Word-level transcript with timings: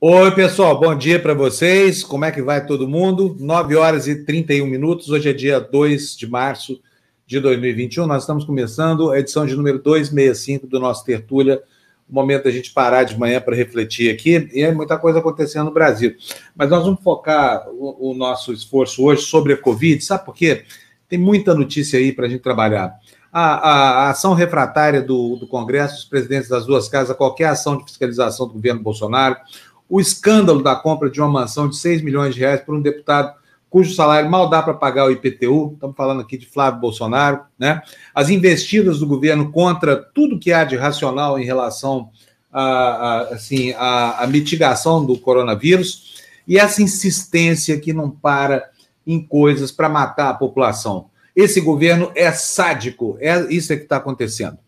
Oi, 0.00 0.30
pessoal, 0.30 0.78
bom 0.78 0.94
dia 0.94 1.18
para 1.18 1.34
vocês. 1.34 2.04
Como 2.04 2.24
é 2.24 2.30
que 2.30 2.40
vai 2.40 2.64
todo 2.64 2.86
mundo? 2.86 3.36
9 3.36 3.74
horas 3.74 4.06
e 4.06 4.24
31 4.24 4.64
minutos. 4.64 5.08
Hoje 5.08 5.28
é 5.28 5.32
dia 5.32 5.58
2 5.58 6.16
de 6.16 6.24
março 6.24 6.80
de 7.26 7.40
2021. 7.40 8.06
Nós 8.06 8.22
estamos 8.22 8.44
começando 8.44 9.10
a 9.10 9.18
edição 9.18 9.44
de 9.44 9.56
número 9.56 9.80
265 9.80 10.68
do 10.68 10.78
nosso 10.78 11.04
Tertúlia. 11.04 11.60
O 12.08 12.14
momento 12.14 12.44
da 12.44 12.50
gente 12.52 12.72
parar 12.72 13.02
de 13.02 13.18
manhã 13.18 13.40
para 13.40 13.56
refletir 13.56 14.14
aqui. 14.14 14.48
E 14.52 14.62
é 14.62 14.72
muita 14.72 14.96
coisa 14.96 15.18
acontecendo 15.18 15.64
no 15.64 15.72
Brasil. 15.72 16.14
Mas 16.54 16.70
nós 16.70 16.84
vamos 16.84 17.02
focar 17.02 17.68
o, 17.68 18.12
o 18.12 18.14
nosso 18.14 18.52
esforço 18.52 19.02
hoje 19.02 19.22
sobre 19.22 19.54
a 19.54 19.56
Covid. 19.56 20.00
Sabe 20.04 20.24
por 20.24 20.34
quê? 20.36 20.62
Tem 21.08 21.18
muita 21.18 21.56
notícia 21.56 21.98
aí 21.98 22.12
para 22.12 22.26
a 22.26 22.28
gente 22.28 22.42
trabalhar. 22.42 22.94
A, 23.32 23.42
a, 23.42 23.90
a, 24.04 24.10
ação 24.10 24.32
refratária 24.32 25.02
do, 25.02 25.36
do 25.36 25.46
Congresso, 25.46 25.96
os 25.96 26.04
presidentes 26.04 26.48
das 26.48 26.64
duas 26.64 26.88
casas, 26.88 27.16
qualquer 27.16 27.46
ação 27.46 27.76
de 27.76 27.84
fiscalização 27.84 28.46
do 28.46 28.54
governo 28.54 28.80
Bolsonaro, 28.80 29.36
o 29.88 30.00
escândalo 30.00 30.62
da 30.62 30.76
compra 30.76 31.10
de 31.10 31.20
uma 31.20 31.28
mansão 31.28 31.68
de 31.68 31.76
6 31.76 32.02
milhões 32.02 32.34
de 32.34 32.40
reais 32.40 32.60
por 32.60 32.74
um 32.74 32.82
deputado 32.82 33.38
cujo 33.70 33.94
salário 33.94 34.30
mal 34.30 34.48
dá 34.48 34.62
para 34.62 34.74
pagar 34.74 35.06
o 35.06 35.10
IPTU, 35.10 35.72
estamos 35.74 35.96
falando 35.96 36.20
aqui 36.20 36.38
de 36.38 36.46
Flávio 36.46 36.80
Bolsonaro, 36.80 37.40
né? 37.58 37.82
As 38.14 38.30
investidas 38.30 38.98
do 38.98 39.06
governo 39.06 39.52
contra 39.52 39.96
tudo 39.96 40.38
que 40.38 40.52
há 40.52 40.64
de 40.64 40.76
racional 40.76 41.38
em 41.38 41.44
relação 41.44 42.10
à 42.52 42.62
a, 42.62 43.20
assim, 43.34 43.72
a, 43.72 44.22
a 44.22 44.26
mitigação 44.26 45.04
do 45.04 45.18
coronavírus 45.18 46.16
e 46.46 46.58
essa 46.58 46.82
insistência 46.82 47.78
que 47.78 47.92
não 47.92 48.10
para 48.10 48.70
em 49.06 49.22
coisas 49.22 49.70
para 49.70 49.88
matar 49.88 50.30
a 50.30 50.34
população. 50.34 51.06
Esse 51.36 51.60
governo 51.60 52.10
é 52.14 52.32
sádico, 52.32 53.16
é 53.20 53.46
isso 53.52 53.72
é 53.72 53.76
que 53.76 53.82
está 53.82 53.98
acontecendo. 53.98 54.58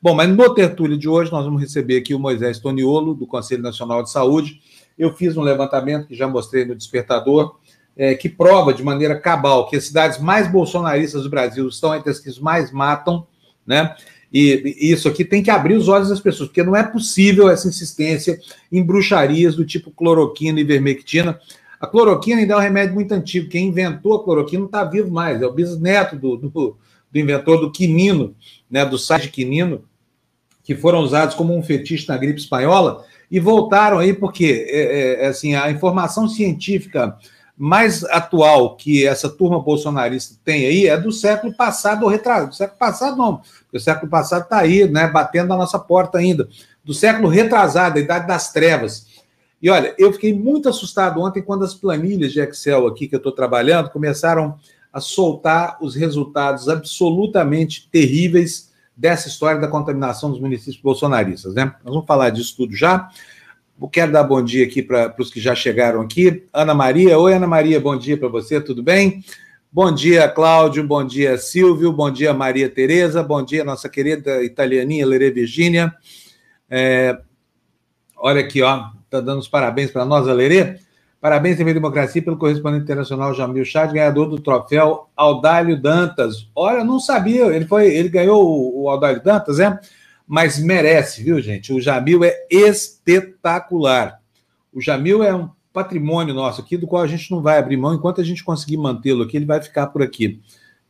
Bom, 0.00 0.14
mas 0.14 0.28
no 0.28 0.54
tertúlio 0.54 0.96
de 0.96 1.08
hoje 1.08 1.32
nós 1.32 1.44
vamos 1.44 1.60
receber 1.60 1.96
aqui 1.96 2.14
o 2.14 2.20
Moisés 2.20 2.60
Toniolo, 2.60 3.14
do 3.14 3.26
Conselho 3.26 3.62
Nacional 3.62 4.00
de 4.04 4.12
Saúde. 4.12 4.60
Eu 4.96 5.12
fiz 5.12 5.36
um 5.36 5.42
levantamento 5.42 6.06
que 6.06 6.14
já 6.14 6.28
mostrei 6.28 6.64
no 6.64 6.76
Despertador, 6.76 7.56
é, 7.96 8.14
que 8.14 8.28
prova 8.28 8.72
de 8.72 8.84
maneira 8.84 9.18
cabal 9.18 9.68
que 9.68 9.74
as 9.74 9.86
cidades 9.86 10.20
mais 10.20 10.46
bolsonaristas 10.46 11.24
do 11.24 11.30
Brasil 11.30 11.66
estão 11.66 11.92
entre 11.96 12.10
as 12.10 12.20
que 12.20 12.40
mais 12.40 12.70
matam, 12.70 13.26
né? 13.66 13.96
E, 14.32 14.76
e 14.78 14.92
isso 14.92 15.08
aqui 15.08 15.24
tem 15.24 15.42
que 15.42 15.50
abrir 15.50 15.74
os 15.74 15.88
olhos 15.88 16.10
das 16.10 16.20
pessoas, 16.20 16.48
porque 16.48 16.62
não 16.62 16.76
é 16.76 16.84
possível 16.84 17.50
essa 17.50 17.66
insistência 17.66 18.38
em 18.70 18.84
bruxarias 18.84 19.56
do 19.56 19.66
tipo 19.66 19.90
cloroquina 19.90 20.60
e 20.60 20.64
vermectina. 20.64 21.40
A 21.80 21.88
cloroquina 21.88 22.40
ainda 22.40 22.54
é 22.54 22.56
um 22.56 22.60
remédio 22.60 22.94
muito 22.94 23.10
antigo. 23.12 23.48
Quem 23.48 23.66
inventou 23.66 24.14
a 24.14 24.22
cloroquina 24.22 24.60
não 24.60 24.66
está 24.66 24.84
vivo 24.84 25.10
mais, 25.10 25.42
é 25.42 25.46
o 25.46 25.52
bisneto 25.52 26.14
do, 26.14 26.36
do, 26.36 26.50
do 26.50 27.18
inventor 27.18 27.60
do 27.60 27.72
quinino, 27.72 28.36
né, 28.70 28.84
do 28.84 28.98
site 28.98 29.28
quinino, 29.28 29.87
que 30.68 30.76
foram 30.76 31.00
usados 31.00 31.34
como 31.34 31.56
um 31.56 31.62
fetiche 31.62 32.06
na 32.06 32.18
gripe 32.18 32.38
espanhola 32.38 33.02
e 33.30 33.40
voltaram 33.40 34.00
aí 34.00 34.12
porque 34.12 34.66
é, 34.68 34.80
é, 34.80 35.24
é, 35.24 35.26
assim 35.28 35.54
a 35.54 35.70
informação 35.70 36.28
científica 36.28 37.16
mais 37.56 38.04
atual 38.04 38.76
que 38.76 39.06
essa 39.06 39.30
turma 39.30 39.58
bolsonarista 39.58 40.36
tem 40.44 40.66
aí 40.66 40.86
é 40.86 40.94
do 40.98 41.10
século 41.10 41.54
passado 41.54 42.02
ou 42.02 42.10
retrasado. 42.10 42.50
Do 42.50 42.54
século 42.54 42.78
passado 42.78 43.16
não, 43.16 43.36
porque 43.38 43.78
o 43.78 43.80
século 43.80 44.10
passado 44.10 44.42
está 44.42 44.58
aí, 44.58 44.86
né, 44.86 45.08
batendo 45.08 45.48
na 45.48 45.56
nossa 45.56 45.78
porta 45.78 46.18
ainda. 46.18 46.46
Do 46.84 46.92
século 46.92 47.28
retrasado, 47.28 47.96
a 47.96 48.02
idade 48.02 48.26
das 48.26 48.52
trevas. 48.52 49.06
E 49.62 49.70
olha, 49.70 49.94
eu 49.96 50.12
fiquei 50.12 50.34
muito 50.34 50.68
assustado 50.68 51.18
ontem 51.22 51.40
quando 51.40 51.64
as 51.64 51.72
planilhas 51.72 52.30
de 52.30 52.40
Excel 52.40 52.86
aqui 52.86 53.08
que 53.08 53.14
eu 53.14 53.18
estou 53.18 53.32
trabalhando 53.32 53.88
começaram 53.88 54.58
a 54.92 55.00
soltar 55.00 55.78
os 55.80 55.94
resultados 55.94 56.68
absolutamente 56.68 57.88
terríveis 57.90 58.67
dessa 58.98 59.28
história 59.28 59.60
da 59.60 59.68
contaminação 59.68 60.28
dos 60.28 60.40
municípios 60.40 60.76
bolsonaristas, 60.76 61.54
né? 61.54 61.66
Nós 61.84 61.94
vamos 61.94 62.06
falar 62.06 62.30
disso 62.30 62.56
tudo 62.56 62.74
já. 62.74 63.08
Eu 63.80 63.88
quero 63.88 64.10
dar 64.10 64.24
bom 64.24 64.42
dia 64.42 64.66
aqui 64.66 64.82
para 64.82 65.14
os 65.16 65.30
que 65.30 65.40
já 65.40 65.54
chegaram 65.54 66.00
aqui. 66.00 66.44
Ana 66.52 66.74
Maria, 66.74 67.16
oi 67.16 67.32
Ana 67.32 67.46
Maria, 67.46 67.80
bom 67.80 67.96
dia 67.96 68.18
para 68.18 68.26
você, 68.26 68.60
tudo 68.60 68.82
bem? 68.82 69.22
Bom 69.70 69.92
dia, 69.94 70.28
Cláudio, 70.28 70.82
bom 70.82 71.04
dia, 71.04 71.38
Silvio, 71.38 71.92
bom 71.92 72.10
dia, 72.10 72.34
Maria 72.34 72.68
Tereza, 72.68 73.22
bom 73.22 73.44
dia, 73.44 73.62
nossa 73.62 73.88
querida 73.88 74.42
italianinha 74.42 75.06
Lere 75.06 75.30
Virgínia. 75.30 75.94
É, 76.68 77.20
olha 78.16 78.40
aqui, 78.40 78.62
ó, 78.62 78.90
tá 79.08 79.20
dando 79.20 79.38
os 79.38 79.46
parabéns 79.46 79.92
para 79.92 80.04
nós, 80.04 80.26
Lerê. 80.26 80.80
Parabéns, 81.20 81.56
TV 81.56 81.74
Democracia, 81.74 82.22
pelo 82.22 82.36
correspondente 82.36 82.84
internacional 82.84 83.34
Jamil 83.34 83.64
Chad, 83.64 83.92
ganhador 83.92 84.28
do 84.28 84.40
troféu 84.40 85.08
Audálio 85.16 85.80
Dantas. 85.80 86.48
Olha, 86.54 86.84
não 86.84 87.00
sabia, 87.00 87.46
ele 87.46 87.66
foi, 87.66 87.92
ele 87.92 88.08
ganhou 88.08 88.44
o, 88.46 88.82
o 88.82 88.88
Audálio 88.88 89.20
Dantas, 89.20 89.58
é? 89.58 89.80
Mas 90.26 90.60
merece, 90.60 91.24
viu, 91.24 91.40
gente? 91.40 91.72
O 91.72 91.80
Jamil 91.80 92.22
é 92.22 92.46
espetacular. 92.48 94.20
O 94.72 94.80
Jamil 94.80 95.24
é 95.24 95.34
um 95.34 95.50
patrimônio 95.72 96.32
nosso 96.32 96.60
aqui, 96.60 96.76
do 96.76 96.86
qual 96.86 97.02
a 97.02 97.06
gente 97.08 97.30
não 97.32 97.42
vai 97.42 97.58
abrir 97.58 97.76
mão 97.76 97.94
enquanto 97.94 98.20
a 98.20 98.24
gente 98.24 98.44
conseguir 98.44 98.76
mantê-lo 98.76 99.24
aqui, 99.24 99.36
ele 99.36 99.46
vai 99.46 99.60
ficar 99.60 99.88
por 99.88 100.02
aqui. 100.02 100.40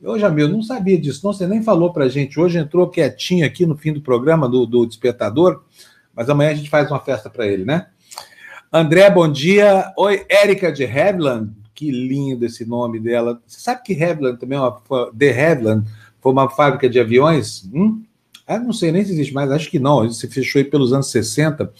Ô, 0.04 0.18
Jamil, 0.18 0.46
não 0.46 0.62
sabia 0.62 1.00
disso, 1.00 1.22
não, 1.24 1.32
você 1.32 1.46
nem 1.46 1.62
falou 1.62 1.90
pra 1.90 2.06
gente. 2.06 2.38
Hoje 2.38 2.58
entrou 2.58 2.86
quietinho 2.88 3.46
aqui 3.46 3.64
no 3.64 3.76
fim 3.76 3.94
do 3.94 4.02
programa 4.02 4.46
do, 4.46 4.66
do 4.66 4.86
Despertador, 4.86 5.64
mas 6.14 6.28
amanhã 6.28 6.50
a 6.50 6.54
gente 6.54 6.68
faz 6.68 6.90
uma 6.90 7.00
festa 7.00 7.30
para 7.30 7.46
ele, 7.46 7.64
né? 7.64 7.86
André, 8.70 9.08
bom 9.08 9.26
dia. 9.26 9.94
Oi, 9.96 10.26
Érica 10.28 10.70
de 10.70 10.84
Havilland. 10.84 11.52
Que 11.74 11.90
lindo 11.90 12.44
esse 12.44 12.66
nome 12.66 13.00
dela. 13.00 13.40
Você 13.46 13.60
sabe 13.60 13.82
que 13.82 14.04
Havilland 14.04 14.38
também 14.38 14.58
é 14.58 14.60
uma. 14.60 14.78
De 15.10 15.30
Havilland 15.30 15.88
foi 16.20 16.32
uma 16.32 16.50
fábrica 16.50 16.86
de 16.86 17.00
aviões? 17.00 17.66
Hum? 17.72 18.02
Ah, 18.46 18.58
não 18.58 18.74
sei 18.74 18.92
nem 18.92 19.02
se 19.02 19.12
existe 19.12 19.32
mais, 19.32 19.50
acho 19.50 19.70
que 19.70 19.78
não. 19.78 20.10
Se 20.10 20.28
fechou 20.28 20.58
aí 20.58 20.66
pelos 20.66 20.92
anos 20.92 21.10
60. 21.10 21.72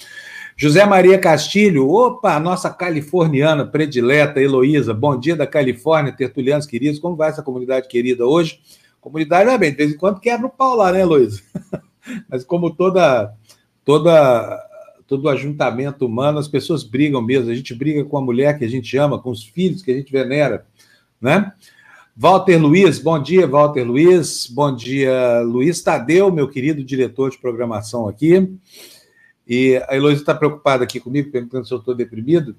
José 0.57 0.87
Maria 0.87 1.19
Castilho, 1.19 1.91
opa, 1.91 2.41
nossa 2.41 2.71
californiana 2.71 3.67
predileta, 3.67 4.41
Heloísa, 4.41 4.93
bom 4.95 5.19
dia 5.19 5.37
da 5.37 5.47
Califórnia, 5.47 6.11
tertulianos 6.11 6.67
queridos, 6.67 6.99
como 6.99 7.15
vai 7.15 7.29
essa 7.29 7.43
comunidade 7.43 7.87
querida 7.87 8.27
hoje? 8.27 8.61
Comunidade, 9.01 9.45
vai 9.45 9.57
bem, 9.57 9.71
de 9.71 9.77
vez 9.77 9.93
em 9.93 9.97
quando 9.97 10.19
quebra 10.19 10.47
o 10.47 10.51
pau 10.51 10.75
lá, 10.75 10.91
né, 10.91 11.03
Heloísa? 11.03 11.43
Mas 12.29 12.45
como 12.45 12.75
toda, 12.75 13.33
toda 13.85 14.68
todo 15.09 15.29
ajuntamento 15.31 16.05
humano, 16.05 16.39
as 16.39 16.47
pessoas 16.47 16.85
brigam 16.85 17.23
mesmo. 17.23 17.51
A 17.51 17.55
gente 17.55 17.75
briga 17.75 18.05
com 18.05 18.19
a 18.19 18.21
mulher 18.21 18.59
que 18.59 18.65
a 18.65 18.69
gente 18.69 18.97
ama, 18.99 19.19
com 19.19 19.31
os 19.31 19.43
filhos 19.43 19.83
que 19.83 19.91
a 19.91 19.95
gente 19.95 20.13
venera, 20.13 20.67
né? 21.21 21.51
Walter 22.15 22.59
Luiz, 22.59 22.99
bom 22.99 23.21
dia, 23.21 23.47
Walter 23.47 23.85
Luiz. 23.85 24.47
Bom 24.49 24.75
dia, 24.75 25.41
Luiz 25.41 25.81
Tadeu, 25.81 26.31
meu 26.31 26.49
querido 26.49 26.85
diretor 26.85 27.31
de 27.31 27.39
programação 27.39 28.07
aqui. 28.07 28.53
E 29.47 29.83
a 29.89 29.97
Heloísa 29.97 30.21
está 30.21 30.35
preocupada 30.35 30.85
aqui 30.85 31.01
comigo, 31.01 31.31
perguntando 31.31 31.67
se 31.67 31.73
eu 31.73 31.79
estou 31.79 31.95
deprimido. 31.95 32.55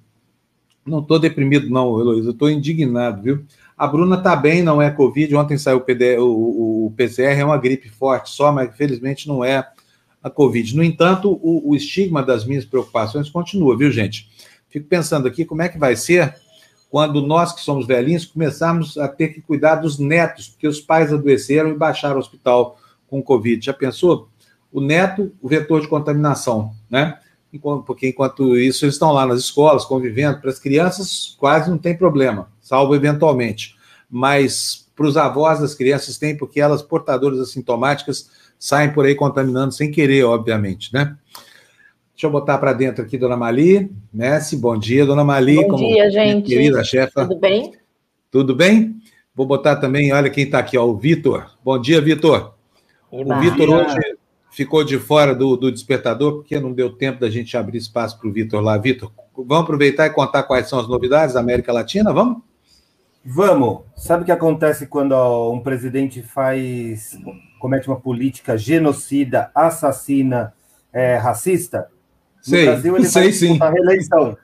Não 0.84 1.00
estou 1.00 1.20
deprimido, 1.20 1.70
não, 1.70 2.00
Heloísa, 2.00 2.32
estou 2.32 2.50
indignado, 2.50 3.22
viu? 3.22 3.46
A 3.78 3.86
Bruna 3.86 4.16
está 4.16 4.36
bem, 4.36 4.64
não 4.64 4.82
é 4.82 4.90
Covid. 4.90 5.36
Ontem 5.36 5.58
saiu 5.58 5.78
o, 5.78 5.82
PD, 5.82 6.18
o, 6.18 6.26
o, 6.26 6.86
o 6.88 6.92
PCR, 6.92 7.40
é 7.40 7.46
uma 7.46 7.58
gripe 7.58 7.90
forte 7.90 8.32
só, 8.32 8.52
mas 8.52 8.70
infelizmente 8.70 9.28
não 9.28 9.44
é 9.44 9.70
a 10.22 10.30
Covid. 10.30 10.76
No 10.76 10.84
entanto, 10.84 11.40
o, 11.42 11.72
o 11.72 11.76
estigma 11.76 12.22
das 12.22 12.46
minhas 12.46 12.66
preocupações 12.66 13.30
continua, 13.30 13.78
viu, 13.78 13.92
gente? 13.92 14.30
Fico 14.70 14.88
pensando 14.88 15.28
aqui 15.28 15.46
como 15.46 15.62
é 15.62 15.70
que 15.70 15.78
vai 15.78 15.96
ser 15.96 16.36
quando 16.90 17.22
nós 17.22 17.54
que 17.54 17.62
somos 17.62 17.86
velhinhos 17.86 18.26
começarmos 18.26 18.98
a 18.98 19.08
ter 19.08 19.30
que 19.30 19.42
cuidar 19.42 19.76
dos 19.76 20.00
netos, 20.00 20.50
porque 20.50 20.68
os 20.68 20.80
pais 20.80 21.14
adoeceram 21.14 21.70
e 21.70 21.78
baixaram 21.78 22.16
o 22.16 22.20
hospital 22.20 22.80
com 23.08 23.22
Covid. 23.22 23.66
Já 23.66 23.74
pensou? 23.74 24.28
O 24.72 24.82
neto, 24.82 25.32
o 25.42 25.48
vetor 25.48 25.82
de 25.82 25.88
contaminação, 25.88 26.74
né? 26.90 27.20
Porque 27.86 28.08
enquanto 28.08 28.56
isso 28.56 28.86
eles 28.86 28.96
estão 28.96 29.12
lá 29.12 29.26
nas 29.26 29.40
escolas 29.40 29.86
convivendo, 29.86 30.40
para 30.40 30.52
as 30.52 30.60
crianças 30.60 31.36
quase 31.40 31.70
não 31.70 31.80
tem 31.80 31.98
problema, 31.98 32.48
salvo 32.62 32.94
eventualmente. 32.94 33.76
Mas 34.10 34.88
para 34.96 35.08
os 35.08 35.18
avós 35.18 35.60
das 35.60 35.74
crianças 35.74 36.18
tem, 36.18 36.38
porque 36.38 36.60
elas 36.60 36.84
portadoras 36.84 37.40
assintomáticas 37.40 38.30
saem 38.60 38.92
por 38.92 39.06
aí 39.06 39.16
contaminando 39.16 39.74
sem 39.74 39.90
querer, 39.90 40.24
obviamente, 40.26 40.94
né? 40.94 41.16
Deixa 42.14 42.28
eu 42.28 42.32
botar 42.32 42.58
para 42.58 42.74
dentro 42.74 43.02
aqui, 43.02 43.18
dona 43.18 43.38
Mali. 43.38 43.90
Messi, 44.14 44.58
bom 44.58 44.78
dia, 44.78 45.06
dona 45.06 45.24
Mali. 45.24 45.66
Bom 45.66 45.78
dia, 45.78 46.12
gente. 46.12 46.50
Querida 46.50 46.84
chefa. 46.84 47.26
Tudo 47.26 47.40
bem? 47.40 47.74
Tudo 48.30 48.54
bem? 48.54 48.98
Vou 49.34 49.46
botar 49.46 49.78
também, 49.78 50.12
olha 50.12 50.30
quem 50.30 50.44
está 50.44 50.60
aqui, 50.60 50.78
ó, 50.78 50.86
o 50.86 50.98
Vitor. 50.98 51.50
Bom 51.64 51.80
dia, 51.80 52.02
Vitor. 52.02 52.54
O 53.10 53.24
Vitor 53.40 53.70
hoje 53.70 54.18
ficou 54.52 54.84
de 54.84 55.00
fora 55.00 55.34
do, 55.34 55.56
do 55.56 55.72
despertador, 55.72 56.34
porque 56.34 56.60
não 56.60 56.74
deu 56.74 56.92
tempo 56.92 57.22
da 57.22 57.30
gente 57.30 57.56
abrir 57.56 57.78
espaço 57.78 58.20
para 58.20 58.28
o 58.28 58.34
Vitor 58.34 58.62
lá. 58.62 58.78
Vitor, 58.78 59.10
vamos 59.34 59.64
aproveitar 59.64 60.06
e 60.08 60.10
contar 60.10 60.44
quais 60.44 60.68
são 60.68 60.78
as 60.78 60.90
novidades 60.90 61.36
da 61.36 61.40
América 61.40 61.72
Latina? 61.72 62.12
Vamos? 62.12 62.44
Vamos. 63.32 63.84
Sabe 63.96 64.24
o 64.24 64.26
que 64.26 64.32
acontece 64.32 64.88
quando 64.88 65.14
um 65.52 65.62
presidente 65.62 66.24
faz 66.24 67.16
comete 67.60 67.88
uma 67.88 68.00
política 68.00 68.58
genocida, 68.58 69.52
assassina, 69.54 70.52
é, 70.92 71.16
racista? 71.16 71.92
No 72.38 72.44
sei, 72.44 72.66
Brasil 72.66 72.96
ele 72.98 73.06
sei, 73.06 73.24
vai 73.24 73.32
sim. 73.32 73.58
a 73.62 73.70
reeleição. 73.70 74.36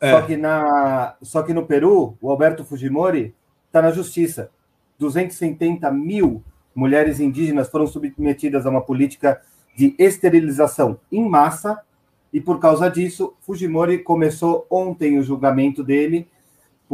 É. 0.00 0.10
Só, 0.10 0.22
que 0.22 0.36
na, 0.38 1.16
só 1.20 1.42
que 1.42 1.52
no 1.52 1.66
Peru, 1.66 2.16
o 2.18 2.30
Alberto 2.30 2.64
Fujimori 2.64 3.34
está 3.66 3.82
na 3.82 3.90
justiça. 3.90 4.50
270 4.98 5.90
mil 5.90 6.42
mulheres 6.74 7.20
indígenas 7.20 7.68
foram 7.68 7.86
submetidas 7.86 8.64
a 8.64 8.70
uma 8.70 8.80
política 8.80 9.38
de 9.76 9.94
esterilização 9.98 10.98
em 11.12 11.28
massa 11.28 11.78
E 12.32 12.40
por 12.40 12.58
causa 12.58 12.88
disso, 12.88 13.34
Fujimori 13.40 13.98
começou 13.98 14.66
ontem 14.70 15.18
o 15.18 15.22
julgamento 15.22 15.84
dele 15.84 16.26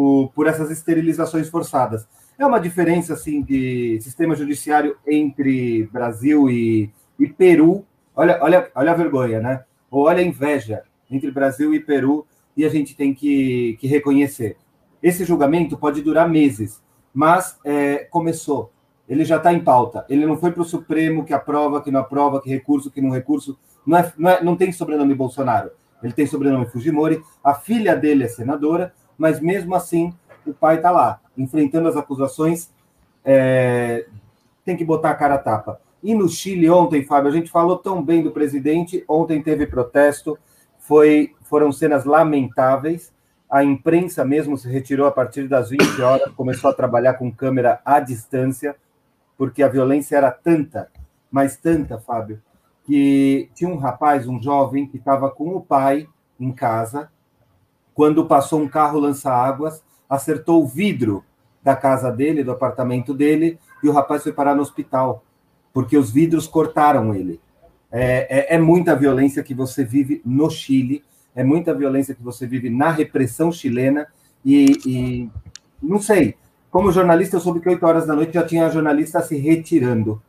por, 0.00 0.32
por 0.34 0.46
essas 0.46 0.70
esterilizações 0.70 1.50
forçadas. 1.50 2.08
É 2.38 2.46
uma 2.46 2.58
diferença 2.58 3.12
assim 3.12 3.42
de 3.42 3.98
sistema 4.00 4.34
judiciário 4.34 4.96
entre 5.06 5.86
Brasil 5.92 6.48
e, 6.48 6.90
e 7.18 7.26
Peru. 7.26 7.84
Olha, 8.16 8.38
olha, 8.40 8.70
olha 8.74 8.92
a 8.92 8.94
vergonha, 8.94 9.40
né? 9.40 9.64
Ou 9.90 10.06
olha 10.06 10.20
a 10.20 10.26
inveja 10.26 10.84
entre 11.10 11.30
Brasil 11.30 11.74
e 11.74 11.80
Peru, 11.80 12.26
e 12.56 12.64
a 12.64 12.70
gente 12.70 12.96
tem 12.96 13.12
que, 13.12 13.76
que 13.78 13.86
reconhecer. 13.86 14.56
Esse 15.02 15.24
julgamento 15.24 15.76
pode 15.76 16.00
durar 16.00 16.28
meses, 16.28 16.80
mas 17.12 17.58
é, 17.62 17.98
começou. 18.10 18.72
Ele 19.06 19.24
já 19.24 19.36
está 19.36 19.52
em 19.52 19.60
pauta. 19.60 20.06
Ele 20.08 20.24
não 20.24 20.38
foi 20.38 20.50
para 20.50 20.62
o 20.62 20.64
Supremo 20.64 21.24
que 21.24 21.34
aprova, 21.34 21.82
que 21.82 21.90
não 21.90 22.00
aprova, 22.00 22.40
que 22.40 22.48
recurso, 22.48 22.90
que 22.90 23.02
não 23.02 23.10
recurso. 23.10 23.58
Não, 23.84 23.98
é, 23.98 24.12
não, 24.16 24.30
é, 24.30 24.42
não 24.42 24.56
tem 24.56 24.72
sobrenome 24.72 25.14
Bolsonaro. 25.14 25.72
Ele 26.02 26.12
tem 26.12 26.26
sobrenome 26.26 26.66
Fujimori. 26.66 27.22
A 27.44 27.52
filha 27.52 27.94
dele 27.94 28.24
é 28.24 28.28
senadora, 28.28 28.94
mas 29.20 29.38
mesmo 29.38 29.74
assim 29.74 30.14
o 30.46 30.54
pai 30.54 30.76
está 30.76 30.90
lá, 30.90 31.20
enfrentando 31.36 31.86
as 31.86 31.94
acusações. 31.94 32.70
É, 33.22 34.06
tem 34.64 34.78
que 34.78 34.84
botar 34.84 35.10
a 35.10 35.14
cara 35.14 35.34
a 35.34 35.38
tapa. 35.38 35.78
E 36.02 36.14
no 36.14 36.26
Chile 36.26 36.70
ontem, 36.70 37.04
Fábio, 37.04 37.30
a 37.30 37.34
gente 37.34 37.50
falou 37.50 37.76
tão 37.76 38.02
bem 38.02 38.22
do 38.22 38.30
presidente. 38.30 39.04
Ontem 39.06 39.42
teve 39.42 39.66
protesto, 39.66 40.38
foi, 40.78 41.34
foram 41.42 41.70
cenas 41.70 42.06
lamentáveis. 42.06 43.12
A 43.50 43.62
imprensa 43.62 44.24
mesmo 44.24 44.56
se 44.56 44.66
retirou 44.70 45.06
a 45.06 45.12
partir 45.12 45.46
das 45.46 45.68
20 45.68 46.00
horas, 46.00 46.32
começou 46.32 46.70
a 46.70 46.74
trabalhar 46.74 47.14
com 47.14 47.30
câmera 47.30 47.78
à 47.84 48.00
distância, 48.00 48.74
porque 49.36 49.62
a 49.62 49.68
violência 49.68 50.16
era 50.16 50.30
tanta, 50.30 50.88
mas 51.30 51.58
tanta, 51.58 51.98
Fábio, 51.98 52.40
que 52.86 53.50
tinha 53.54 53.68
um 53.68 53.76
rapaz, 53.76 54.26
um 54.26 54.42
jovem, 54.42 54.86
que 54.86 54.96
estava 54.96 55.30
com 55.30 55.54
o 55.54 55.60
pai 55.60 56.08
em 56.38 56.52
casa, 56.52 57.10
quando 57.94 58.26
passou 58.26 58.60
um 58.60 58.68
carro 58.68 58.98
lança-águas, 59.00 59.82
acertou 60.08 60.62
o 60.62 60.66
vidro 60.66 61.24
da 61.62 61.76
casa 61.76 62.10
dele, 62.10 62.42
do 62.42 62.52
apartamento 62.52 63.12
dele, 63.12 63.58
e 63.82 63.88
o 63.88 63.92
rapaz 63.92 64.22
foi 64.22 64.32
parar 64.32 64.54
no 64.54 64.62
hospital, 64.62 65.24
porque 65.72 65.96
os 65.96 66.10
vidros 66.10 66.46
cortaram 66.46 67.14
ele. 67.14 67.40
É, 67.92 68.54
é, 68.54 68.54
é 68.54 68.58
muita 68.58 68.96
violência 68.96 69.42
que 69.42 69.54
você 69.54 69.84
vive 69.84 70.22
no 70.24 70.50
Chile, 70.50 71.04
é 71.34 71.44
muita 71.44 71.74
violência 71.74 72.14
que 72.14 72.22
você 72.22 72.46
vive 72.46 72.70
na 72.70 72.90
repressão 72.90 73.52
chilena 73.52 74.06
e, 74.44 74.78
e 74.86 75.30
não 75.82 76.00
sei. 76.00 76.36
Como 76.70 76.92
jornalista, 76.92 77.36
eu 77.36 77.40
soube 77.40 77.60
que 77.60 77.68
8 77.68 77.84
horas 77.84 78.06
da 78.06 78.14
noite 78.14 78.34
já 78.34 78.44
tinha 78.44 78.70
jornalista 78.70 79.20
se 79.20 79.36
retirando. 79.36 80.22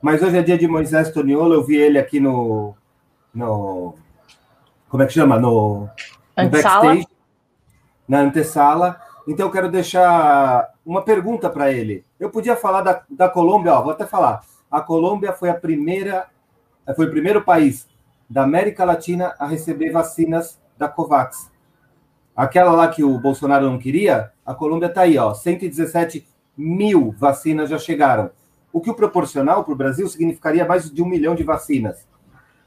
Mas 0.00 0.22
hoje 0.22 0.38
é 0.38 0.42
dia 0.42 0.56
de 0.56 0.68
Moisés 0.68 1.10
Toniolo, 1.10 1.54
eu 1.54 1.64
vi 1.64 1.76
ele 1.76 1.98
aqui 1.98 2.20
no. 2.20 2.74
no 3.34 3.94
como 4.88 5.02
é 5.02 5.06
que 5.06 5.12
chama? 5.12 5.38
No, 5.38 5.88
backstage, 6.46 7.06
na 8.06 8.20
antessala. 8.20 9.00
Então 9.26 9.46
eu 9.46 9.52
quero 9.52 9.70
deixar 9.70 10.72
uma 10.84 11.02
pergunta 11.02 11.50
para 11.50 11.72
ele. 11.72 12.04
Eu 12.18 12.30
podia 12.30 12.56
falar 12.56 12.82
da, 12.82 13.02
da 13.10 13.28
Colômbia, 13.28 13.74
ó, 13.74 13.82
vou 13.82 13.92
até 13.92 14.06
falar. 14.06 14.42
A 14.70 14.80
Colômbia 14.80 15.32
foi 15.32 15.50
a 15.50 15.54
primeira, 15.54 16.26
foi 16.94 17.06
o 17.06 17.10
primeiro 17.10 17.42
país 17.42 17.86
da 18.28 18.42
América 18.42 18.84
Latina 18.84 19.34
a 19.38 19.46
receber 19.46 19.90
vacinas 19.90 20.60
da 20.76 20.88
Covax. 20.88 21.50
Aquela 22.36 22.72
lá 22.72 22.88
que 22.88 23.02
o 23.02 23.18
Bolsonaro 23.18 23.68
não 23.68 23.78
queria, 23.78 24.30
a 24.46 24.54
Colômbia 24.54 24.86
está 24.86 25.02
aí, 25.02 25.18
ó, 25.18 25.34
117 25.34 26.26
mil 26.56 27.14
vacinas 27.18 27.70
já 27.70 27.78
chegaram. 27.78 28.30
O 28.72 28.80
que 28.80 28.90
o 28.90 28.94
proporcional 28.94 29.64
para 29.64 29.72
o 29.72 29.76
Brasil 29.76 30.06
significaria 30.08 30.64
mais 30.64 30.90
de 30.90 31.02
um 31.02 31.06
milhão 31.06 31.34
de 31.34 31.42
vacinas. 31.42 32.06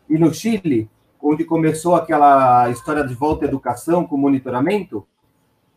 E 0.10 0.18
no 0.18 0.34
Chile, 0.34 0.90
onde 1.22 1.44
começou 1.44 1.96
aquela 1.96 2.70
história 2.70 3.06
de 3.06 3.14
volta 3.14 3.46
à 3.46 3.48
educação 3.48 4.06
com 4.06 4.18
monitoramento, 4.18 5.06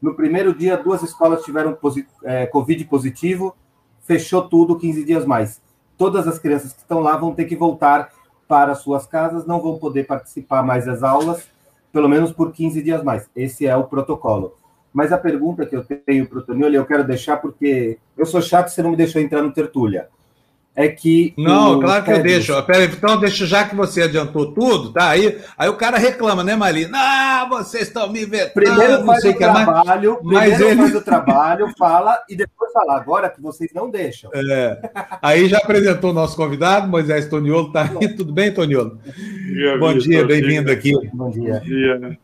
no 0.01 0.15
primeiro 0.15 0.55
dia, 0.55 0.77
duas 0.77 1.03
escolas 1.03 1.45
tiveram 1.45 1.79
é, 2.25 2.47
Covid 2.47 2.85
positivo, 2.85 3.57
fechou 4.03 4.47
tudo 4.49 4.79
15 4.79 5.05
dias 5.05 5.25
mais. 5.25 5.63
Todas 5.97 6.29
as 6.29 6.39
crianças 6.39 6.73
que 6.73 6.81
estão 6.81 7.01
lá 7.01 7.17
vão 7.17 7.35
ter 7.35 7.47
que 7.47 7.57
voltar 7.57 8.11
para 8.47 8.75
suas 8.75 9.07
casas, 9.07 9.47
não 9.47 9.63
vão 9.63 9.79
poder 9.79 10.07
participar 10.07 10.63
mais 10.63 10.85
das 10.85 11.03
aulas, 11.03 11.49
pelo 11.91 12.09
menos 12.09 12.33
por 12.33 12.53
15 12.53 12.83
dias 12.83 13.03
mais. 13.03 13.31
Esse 13.35 13.67
é 13.67 13.75
o 13.75 13.85
protocolo. 13.85 14.55
Mas 14.93 15.11
a 15.11 15.17
pergunta 15.17 15.65
que 15.65 15.75
eu 15.75 15.83
tenho 15.83 16.29
para 16.29 16.39
o 16.39 16.43
Tonioli, 16.43 16.77
eu 16.77 16.85
quero 16.85 17.05
deixar 17.05 17.39
porque 17.39 17.99
eu 18.17 18.27
sou 18.27 18.43
chato, 18.43 18.69
você 18.69 18.83
não 18.83 18.91
me 18.91 18.97
deixou 18.97 19.23
entrar 19.23 19.43
no 19.43 19.53
Tertúlia 19.53 20.09
é 20.77 20.89
que. 20.89 21.33
Não, 21.39 21.81
claro 21.81 22.05
que 22.05 22.11
eu 22.11 22.23
deixo. 22.23 22.63
Pera, 22.65 22.85
então, 22.85 23.19
deixa, 23.19 23.47
já 23.47 23.65
que 23.65 23.77
você 23.77 24.03
adiantou 24.03 24.53
tudo, 24.53 24.93
tá? 24.93 25.11
Aí, 25.11 25.39
aí 25.57 25.69
o 25.69 25.77
cara 25.77 25.99
reclama, 25.99 26.43
né, 26.43 26.57
Marina? 26.57 26.99
Ah, 26.99 27.47
vocês 27.49 27.85
estão 27.85 28.11
me 28.11 28.25
vendo. 28.25 28.51
Primeiro 28.51 29.05
faz 29.05 29.25
o 29.25 29.35
trabalho, 29.35 30.19
mais, 30.23 30.57
primeiro 30.57 30.65
ele... 30.65 30.83
faz 30.83 30.95
o 30.97 31.01
trabalho, 31.03 31.75
fala 31.79 32.19
e 32.29 32.35
depois 32.35 32.73
fala. 32.73 32.97
Agora 32.97 33.31
que 33.31 33.41
vocês 33.41 33.71
não 33.73 33.89
deixam. 33.89 34.31
É. 34.35 34.91
Aí 35.23 35.49
já 35.49 35.59
apresentou 35.59 36.11
o 36.11 36.15
nosso 36.15 36.37
convidado, 36.37 36.89
Moisés 36.89 37.29
Toniolo, 37.29 37.71
tá 37.71 37.89
aí. 38.01 38.09
Tudo 38.09 38.33
bem, 38.33 38.53
Toniolo? 38.53 38.99
Bom 39.79 39.97
dia, 39.97 40.27
bem-vindo 40.27 40.73
aqui. 40.73 40.93
Bom 41.13 41.31
dia. 41.31 41.61
Bom 41.61 41.61
dia. 41.61 42.19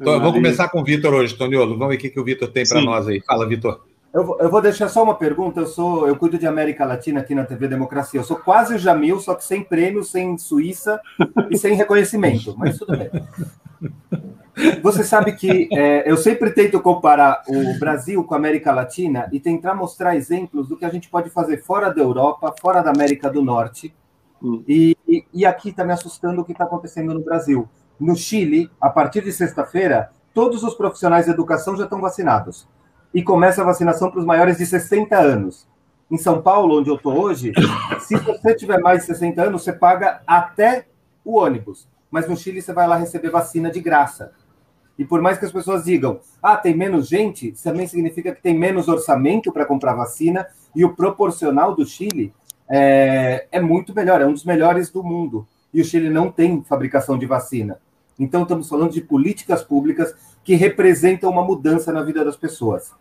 Então, 0.00 0.18
vamos 0.18 0.34
começar 0.34 0.68
com 0.68 0.80
o 0.80 0.84
Vitor 0.84 1.12
hoje, 1.12 1.34
Toniolo. 1.34 1.72
Vamos 1.72 1.88
ver 1.88 1.96
o 1.96 1.98
que, 1.98 2.10
que 2.10 2.20
o 2.20 2.24
Vitor 2.24 2.48
tem 2.48 2.68
para 2.68 2.82
nós 2.82 3.08
aí. 3.08 3.20
Fala, 3.20 3.48
Vitor. 3.48 3.80
Eu, 4.16 4.34
eu, 4.40 4.50
vou 4.50 4.62
deixar 4.62 4.88
só 4.88 5.02
uma 5.02 5.14
pergunta. 5.14 5.60
Eu 5.60 5.66
sou, 5.66 6.08
eu 6.08 6.16
cuido 6.16 6.38
de 6.38 6.46
América 6.46 6.86
Latina 6.86 7.20
aqui 7.20 7.34
na 7.34 7.44
TV 7.44 7.68
Democracia. 7.68 8.18
Eu 8.18 8.24
sou 8.24 8.38
quase 8.38 8.74
o 8.74 8.78
Jamil, 8.78 9.20
só 9.20 9.34
que 9.34 9.44
sem 9.44 9.62
prêmio, 9.62 10.02
sem 10.02 10.38
Suíça 10.38 10.98
e 11.50 11.58
sem 11.58 11.74
reconhecimento. 11.74 12.56
Mas 12.56 12.78
tudo 12.78 12.96
bem. 12.96 13.10
Você 14.82 15.04
sabe 15.04 15.32
que 15.32 15.68
é, 15.70 16.10
eu 16.10 16.16
sempre 16.16 16.50
tento 16.50 16.80
comparar 16.80 17.42
o 17.46 17.78
Brasil 17.78 18.24
com 18.24 18.32
a 18.32 18.38
América 18.38 18.72
Latina 18.72 19.28
e 19.30 19.38
tentar 19.38 19.74
mostrar 19.74 20.16
exemplos 20.16 20.66
do 20.66 20.78
que 20.78 20.86
a 20.86 20.88
gente 20.88 21.10
pode 21.10 21.28
fazer 21.28 21.58
fora 21.58 21.92
da 21.92 22.00
Europa, 22.00 22.54
fora 22.58 22.80
da 22.80 22.90
América 22.90 23.28
do 23.28 23.42
Norte. 23.42 23.94
Hum. 24.42 24.64
E, 24.66 24.96
e, 25.06 25.26
e 25.30 25.44
aqui 25.44 25.68
está 25.68 25.84
me 25.84 25.92
assustando 25.92 26.40
o 26.40 26.44
que 26.44 26.52
está 26.52 26.64
acontecendo 26.64 27.12
no 27.12 27.20
Brasil. 27.20 27.68
No 28.00 28.16
Chile, 28.16 28.70
a 28.80 28.88
partir 28.88 29.22
de 29.22 29.30
sexta-feira, 29.30 30.08
todos 30.32 30.62
os 30.62 30.72
profissionais 30.72 31.26
de 31.26 31.32
educação 31.32 31.76
já 31.76 31.84
estão 31.84 32.00
vacinados 32.00 32.66
e 33.16 33.22
começa 33.22 33.62
a 33.62 33.64
vacinação 33.64 34.10
para 34.10 34.20
os 34.20 34.26
maiores 34.26 34.58
de 34.58 34.66
60 34.66 35.16
anos. 35.16 35.66
Em 36.10 36.18
São 36.18 36.42
Paulo, 36.42 36.78
onde 36.78 36.90
eu 36.90 36.96
estou 36.96 37.18
hoje, 37.18 37.50
se 38.00 38.14
você 38.14 38.54
tiver 38.54 38.78
mais 38.78 39.00
de 39.00 39.06
60 39.06 39.42
anos, 39.42 39.64
você 39.64 39.72
paga 39.72 40.20
até 40.26 40.84
o 41.24 41.38
ônibus. 41.38 41.88
Mas 42.10 42.28
no 42.28 42.36
Chile 42.36 42.60
você 42.60 42.74
vai 42.74 42.86
lá 42.86 42.94
receber 42.94 43.30
vacina 43.30 43.70
de 43.70 43.80
graça. 43.80 44.32
E 44.98 45.04
por 45.04 45.22
mais 45.22 45.38
que 45.38 45.46
as 45.46 45.50
pessoas 45.50 45.84
digam, 45.84 46.20
ah, 46.42 46.58
tem 46.58 46.76
menos 46.76 47.08
gente, 47.08 47.54
também 47.64 47.86
significa 47.86 48.34
que 48.34 48.42
tem 48.42 48.54
menos 48.54 48.86
orçamento 48.86 49.50
para 49.50 49.64
comprar 49.64 49.94
vacina 49.94 50.46
e 50.74 50.84
o 50.84 50.94
proporcional 50.94 51.74
do 51.74 51.86
Chile 51.86 52.34
é, 52.68 53.46
é 53.50 53.60
muito 53.62 53.94
melhor, 53.94 54.20
é 54.20 54.26
um 54.26 54.34
dos 54.34 54.44
melhores 54.44 54.90
do 54.90 55.02
mundo. 55.02 55.48
E 55.72 55.80
o 55.80 55.84
Chile 55.86 56.10
não 56.10 56.30
tem 56.30 56.62
fabricação 56.62 57.16
de 57.16 57.24
vacina. 57.24 57.78
Então, 58.18 58.42
estamos 58.42 58.68
falando 58.68 58.92
de 58.92 59.00
políticas 59.00 59.62
públicas 59.62 60.14
que 60.44 60.54
representam 60.54 61.30
uma 61.30 61.42
mudança 61.42 61.90
na 61.90 62.02
vida 62.02 62.22
das 62.22 62.36
pessoas. 62.36 62.94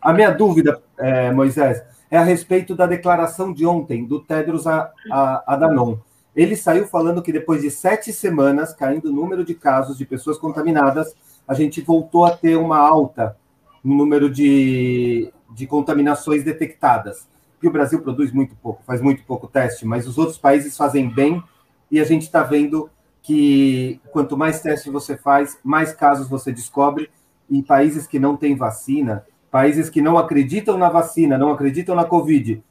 A 0.00 0.12
minha 0.12 0.30
dúvida, 0.30 0.80
é, 0.98 1.32
Moisés, 1.32 1.82
é 2.10 2.16
a 2.16 2.22
respeito 2.22 2.74
da 2.74 2.86
declaração 2.86 3.52
de 3.52 3.66
ontem 3.66 4.06
do 4.06 4.20
Tedros 4.20 4.64
Adhanom. 4.66 5.98
Ele 6.34 6.56
saiu 6.56 6.86
falando 6.86 7.22
que 7.22 7.32
depois 7.32 7.62
de 7.62 7.70
sete 7.70 8.12
semanas, 8.12 8.72
caindo 8.72 9.06
o 9.06 9.12
número 9.12 9.44
de 9.44 9.54
casos 9.54 9.98
de 9.98 10.06
pessoas 10.06 10.38
contaminadas, 10.38 11.14
a 11.46 11.54
gente 11.54 11.80
voltou 11.80 12.24
a 12.24 12.36
ter 12.36 12.56
uma 12.56 12.78
alta 12.78 13.36
no 13.82 13.94
número 13.94 14.30
de, 14.30 15.32
de 15.50 15.66
contaminações 15.66 16.44
detectadas. 16.44 17.26
E 17.62 17.66
o 17.66 17.72
Brasil 17.72 18.00
produz 18.00 18.30
muito 18.30 18.54
pouco, 18.56 18.82
faz 18.84 19.00
muito 19.00 19.24
pouco 19.24 19.48
teste, 19.48 19.84
mas 19.84 20.06
os 20.06 20.16
outros 20.16 20.38
países 20.38 20.76
fazem 20.76 21.08
bem 21.08 21.42
e 21.90 21.98
a 21.98 22.04
gente 22.04 22.22
está 22.22 22.42
vendo 22.42 22.88
que 23.20 24.00
quanto 24.12 24.36
mais 24.36 24.60
teste 24.60 24.90
você 24.90 25.16
faz, 25.16 25.58
mais 25.64 25.92
casos 25.92 26.28
você 26.28 26.52
descobre. 26.52 27.10
Em 27.50 27.62
países 27.62 28.06
que 28.06 28.18
não 28.18 28.36
têm 28.36 28.54
vacina, 28.54 29.24
países 29.50 29.88
que 29.88 30.02
não 30.02 30.18
acreditam 30.18 30.76
na 30.76 30.88
vacina, 30.88 31.38
não 31.38 31.52
acreditam 31.52 31.94
na 31.94 32.04
Covid, 32.04 32.62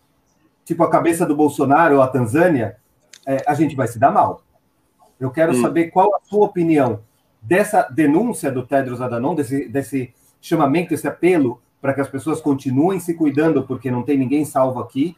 tipo 0.63 0.84
a 0.84 0.89
cabeça 0.89 1.25
do 1.25 1.36
Bolsonaro 1.36 1.96
ou 1.96 2.01
a 2.01 2.07
Tanzânia, 2.07 2.77
é, 3.25 3.43
a 3.48 3.53
gente 3.53 3.75
vai 3.75 3.88
se 3.88 3.98
dar 3.98 4.12
mal. 4.12 4.41
Eu 5.19 5.31
quero 5.31 5.53
hum. 5.53 5.62
saber 5.62 5.89
qual 5.89 6.15
a 6.15 6.19
sua 6.24 6.46
opinião 6.46 7.01
dessa 7.41 7.84
denúncia 7.84 8.51
do 8.51 8.65
Tedros 8.65 9.01
Adhanom, 9.01 9.34
desse, 9.34 9.67
desse 9.67 10.13
chamamento, 10.41 10.93
esse 10.93 11.07
apelo 11.07 11.62
para 11.81 11.93
que 11.93 12.01
as 12.01 12.10
pessoas 12.10 12.41
continuem 12.41 13.00
se 13.00 13.13
cuidando, 13.13 13.63
porque 13.63 13.89
não 13.89 14.03
tem 14.03 14.17
ninguém 14.17 14.43
salvo 14.46 14.79
aqui. 14.79 15.15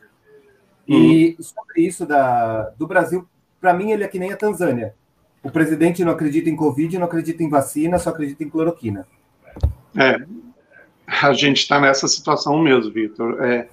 Hum. 0.88 0.96
E 0.96 1.38
sobre 1.40 1.82
isso 1.82 2.06
da, 2.06 2.70
do 2.78 2.86
Brasil, 2.86 3.28
para 3.60 3.74
mim, 3.74 3.92
ele 3.92 4.04
é 4.04 4.08
que 4.08 4.20
nem 4.20 4.32
a 4.32 4.38
Tanzânia. 4.38 4.94
O 5.42 5.50
presidente 5.50 6.04
não 6.04 6.12
acredita 6.12 6.50
em 6.50 6.56
Covid, 6.56 6.98
não 6.98 7.06
acredita 7.06 7.42
em 7.44 7.50
vacina, 7.50 7.98
só 7.98 8.10
acredita 8.10 8.44
em 8.44 8.50
cloroquina. 8.50 9.08
É, 9.96 10.18
a 11.22 11.34
gente 11.34 11.58
está 11.58 11.80
nessa 11.80 12.08
situação 12.08 12.60
mesmo, 12.60 12.92
Vitor. 12.92 13.44
É, 13.44 13.68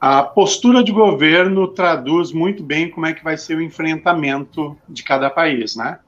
a 0.00 0.22
postura 0.22 0.82
de 0.82 0.92
governo 0.92 1.68
traduz 1.68 2.32
muito 2.32 2.62
bem 2.62 2.90
como 2.90 3.06
é 3.06 3.14
que 3.14 3.24
vai 3.24 3.36
ser 3.36 3.56
o 3.56 3.62
enfrentamento 3.62 4.76
de 4.88 5.02
cada 5.02 5.30
país, 5.30 5.76
né? 5.76 5.98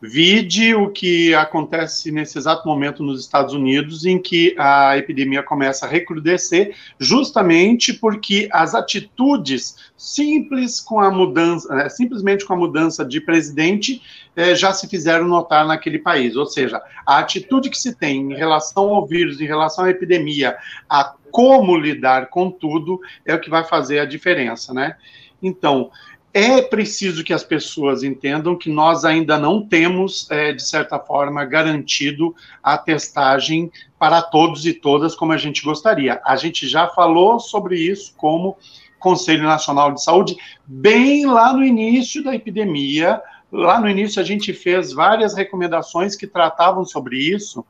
Vide 0.00 0.74
o 0.74 0.90
que 0.90 1.34
acontece 1.34 2.12
nesse 2.12 2.36
exato 2.36 2.68
momento 2.68 3.02
nos 3.02 3.20
Estados 3.20 3.54
Unidos, 3.54 4.04
em 4.04 4.20
que 4.20 4.54
a 4.58 4.96
epidemia 4.98 5.42
começa 5.42 5.86
a 5.86 5.88
recrudescer, 5.88 6.74
justamente 6.98 7.94
porque 7.94 8.46
as 8.52 8.74
atitudes 8.74 9.90
simples 9.96 10.80
com 10.80 11.00
a 11.00 11.10
mudança, 11.10 11.74
é, 11.80 11.88
simplesmente 11.88 12.44
com 12.44 12.52
a 12.52 12.56
mudança 12.56 13.06
de 13.06 13.22
presidente, 13.22 14.02
é, 14.36 14.54
já 14.54 14.70
se 14.72 14.86
fizeram 14.86 15.26
notar 15.26 15.66
naquele 15.66 15.98
país. 15.98 16.36
Ou 16.36 16.44
seja, 16.44 16.82
a 17.06 17.18
atitude 17.18 17.70
que 17.70 17.78
se 17.78 17.94
tem 17.94 18.32
em 18.32 18.36
relação 18.36 18.94
ao 18.94 19.06
vírus, 19.06 19.40
em 19.40 19.46
relação 19.46 19.86
à 19.86 19.90
epidemia, 19.90 20.56
a 20.90 21.14
como 21.30 21.76
lidar 21.76 22.28
com 22.28 22.50
tudo, 22.50 23.00
é 23.24 23.34
o 23.34 23.40
que 23.40 23.50
vai 23.50 23.64
fazer 23.64 23.98
a 23.98 24.04
diferença, 24.04 24.72
né? 24.72 24.96
Então, 25.42 25.90
é 26.38 26.60
preciso 26.60 27.24
que 27.24 27.32
as 27.32 27.42
pessoas 27.42 28.02
entendam 28.02 28.58
que 28.58 28.68
nós 28.68 29.06
ainda 29.06 29.38
não 29.38 29.66
temos, 29.66 30.30
é, 30.30 30.52
de 30.52 30.62
certa 30.62 30.98
forma, 30.98 31.42
garantido 31.46 32.36
a 32.62 32.76
testagem 32.76 33.72
para 33.98 34.20
todos 34.20 34.66
e 34.66 34.74
todas 34.74 35.14
como 35.14 35.32
a 35.32 35.38
gente 35.38 35.62
gostaria. 35.62 36.20
A 36.26 36.36
gente 36.36 36.68
já 36.68 36.88
falou 36.88 37.40
sobre 37.40 37.80
isso 37.80 38.12
como 38.18 38.58
Conselho 38.98 39.44
Nacional 39.44 39.94
de 39.94 40.04
Saúde, 40.04 40.36
bem 40.66 41.24
lá 41.24 41.54
no 41.54 41.64
início 41.64 42.22
da 42.22 42.34
epidemia. 42.34 43.18
Lá 43.50 43.80
no 43.80 43.88
início, 43.88 44.20
a 44.20 44.24
gente 44.24 44.52
fez 44.52 44.92
várias 44.92 45.34
recomendações 45.34 46.14
que 46.14 46.26
tratavam 46.26 46.84
sobre 46.84 47.16
isso. 47.16 47.60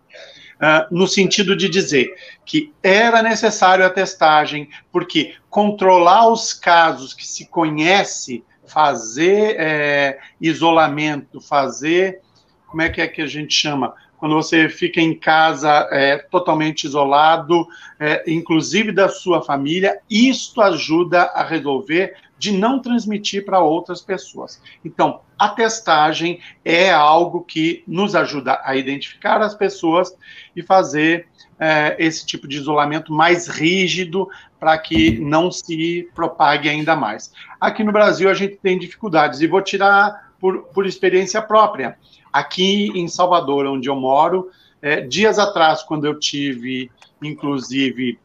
Uh, 0.57 0.89
no 0.91 1.07
sentido 1.07 1.55
de 1.55 1.69
dizer 1.69 2.09
que 2.43 2.73
era 2.83 3.23
necessário 3.23 3.85
a 3.85 3.91
testagem, 3.91 4.71
porque 4.91 5.35
controlar 5.51 6.29
os 6.29 6.55
casos 6.55 7.13
que 7.13 7.27
se 7.27 7.47
conhece 7.47 8.43
fazer 8.67 9.57
é, 9.59 10.19
isolamento, 10.41 11.41
fazer. 11.41 12.21
Como 12.67 12.83
é 12.83 12.89
que 12.89 13.01
é 13.01 13.07
que 13.07 13.23
a 13.23 13.27
gente 13.27 13.55
chama? 13.55 13.95
Quando 14.19 14.35
você 14.35 14.69
fica 14.69 15.01
em 15.01 15.15
casa 15.15 15.89
é, 15.91 16.17
totalmente 16.17 16.85
isolado, 16.85 17.67
é, 18.01 18.25
inclusive 18.27 18.91
da 18.91 19.09
sua 19.09 19.43
família, 19.43 20.01
isto 20.09 20.61
ajuda 20.61 21.23
a 21.23 21.45
resolver 21.45 22.15
de 22.39 22.53
não 22.53 22.81
transmitir 22.81 23.45
para 23.45 23.61
outras 23.61 24.01
pessoas. 24.01 24.61
Então, 24.85 25.21
a 25.39 25.49
testagem 25.49 26.41
é 26.65 26.91
algo 26.91 27.43
que 27.43 27.83
nos 27.87 28.15
ajuda 28.15 28.61
a 28.65 28.77
identificar 28.77 29.41
as 29.41 29.55
pessoas 29.55 30.17
e 30.55 30.63
fazer 30.63 31.29
é, 31.59 31.97
esse 31.99 32.27
tipo 32.27 32.47
de 32.47 32.57
isolamento 32.57 33.13
mais 33.13 33.49
rígido 33.49 34.29
para 34.67 34.79
que 34.79 35.17
não 35.21 35.49
se 35.49 36.11
propague 36.13 36.69
ainda 36.69 36.97
mais. 36.97 37.33
Aqui 37.61 37.85
no 37.85 37.93
Brasil 37.93 38.29
a 38.29 38.35
gente 38.35 38.57
tem 38.57 38.77
dificuldades 38.77 39.41
e 39.41 39.47
vou 39.47 39.63
tirar 39.63 40.33
por, 40.41 40.65
por 40.75 40.85
experiência 40.87 41.41
própria. 41.41 41.97
Aqui 42.33 42.91
em 42.97 43.07
Salvador, 43.07 43.65
onde 43.67 43.89
eu 43.89 43.95
moro, 43.95 44.51
é, 44.83 45.03
dias 45.03 45.39
atrás, 45.39 45.85
quando 45.85 46.05
eu 46.05 46.19
tive, 46.19 46.91
inclusive, 47.23 48.19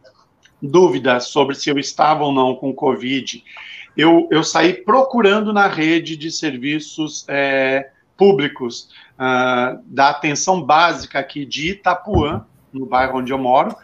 dúvidas 0.60 1.26
sobre 1.28 1.54
se 1.54 1.70
eu 1.70 1.78
estava 1.78 2.24
ou 2.24 2.32
não 2.32 2.56
com 2.56 2.74
Covid, 2.74 3.44
eu, 3.96 4.28
eu 4.32 4.44
saí 4.44 4.74
procurando 4.74 5.54
na 5.54 5.68
rede 5.68 6.18
de 6.18 6.32
serviços 6.32 7.24
é, 7.28 7.92
públicos 8.18 8.90
uh, 9.14 9.80
da 9.86 10.10
atenção 10.10 10.60
básica 10.60 11.20
aqui 11.20 11.46
de 11.46 11.74
Itapuã, 11.74 12.44
no 12.74 12.88
bairro 12.88 13.20
onde 13.20 13.32
eu 13.32 13.38
moro, 13.38 13.76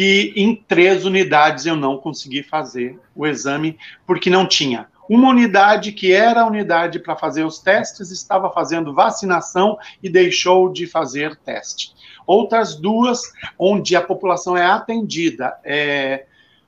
e 0.00 0.32
em 0.36 0.54
três 0.54 1.04
unidades 1.04 1.66
eu 1.66 1.74
não 1.74 1.98
consegui 1.98 2.44
fazer 2.44 2.96
o 3.16 3.26
exame, 3.26 3.76
porque 4.06 4.30
não 4.30 4.46
tinha. 4.46 4.86
Uma 5.10 5.30
unidade 5.30 5.90
que 5.90 6.12
era 6.12 6.42
a 6.42 6.46
unidade 6.46 7.00
para 7.00 7.16
fazer 7.16 7.42
os 7.42 7.58
testes 7.58 8.12
estava 8.12 8.48
fazendo 8.48 8.94
vacinação 8.94 9.76
e 10.00 10.08
deixou 10.08 10.72
de 10.72 10.86
fazer 10.86 11.34
teste. 11.38 11.94
Outras 12.24 12.76
duas, 12.76 13.22
onde 13.58 13.96
a 13.96 14.00
população 14.00 14.56
é 14.56 14.64
atendida, 14.64 15.58
é 15.64 16.26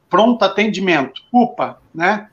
pronto 0.08 0.44
atendimento, 0.44 1.22
UPA, 1.32 1.80
né? 1.94 2.28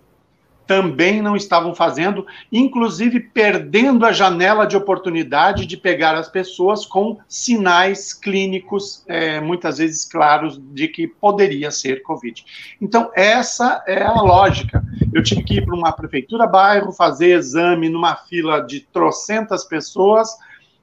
Também 0.67 1.21
não 1.21 1.35
estavam 1.35 1.73
fazendo, 1.73 2.27
inclusive 2.51 3.19
perdendo 3.21 4.05
a 4.05 4.11
janela 4.11 4.67
de 4.67 4.75
oportunidade 4.75 5.65
de 5.65 5.77
pegar 5.77 6.13
as 6.13 6.29
pessoas 6.29 6.85
com 6.85 7.17
sinais 7.27 8.13
clínicos, 8.13 9.03
é, 9.07 9.39
muitas 9.39 9.77
vezes 9.77 10.03
claros, 10.03 10.61
de 10.73 10.89
que 10.89 11.07
poderia 11.07 11.71
ser 11.71 12.03
Covid. 12.03 12.43
Então, 12.81 13.09
essa 13.15 13.81
é 13.87 14.03
a 14.03 14.21
lógica. 14.21 14.83
Eu 15.13 15.23
tive 15.23 15.41
que 15.43 15.55
ir 15.55 15.65
para 15.65 15.75
uma 15.75 15.93
prefeitura 15.93 16.45
bairro, 16.45 16.91
fazer 16.91 17.37
exame 17.37 17.87
numa 17.87 18.15
fila 18.15 18.59
de 18.59 18.81
trocentas 18.81 19.63
pessoas, 19.63 20.29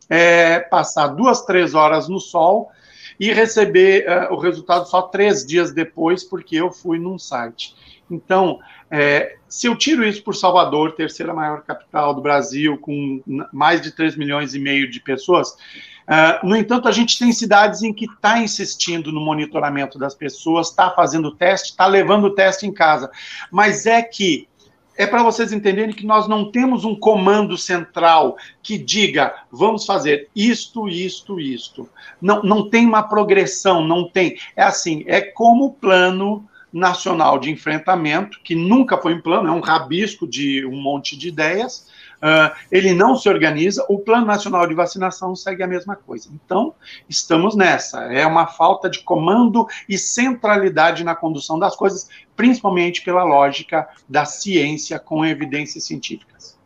é, 0.09 0.61
passar 0.61 1.09
duas, 1.09 1.43
três 1.43 1.75
horas 1.75 2.09
no 2.09 2.19
sol 2.19 2.71
e 3.19 3.33
receber 3.33 4.07
uh, 4.09 4.35
o 4.35 4.39
resultado 4.39 4.89
só 4.89 5.03
três 5.03 5.47
dias 5.47 5.73
depois, 5.73 6.25
porque 6.25 6.57
eu 6.57 6.73
fui 6.73 6.99
num 6.99 7.19
site. 7.19 7.75
Então, 8.11 8.61
é, 8.91 9.37
se 9.49 9.67
eu 9.67 9.77
tiro 9.77 10.05
isso 10.05 10.23
por 10.23 10.35
Salvador, 10.35 10.93
terceira 10.93 11.33
maior 11.33 11.63
capital 11.63 12.15
do 12.15 12.21
Brasil, 12.21 12.77
com 12.79 13.23
mais 13.53 13.81
de 13.81 13.93
3 13.93 14.17
milhões 14.17 14.55
e 14.55 14.59
meio 14.59 14.91
de 14.91 15.01
pessoas, 15.01 15.51
uh, 15.51 16.47
no 16.47 16.57
entanto, 16.57 16.89
a 16.89 16.93
gente 16.93 17.19
tem 17.19 17.33
cidades 17.33 17.83
em 17.83 17.93
que 17.93 18.05
está 18.05 18.39
insistindo 18.39 19.13
no 19.13 19.21
monitoramento 19.21 19.99
das 19.99 20.15
pessoas, 20.15 20.69
está 20.71 20.91
fazendo 20.91 21.35
teste, 21.35 21.71
está 21.71 21.87
levando 21.87 22.25
o 22.25 22.35
teste 22.35 22.67
em 22.67 22.73
casa. 22.73 23.11
Mas 23.51 23.87
é 23.87 24.03
que 24.03 24.49
é 24.97 25.07
para 25.07 25.23
vocês 25.23 25.53
entenderem 25.53 25.95
que 25.95 26.07
nós 26.07 26.29
não 26.29 26.51
temos 26.51 26.85
um 26.85 26.95
comando 26.95 27.59
central 27.59 28.37
que 28.63 28.79
diga 28.79 29.35
vamos 29.51 29.85
fazer 29.85 30.29
isto, 30.35 30.89
isto, 30.89 31.41
isto. 31.41 31.89
Não, 32.21 32.43
não 32.43 32.69
tem 32.69 32.87
uma 32.87 33.03
progressão, 33.03 33.85
não 33.85 34.09
tem. 34.09 34.37
É 34.55 34.63
assim, 34.63 35.05
é 35.07 35.21
como 35.21 35.67
o 35.67 35.73
plano 35.73 36.49
nacional 36.75 37.39
de 37.39 37.53
enfrentamento, 37.53 38.41
que 38.43 38.57
nunca 38.57 38.99
foi 38.99 39.15
um 39.15 39.21
plano, 39.21 39.49
é 39.49 39.53
um 39.53 39.61
rabisco 39.61 40.27
de 40.27 40.67
um 40.67 40.83
monte 40.83 41.17
de 41.17 41.29
ideias, 41.29 41.89
uh, 42.17 42.53
ele 42.71 42.93
não 42.93 43.15
se 43.15 43.29
organiza, 43.29 43.87
o 43.89 44.01
Plano 44.01 44.27
Nacional 44.27 44.67
de 44.67 44.75
Vacinação 44.75 45.37
segue 45.37 45.63
a 45.63 45.69
mesma 45.69 45.95
coisa. 45.95 46.29
Então, 46.35 46.75
estamos 47.09 47.55
nessa. 47.55 48.13
É 48.13 48.27
uma 48.27 48.49
falta 48.49 48.91
de 48.91 48.99
comando 49.05 49.69
e 49.89 49.97
centralidade 49.97 51.05
na 51.05 51.15
condução 51.15 51.61
das 51.61 51.77
coisas, 51.77 52.09
principalmente 52.35 53.03
pela 53.03 53.23
lógica 53.23 53.89
da 54.09 54.25
ciência 54.25 54.99
com 54.99 55.25
evidências 55.25 55.85
científicas. 55.85 56.59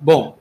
Bom, 0.00 0.38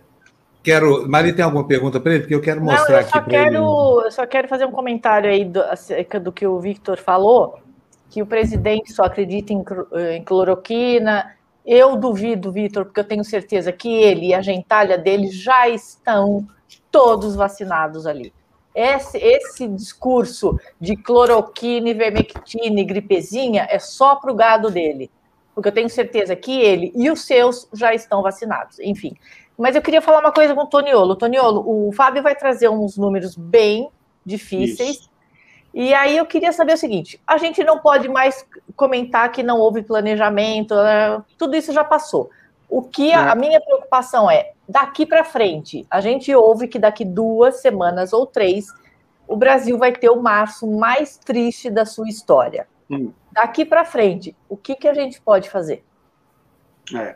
quero. 0.64 1.06
Mari 1.10 1.34
tem 1.34 1.44
alguma 1.44 1.68
pergunta 1.68 2.00
para 2.00 2.14
ele? 2.14 2.22
Porque 2.22 2.36
eu 2.36 2.42
quero 2.42 2.62
mostrar 2.62 2.86
Não, 2.86 2.94
eu 2.94 3.00
aqui 3.00 3.22
para 3.30 3.48
ele. 3.48 3.58
Eu 3.58 4.10
só 4.10 4.26
quero 4.26 4.48
fazer 4.48 4.64
um 4.64 4.72
comentário 4.72 5.30
aí 5.30 5.44
do, 5.44 5.62
acerca 5.64 6.18
do 6.18 6.32
que 6.32 6.48
o 6.48 6.62
Victor 6.62 6.98
falou 6.98 7.67
que 8.10 8.22
o 8.22 8.26
presidente 8.26 8.92
só 8.92 9.04
acredita 9.04 9.54
em, 9.54 9.64
em 10.16 10.24
cloroquina. 10.24 11.36
Eu 11.66 11.96
duvido, 11.98 12.52
Vitor, 12.52 12.86
porque 12.86 13.00
eu 13.00 13.08
tenho 13.08 13.24
certeza 13.24 13.72
que 13.72 13.94
ele 13.94 14.28
e 14.28 14.34
a 14.34 14.42
gentalha 14.42 14.98
dele 14.98 15.28
já 15.28 15.68
estão 15.68 16.48
todos 16.92 17.36
vacinados 17.36 18.08
ali. 18.08 18.34
Esse, 18.74 19.18
esse 19.18 19.68
discurso 19.68 20.58
de 20.80 20.96
cloroquina, 20.96 21.90
ivermectina 21.90 22.80
e 22.80 22.86
gripezinha 22.86 23.68
é 23.70 23.80
só 23.80 24.16
para 24.16 24.32
o 24.32 24.36
gado 24.36 24.70
dele, 24.70 25.10
porque 25.54 25.70
eu 25.70 25.74
tenho 25.74 25.90
certeza 25.90 26.36
que 26.36 26.62
ele 26.62 26.92
e 26.96 27.10
os 27.10 27.26
seus 27.26 27.68
já 27.74 27.94
estão 27.94 28.22
vacinados. 28.22 28.80
Enfim, 28.80 29.16
mas 29.58 29.76
eu 29.76 29.82
queria 29.82 30.02
falar 30.02 30.20
uma 30.20 30.32
coisa 30.32 30.54
com 30.54 30.62
o 30.62 30.68
Toniolo. 30.68 31.16
Toniolo, 31.16 31.64
o 31.66 31.92
Fábio 31.92 32.22
vai 32.22 32.36
trazer 32.36 32.70
uns 32.70 32.98
números 32.98 33.36
bem 33.36 33.90
difíceis. 34.24 34.98
Isso 34.98 35.17
e 35.74 35.94
aí 35.94 36.18
eu 36.18 36.26
queria 36.26 36.52
saber 36.52 36.74
o 36.74 36.78
seguinte: 36.78 37.20
a 37.26 37.38
gente 37.38 37.64
não 37.64 37.80
pode 37.80 38.08
mais 38.10 38.46
comentar 38.76 39.32
que 39.32 39.44
não 39.44 39.60
houve 39.60 39.84
planejamento, 39.84 40.76
né? 40.76 41.22
tudo 41.38 41.56
isso 41.56 41.72
já 41.72 41.84
passou. 41.84 42.30
O 42.70 42.82
que 42.82 43.14
a, 43.14 43.32
a 43.32 43.36
minha 43.36 43.62
preocupação 43.62 44.30
é, 44.30 44.52
daqui 44.68 45.06
para 45.06 45.24
frente, 45.24 45.86
a 45.90 46.02
gente 46.02 46.34
ouve 46.36 46.68
que 46.68 46.78
daqui 46.78 47.06
duas 47.06 47.62
semanas 47.62 48.12
ou 48.12 48.26
três, 48.26 48.68
o 49.28 49.36
Brasil 49.36 49.78
vai 49.78 49.92
ter 49.92 50.10
o 50.10 50.22
março 50.22 50.68
mais 50.68 51.18
triste 51.18 51.70
da 51.70 51.86
sua 51.86 52.10
história. 52.10 52.68
Hum. 52.90 53.12
Daqui 53.32 53.64
para 53.64 53.86
frente, 53.86 54.36
o 54.50 54.58
que, 54.58 54.76
que 54.76 54.88
a 54.88 54.94
gente 54.94 55.22
pode 55.22 55.50
fazer? 55.50 55.84
É. 56.96 57.16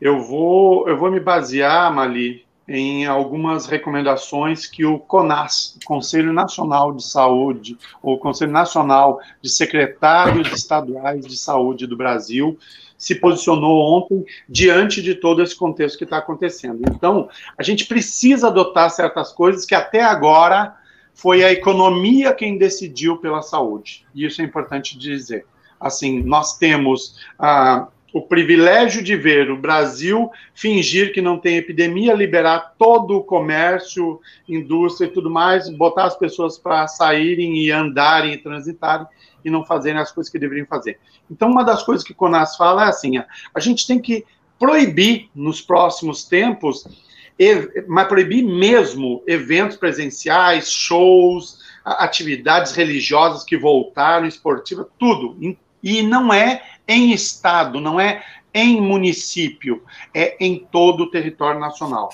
Eu 0.00 0.20
vou, 0.20 0.88
eu 0.88 0.96
vou 0.96 1.10
me 1.10 1.20
basear, 1.20 1.92
Mali, 1.94 2.46
em 2.72 3.04
algumas 3.04 3.66
recomendações 3.66 4.64
que 4.64 4.84
o 4.84 4.96
CONAS, 4.96 5.76
Conselho 5.84 6.32
Nacional 6.32 6.92
de 6.92 7.02
Saúde, 7.02 7.76
ou 8.00 8.16
Conselho 8.16 8.52
Nacional 8.52 9.20
de 9.42 9.50
Secretários 9.50 10.52
Estaduais 10.52 11.26
de 11.26 11.36
Saúde 11.36 11.84
do 11.84 11.96
Brasil, 11.96 12.56
se 12.96 13.16
posicionou 13.16 13.98
ontem 13.98 14.24
diante 14.48 15.02
de 15.02 15.16
todo 15.16 15.42
esse 15.42 15.56
contexto 15.56 15.98
que 15.98 16.04
está 16.04 16.18
acontecendo. 16.18 16.82
Então, 16.88 17.28
a 17.58 17.62
gente 17.64 17.86
precisa 17.86 18.46
adotar 18.46 18.88
certas 18.90 19.32
coisas 19.32 19.66
que 19.66 19.74
até 19.74 20.02
agora 20.02 20.76
foi 21.12 21.42
a 21.42 21.50
economia 21.50 22.32
quem 22.32 22.56
decidiu 22.56 23.16
pela 23.16 23.42
saúde. 23.42 24.06
E 24.14 24.24
isso 24.24 24.40
é 24.40 24.44
importante 24.44 24.96
dizer. 24.96 25.44
Assim, 25.80 26.22
nós 26.22 26.56
temos 26.56 27.16
ah, 27.36 27.88
o 28.12 28.20
privilégio 28.22 29.02
de 29.02 29.16
ver 29.16 29.50
o 29.50 29.56
Brasil 29.56 30.30
fingir 30.54 31.12
que 31.12 31.20
não 31.20 31.38
tem 31.38 31.56
epidemia, 31.56 32.14
liberar 32.14 32.74
todo 32.78 33.16
o 33.16 33.24
comércio, 33.24 34.20
indústria 34.48 35.06
e 35.06 35.10
tudo 35.10 35.30
mais, 35.30 35.68
botar 35.68 36.04
as 36.04 36.16
pessoas 36.16 36.58
para 36.58 36.88
saírem 36.88 37.58
e 37.58 37.70
andarem 37.70 38.34
e 38.34 38.38
transitarem 38.38 39.06
e 39.44 39.50
não 39.50 39.64
fazerem 39.64 40.00
as 40.00 40.12
coisas 40.12 40.30
que 40.30 40.38
deveriam 40.38 40.66
fazer. 40.66 40.98
Então, 41.30 41.50
uma 41.50 41.62
das 41.62 41.82
coisas 41.82 42.04
que 42.04 42.12
Conas 42.12 42.56
fala 42.56 42.86
é 42.86 42.88
assim: 42.88 43.18
a 43.18 43.60
gente 43.60 43.86
tem 43.86 43.98
que 43.98 44.24
proibir 44.58 45.30
nos 45.34 45.60
próximos 45.60 46.24
tempos, 46.24 46.86
mas 47.88 48.08
proibir 48.08 48.42
mesmo 48.42 49.22
eventos 49.26 49.76
presenciais, 49.76 50.70
shows, 50.70 51.58
atividades 51.84 52.72
religiosas 52.72 53.44
que 53.44 53.56
voltaram, 53.56 54.26
esportivas, 54.26 54.86
tudo. 54.98 55.56
E 55.82 56.02
não 56.02 56.32
é 56.32 56.62
em 56.90 57.12
estado, 57.12 57.80
não 57.80 58.00
é 58.00 58.24
em 58.52 58.80
município, 58.80 59.82
é 60.12 60.36
em 60.44 60.66
todo 60.72 61.04
o 61.04 61.10
território 61.10 61.60
nacional. 61.60 62.10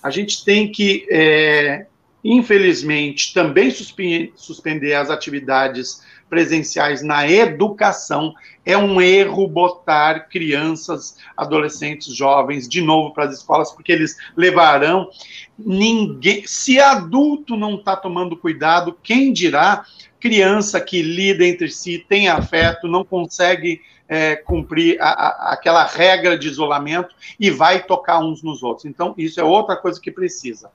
A 0.00 0.08
gente 0.08 0.44
tem 0.44 0.70
que, 0.70 1.04
é, 1.10 1.86
infelizmente, 2.22 3.34
também 3.34 3.70
suspender 3.72 4.94
as 4.94 5.10
atividades 5.10 6.00
presenciais 6.28 7.02
na 7.02 7.28
educação, 7.28 8.32
é 8.64 8.78
um 8.78 9.00
erro 9.00 9.48
botar 9.48 10.28
crianças, 10.28 11.16
adolescentes, 11.36 12.14
jovens 12.14 12.68
de 12.68 12.80
novo 12.80 13.12
para 13.12 13.24
as 13.24 13.38
escolas, 13.38 13.72
porque 13.72 13.90
eles 13.90 14.16
levarão 14.36 15.10
ninguém. 15.58 16.44
Se 16.46 16.78
adulto 16.78 17.56
não 17.56 17.74
está 17.74 17.96
tomando 17.96 18.36
cuidado, 18.36 18.96
quem 19.02 19.32
dirá 19.32 19.84
criança 20.20 20.80
que 20.80 21.02
lida 21.02 21.44
entre 21.44 21.68
si, 21.70 22.04
tem 22.08 22.28
afeto, 22.28 22.86
não 22.86 23.04
consegue 23.04 23.80
é, 24.08 24.36
cumprir 24.36 25.00
a, 25.00 25.08
a, 25.08 25.52
aquela 25.52 25.84
regra 25.84 26.38
de 26.38 26.48
isolamento 26.48 27.14
e 27.38 27.50
vai 27.50 27.82
tocar 27.82 28.18
uns 28.18 28.42
nos 28.42 28.62
outros. 28.62 28.84
Então, 28.84 29.14
isso 29.16 29.40
é 29.40 29.44
outra 29.44 29.76
coisa 29.76 30.00
que 30.00 30.10
precisa. 30.10 30.68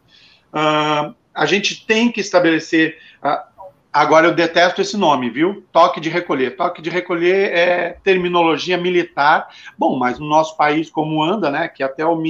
Uh, 0.53 1.13
a 1.33 1.45
gente 1.45 1.85
tem 1.85 2.11
que 2.11 2.21
estabelecer. 2.21 2.97
Uh, 3.23 3.55
Agora 3.95 4.27
eu 4.27 4.35
detesto 4.35 4.81
esse 4.81 4.97
nome, 4.97 5.29
viu? 5.29 5.63
Toque 5.71 6.01
de 6.01 6.09
recolher. 6.09 6.57
Toque 6.57 6.81
de 6.81 6.89
recolher 6.89 7.53
é 7.53 7.97
terminologia 8.03 8.77
militar. 8.77 9.47
Bom, 9.77 9.97
mas 9.97 10.19
no 10.19 10.27
nosso 10.27 10.57
país, 10.57 10.89
como 10.89 11.23
anda, 11.23 11.49
né? 11.49 11.69
Que 11.69 11.81
até 11.81 12.05
o, 12.05 12.21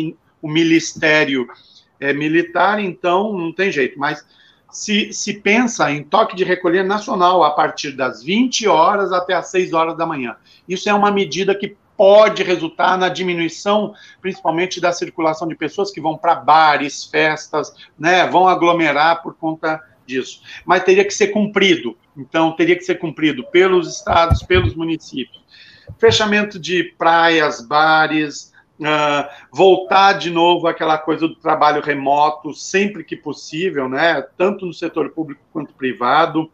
o 0.44 0.48
ministério 0.48 1.48
é 2.00 2.14
militar, 2.14 2.80
então 2.80 3.34
não 3.34 3.52
tem 3.52 3.72
jeito. 3.72 3.98
Mas 3.98 4.24
se, 4.76 5.14
se 5.14 5.36
pensa 5.36 5.90
em 5.90 6.04
toque 6.04 6.36
de 6.36 6.44
recolher 6.44 6.84
nacional 6.84 7.46
a 7.46 7.52
partir 7.52 7.94
das 7.94 8.22
20 8.22 8.68
horas 8.68 9.14
até 9.14 9.34
as 9.34 9.48
6 9.48 9.72
horas 9.72 9.98
da 9.98 10.06
manhã. 10.06 10.36
Isso 10.68 10.90
é 10.90 10.94
uma 10.94 11.10
medida 11.10 11.56
que 11.56 11.78
pode 11.96 12.44
resultar 12.44 12.98
na 12.98 13.08
diminuição, 13.08 13.94
principalmente 14.22 14.82
da 14.82 14.92
circulação 14.92 15.48
de 15.48 15.56
pessoas 15.56 15.92
que 15.92 16.02
vão 16.02 16.18
para 16.18 16.36
bares, 16.36 17.06
festas, 17.06 17.74
né? 17.98 18.28
Vão 18.28 18.50
aglomerar 18.50 19.24
por 19.24 19.34
conta 19.36 19.82
disso. 20.06 20.42
Mas 20.66 20.84
teria 20.84 21.06
que 21.06 21.14
ser 21.14 21.28
cumprido. 21.28 21.98
Então, 22.18 22.52
teria 22.52 22.76
que 22.76 22.84
ser 22.84 22.96
cumprido 22.96 23.46
pelos 23.52 23.88
estados, 23.88 24.44
pelos 24.44 24.76
municípios. 24.76 25.42
Fechamento 25.98 26.60
de 26.60 26.84
praias, 26.98 27.66
bares, 27.66 28.54
uh, 28.80 29.30
voltar 29.52 30.14
de 30.14 30.30
novo 30.30 30.68
àquela 30.68 30.98
coisa 30.98 31.28
do 31.28 31.36
trabalho 31.36 31.82
remoto, 31.82 32.54
sempre 32.54 33.04
que 33.04 33.16
possível, 33.16 33.88
né? 33.90 34.24
tanto 34.38 34.66
no 34.66 34.74
setor 34.74 35.10
público 35.10 35.42
quanto 35.52 35.74
privado. 35.74 36.52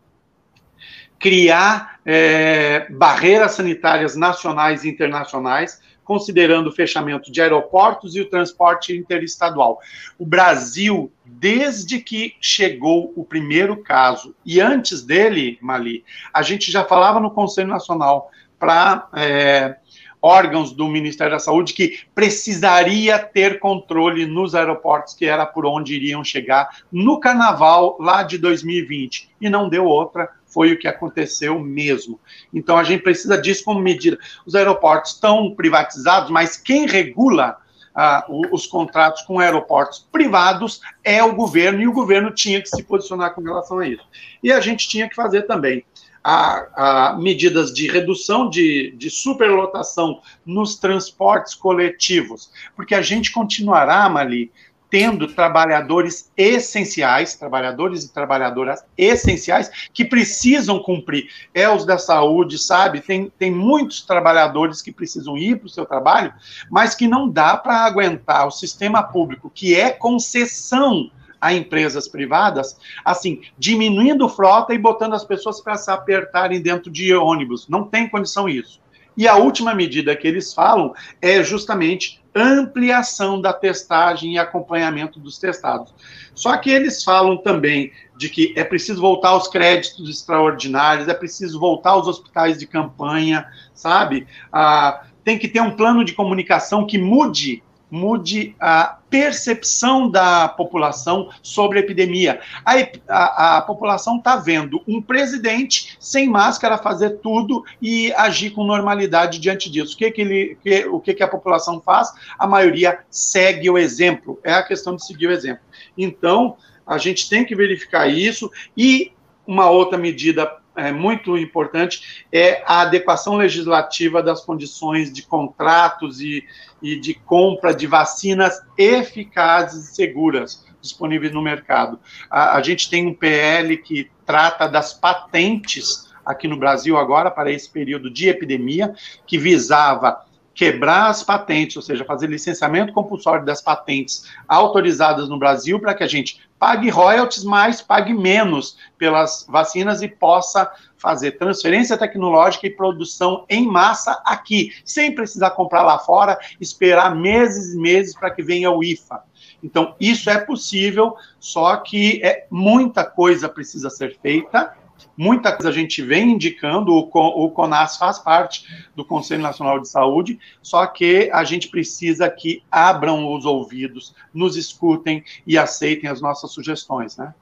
Criar 1.20 2.00
é, 2.04 2.88
barreiras 2.90 3.52
sanitárias 3.52 4.16
nacionais 4.16 4.84
e 4.84 4.90
internacionais 4.90 5.80
considerando 6.12 6.68
o 6.68 6.72
fechamento 6.74 7.32
de 7.32 7.42
aeroportos 7.42 8.18
e 8.18 8.20
o 8.20 8.30
transporte 8.30 8.94
interestadual. 8.94 9.80
O 10.20 10.26
Brasil, 10.26 11.10
desde 11.24 12.00
que 12.00 12.36
chegou 12.42 13.14
o 13.16 13.24
primeiro 13.24 13.78
caso, 13.78 14.36
e 14.46 14.60
antes 14.60 15.04
dele, 15.04 15.58
Mali, 15.62 16.04
a 16.34 16.42
gente 16.42 16.70
já 16.70 16.84
falava 16.84 17.20
no 17.22 17.32
Conselho 17.32 17.70
Nacional 17.70 18.30
para 18.60 19.08
é, 19.16 19.78
órgãos 20.22 20.72
do 20.72 20.88
Ministério 20.88 21.34
da 21.34 21.40
Saúde 21.40 21.74
que 21.74 22.00
precisaria 22.14 23.18
ter 23.18 23.60
controle 23.60 24.26
nos 24.26 24.54
aeroportos, 24.54 25.14
que 25.14 25.26
era 25.26 25.46
por 25.46 25.66
onde 25.66 25.96
iriam 25.96 26.24
chegar 26.24 26.84
no 26.92 27.20
carnaval 27.20 27.98
lá 28.00 28.22
de 28.22 28.38
2020. 28.38 29.30
E 29.42 29.50
não 29.50 29.68
deu 29.68 29.86
outra 29.86 30.30
foi 30.46 30.74
o 30.74 30.78
que 30.78 30.88
aconteceu 30.88 31.58
mesmo. 31.60 32.20
Então 32.54 32.78
a 32.78 32.84
gente 32.84 33.04
precisa 33.04 33.38
disso 33.38 33.64
como 33.64 33.80
medida. 33.80 34.18
Os 34.46 34.54
aeroportos 34.54 35.14
estão 35.14 35.56
privatizados, 35.56 36.30
mas 36.30 36.58
quem 36.58 36.86
regula 36.86 37.58
ah, 37.96 38.26
os 38.30 38.68
contratos 38.68 39.22
com 39.24 39.40
aeroportos 39.40 40.08
privados 40.12 40.82
é 41.04 41.24
o 41.24 41.34
governo, 41.34 41.82
e 41.82 41.88
o 41.88 41.94
governo 41.94 42.32
tinha 42.32 42.62
que 42.62 42.70
se 42.70 42.84
posicionar 42.84 43.34
com 43.34 43.42
relação 43.42 43.80
a 43.80 43.88
isso. 43.88 44.04
E 44.44 44.52
a 44.52 44.60
gente 44.60 44.88
tinha 44.88 45.10
que 45.10 45.16
fazer 45.16 45.44
também 45.44 45.84
a, 46.24 47.12
a 47.12 47.18
medidas 47.18 47.74
de 47.74 47.88
redução 47.90 48.50
de, 48.50 48.92
de 48.98 49.10
superlotação 49.10 50.22
nos 50.46 50.76
transportes 50.76 51.56
coletivos, 51.56 52.52
porque 52.76 52.94
a 52.94 53.02
gente 53.02 53.32
continuará, 53.32 54.08
Mali, 54.08 54.52
tendo 54.92 55.26
trabalhadores 55.34 56.30
essenciais, 56.36 57.36
trabalhadores 57.36 58.04
e 58.04 58.14
trabalhadoras 58.14 58.84
essenciais 58.98 59.72
que 59.94 60.04
precisam 60.04 60.80
cumprir. 60.80 61.30
É 61.54 61.70
os 61.70 61.86
da 61.86 61.98
saúde, 61.98 62.60
sabe? 62.60 63.00
Tem, 63.00 63.32
tem 63.40 63.50
muitos 63.50 64.02
trabalhadores 64.02 64.82
que 64.82 64.92
precisam 64.92 65.38
ir 65.38 65.58
para 65.58 65.68
o 65.68 65.70
seu 65.70 65.86
trabalho, 65.86 66.34
mas 66.70 66.94
que 66.94 67.08
não 67.08 67.30
dá 67.30 67.56
para 67.56 67.86
aguentar 67.86 68.46
o 68.46 68.52
sistema 68.52 69.02
público, 69.02 69.50
que 69.50 69.74
é 69.74 69.92
concessão 69.92 71.10
a 71.42 71.54
empresas 71.54 72.08
privadas, 72.08 72.78
assim, 73.04 73.42
diminuindo 73.58 74.30
frota 74.30 74.74
e 74.74 74.78
botando 74.78 75.16
as 75.16 75.26
pessoas 75.26 75.60
para 75.60 75.76
se 75.76 75.90
apertarem 75.90 76.62
dentro 76.62 76.92
de 76.92 77.14
ônibus. 77.16 77.68
Não 77.68 77.84
tem 77.84 78.08
condição 78.08 78.48
isso. 78.48 78.80
E 79.18 79.28
a 79.28 79.36
última 79.36 79.74
medida 79.74 80.16
que 80.16 80.28
eles 80.28 80.54
falam 80.54 80.94
é 81.22 81.44
justamente 81.44 82.22
ampliação 82.34 83.42
da 83.42 83.52
testagem 83.52 84.36
e 84.36 84.38
acompanhamento 84.38 85.20
dos 85.20 85.38
testados. 85.38 85.94
Só 86.34 86.56
que 86.56 86.70
eles 86.70 87.04
falam 87.04 87.36
também 87.36 87.92
de 88.16 88.30
que 88.30 88.54
é 88.56 88.64
preciso 88.64 89.02
voltar 89.02 89.30
aos 89.30 89.48
créditos 89.48 90.10
extraordinários, 90.10 91.08
é 91.10 91.14
preciso 91.14 91.60
voltar 91.60 91.92
aos 91.92 92.08
hospitais 92.08 92.58
de 92.58 92.66
campanha, 92.66 93.46
sabe? 93.74 94.28
Ah, 94.52 95.04
tem 95.26 95.38
que 95.38 95.48
ter 95.48 95.60
um 95.60 95.76
plano 95.76 96.06
de 96.06 96.14
comunicação 96.14 96.86
que 96.86 96.98
mude 96.98 97.62
mude 97.92 98.56
a 98.58 98.98
percepção 99.10 100.10
da 100.10 100.48
população 100.48 101.30
sobre 101.44 101.78
a 101.78 101.82
epidemia. 101.82 102.40
A, 102.66 102.76
a, 103.10 103.58
a 103.58 103.62
população 103.62 104.18
está 104.18 104.38
vendo 104.38 104.82
um 104.88 105.02
presidente 105.02 105.98
sem 106.00 106.30
máscara 106.30 106.78
fazer 106.78 107.18
tudo 107.18 107.66
e 107.82 108.14
agir 108.14 108.52
com 108.52 108.64
normalidade 108.64 109.38
diante 109.38 109.70
disso. 109.70 109.94
O 109.94 109.98
que, 109.98 110.10
que, 110.10 110.22
ele, 110.22 110.58
que, 110.64 110.86
o 110.86 111.00
que, 111.02 111.14
que 111.14 111.24
a 111.24 111.28
população 111.28 111.82
faz? 111.82 112.10
A 112.40 112.48
maioria 112.48 113.00
segue 113.10 113.70
o 113.70 113.78
exemplo. 113.78 114.40
É 114.44 114.54
a 114.54 114.64
questão 114.64 114.96
de 114.96 115.06
seguir 115.06 115.28
o 115.28 115.32
exemplo. 115.32 115.64
Então, 115.98 116.56
a 116.88 116.98
gente 116.98 117.30
tem 117.30 117.44
que 117.44 117.56
verificar 117.56 118.08
isso 118.08 118.50
e 118.78 119.12
uma 119.46 119.70
outra 119.70 119.98
medida 119.98 120.61
é, 120.76 120.92
muito 120.92 121.38
importante 121.38 122.26
é 122.32 122.64
a 122.66 122.82
adequação 122.82 123.36
legislativa 123.36 124.24
das 124.24 124.44
condições 124.44 125.12
de 125.12 125.24
contratos 125.24 126.22
e, 126.22 126.44
e 126.82 127.00
de 127.00 127.14
compra 127.14 127.74
de 127.74 127.88
vacinas 127.88 128.62
eficazes 128.78 129.90
e 129.90 129.96
seguras 129.96 130.66
disponíveis 130.82 131.34
no 131.34 131.42
mercado. 131.42 132.00
A, 132.30 132.58
a 132.58 132.62
gente 132.62 132.90
tem 132.90 133.06
um 133.06 133.14
PL 133.14 133.78
que 133.78 134.10
trata 134.26 134.68
das 134.68 134.94
patentes 134.94 136.10
aqui 136.26 136.48
no 136.48 136.58
Brasil 136.58 136.98
agora 136.98 137.30
para 137.30 137.52
esse 137.52 137.70
período 137.70 138.10
de 138.10 138.30
epidemia, 138.30 138.94
que 139.26 139.38
visava 139.38 140.24
quebrar 140.54 141.08
as 141.10 141.24
patentes, 141.24 141.78
ou 141.78 141.82
seja, 141.82 142.04
fazer 142.04 142.28
licenciamento 142.28 142.94
compulsório 142.94 143.46
das 143.46 143.62
patentes 143.62 144.26
autorizadas 144.48 145.30
no 145.30 145.40
Brasil 145.40 145.80
para 145.80 145.94
que 145.94 146.04
a 146.04 146.08
gente 146.08 146.42
pague 146.60 146.90
royalties, 146.90 147.44
mas 147.44 147.82
pague 147.82 148.14
menos 148.14 148.78
pelas 148.98 149.46
vacinas 149.50 150.02
e 150.02 150.08
possa 150.08 150.72
fazer 150.98 151.32
transferência 151.32 151.98
tecnológica 151.98 152.68
e 152.68 152.70
produção 152.70 153.46
em 153.50 153.66
massa 153.66 154.22
aqui, 154.24 154.72
sem 154.86 155.16
precisar 155.16 155.52
comprar 155.52 155.82
lá 155.82 155.98
fora, 155.98 156.38
esperar 156.60 157.16
meses 157.16 157.74
e 157.74 157.78
meses 157.80 158.14
para 158.14 158.30
que 158.30 158.44
venha 158.44 158.70
o 158.70 158.84
IFA. 158.84 159.24
Então, 159.64 159.96
isso 160.00 160.30
é 160.30 160.38
possível, 160.40 161.16
só 161.40 161.78
que 161.78 162.22
é, 162.24 162.46
muita 162.52 163.04
coisa 163.04 163.50
precisa 163.50 163.90
ser 163.90 164.18
feita 164.22 164.76
Muita 165.18 165.52
coisa 165.52 165.70
a 165.70 165.74
gente 165.74 166.02
vem 166.02 166.32
indicando, 166.32 166.94
o, 166.96 167.52
CONAS 167.52 167.98
faz 167.98 168.18
parte 168.18 168.66
do 168.96 169.04
Conselho 169.06 169.42
Nacional 169.44 169.80
de 169.80 169.88
Saúde, 169.88 170.40
só 170.62 170.86
que 170.88 171.30
a 171.32 171.44
gente 171.44 171.68
precisa 171.68 172.30
que 172.30 172.64
abram 172.72 173.32
os 173.34 173.46
ouvidos, 173.46 174.16
nos 174.34 174.56
escutem 174.56 175.24
e 175.46 175.58
aceitem 175.58 176.10
as 176.10 176.22
nossas 176.22 176.52
sugestões, 176.52 177.18
né? 177.18 177.34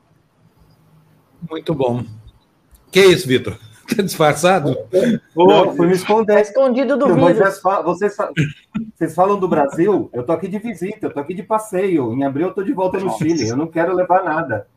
Muito 1.50 1.74
bom. 1.74 2.04
Que 2.92 3.02
isso, 3.06 3.28
Vitor? 3.28 3.58
Está 3.88 4.02
disfarçado? 4.04 4.76
Não, 5.36 5.76
fui 5.76 5.88
me 5.88 5.94
esconder. 5.94 6.34
Tá 6.36 6.42
escondido 6.42 6.98
do 6.98 7.16
Vocês, 7.16 7.60
fa- 7.62 7.82
vocês, 7.82 8.16
fa- 8.16 8.32
vocês 8.98 9.16
falam 9.16 9.40
do 9.40 9.48
Brasil, 9.48 10.10
eu 10.12 10.24
tô 10.24 10.32
aqui 10.32 10.48
de 10.48 10.60
visita, 10.60 11.06
eu 11.08 11.14
tô 11.14 11.20
aqui 11.20 11.34
de 11.34 11.44
passeio. 11.44 12.14
Em 12.14 12.24
abril 12.24 12.48
eu 12.48 12.54
tô 12.54 12.64
de 12.64 12.74
volta 12.74 13.00
no 13.00 13.06
Nossa. 13.06 13.20
Chile, 13.20 13.48
eu 13.48 13.56
não 13.56 13.68
quero 13.68 13.96
levar 13.96 14.24
nada. 14.24 14.68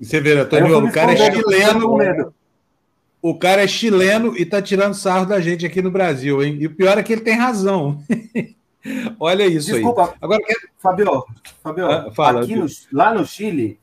E 0.00 0.04
Você 0.04 0.20
vê, 0.20 0.32
Antônio, 0.38 0.80
me 0.80 0.88
o 0.88 0.92
cara 0.92 1.12
é 1.12 1.30
chileno, 1.32 2.32
o 3.22 3.38
cara 3.38 3.62
é 3.62 3.66
chileno 3.68 4.34
e 4.36 4.46
tá 4.46 4.62
tirando 4.62 4.94
sarro 4.94 5.26
da 5.26 5.40
gente 5.40 5.66
aqui 5.66 5.82
no 5.82 5.90
Brasil, 5.90 6.42
hein? 6.42 6.56
E 6.58 6.66
o 6.66 6.74
pior 6.74 6.96
é 6.96 7.02
que 7.02 7.12
ele 7.12 7.20
tem 7.20 7.34
razão. 7.34 8.02
Olha 9.20 9.46
isso 9.46 9.72
Desculpa, 9.72 10.04
aí. 10.04 10.14
Agora, 10.22 10.40
Fabio, 10.78 11.24
Fabio 11.62 11.86
Ah, 11.86 12.10
fala, 12.12 12.40
aqui 12.42 12.56
no- 12.56 12.66
lá 12.90 13.12
no 13.12 13.26
Chile, 13.26 13.78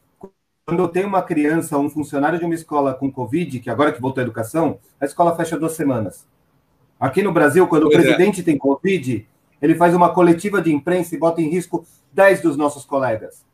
quando 0.65 0.81
eu 0.81 0.87
tenho 0.87 1.07
uma 1.07 1.21
criança, 1.21 1.77
um 1.77 1.87
funcionário 1.87 2.39
de 2.39 2.45
uma 2.45 2.55
escola 2.55 2.95
com 2.95 3.11
Covid, 3.11 3.59
que 3.59 3.69
agora 3.69 3.91
que 3.91 4.01
voltou 4.01 4.21
à 4.21 4.23
educação, 4.23 4.79
a 4.99 5.05
escola 5.05 5.35
fecha 5.35 5.57
duas 5.57 5.73
semanas. 5.73 6.25
Aqui 6.99 7.21
no 7.21 7.31
Brasil, 7.31 7.67
quando 7.67 7.83
Pois 7.83 7.95
o 7.95 7.99
é. 7.99 8.01
presidente 8.01 8.41
tem 8.41 8.57
Covid, 8.57 9.27
ele 9.61 9.75
faz 9.75 9.93
uma 9.93 10.09
coletiva 10.11 10.59
de 10.59 10.73
imprensa 10.73 11.13
e 11.13 11.19
bota 11.19 11.41
em 11.43 11.47
risco 11.49 11.85
10 12.11 12.41
dos 12.41 12.57
nossos 12.57 12.83
colegas. 12.83 13.45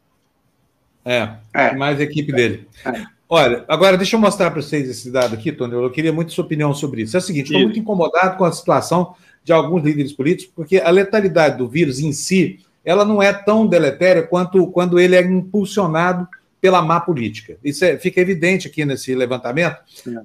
É, 1.05 1.29
É. 1.53 1.75
mais 1.75 1.99
a 1.99 2.03
equipe 2.03 2.31
dele. 2.31 2.67
É. 2.85 3.03
Olha, 3.29 3.65
agora 3.67 3.97
deixa 3.97 4.15
eu 4.15 4.19
mostrar 4.19 4.51
para 4.51 4.61
vocês 4.61 4.87
esse 4.87 5.09
dado 5.09 5.33
aqui, 5.33 5.51
Tony. 5.51 5.73
Eu 5.73 5.89
queria 5.89 6.13
muito 6.13 6.31
sua 6.33 6.43
opinião 6.45 6.73
sobre 6.73 7.01
isso. 7.01 7.17
É 7.17 7.19
o 7.19 7.21
seguinte, 7.21 7.47
estou 7.47 7.61
muito 7.61 7.79
incomodado 7.79 8.37
com 8.37 8.45
a 8.45 8.51
situação 8.51 9.15
de 9.43 9.51
alguns 9.51 9.83
líderes 9.83 10.13
políticos, 10.13 10.53
porque 10.55 10.77
a 10.77 10.89
letalidade 10.89 11.57
do 11.57 11.67
vírus 11.67 11.99
em 11.99 12.11
si, 12.11 12.59
ela 12.85 13.03
não 13.03 13.21
é 13.23 13.33
tão 13.33 13.65
deletéria 13.65 14.23
quanto 14.23 14.67
quando 14.67 14.99
ele 14.99 15.15
é 15.15 15.21
impulsionado 15.21 16.27
pela 16.61 16.81
má 16.81 16.99
política. 17.01 17.57
Isso 17.63 17.83
é- 17.83 17.97
fica 17.97 18.21
evidente 18.21 18.67
aqui 18.67 18.85
nesse 18.85 19.13
levantamento. 19.15 19.77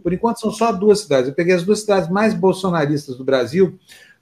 Por 0.02 0.12
enquanto, 0.12 0.38
são 0.40 0.52
só 0.52 0.70
duas 0.70 1.00
cidades. 1.00 1.28
Eu 1.28 1.34
peguei 1.34 1.54
as 1.54 1.64
duas 1.64 1.80
cidades 1.80 2.08
mais 2.10 2.34
bolsonaristas 2.34 3.16
do 3.16 3.24
Brasil 3.24 3.76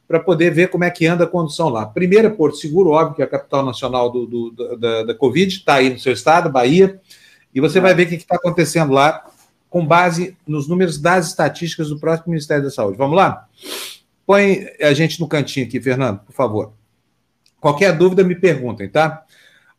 para 0.09 0.21
poder 0.21 0.51
ver 0.53 0.69
como 0.69 0.85
é 0.85 0.91
que 0.91 1.07
anda 1.07 1.25
a 1.25 1.27
condução 1.27 1.69
lá. 1.69 1.85
Primeiro 1.87 2.27
é 2.29 2.31
Porto 2.31 2.57
Seguro, 2.59 2.91
óbvio 2.91 3.17
que 3.17 3.23
é 3.23 3.25
a 3.25 3.29
capital 3.29 3.65
nacional 3.65 4.11
do, 4.11 4.27
do- 4.27 4.77
da- 4.77 5.03
da, 5.05 5.15
Covid, 5.15 5.53
está 5.55 5.75
aí 5.75 5.91
no 5.91 5.99
seu 5.99 6.13
estado, 6.13 6.51
Bahia, 6.51 7.01
e 7.55 7.61
você 7.61 7.81
vai 7.81 7.95
ver 7.95 8.07
o 8.07 8.09
que 8.11 8.15
está 8.17 8.37
acontecendo 8.37 8.93
lá 8.93 9.25
com 9.69 9.85
base 9.85 10.37
nos 10.47 10.69
números 10.69 10.99
das 10.99 11.27
estatísticas 11.29 11.89
do 11.89 11.99
próprio 11.99 12.31
Ministério 12.31 12.63
da 12.65 12.71
Saúde. 12.71 12.97
Vamos 12.97 13.17
lá? 13.17 13.47
Põe 14.25 14.67
a 14.81 14.93
gente 14.93 15.21
no 15.21 15.27
cantinho 15.29 15.67
aqui, 15.67 15.81
Fernando, 15.81 16.21
por 16.21 16.33
favor. 16.33 16.73
Qualquer 17.61 17.97
dúvida, 17.97 18.23
me 18.23 18.35
perguntem, 18.35 18.89
tá? 18.89 19.25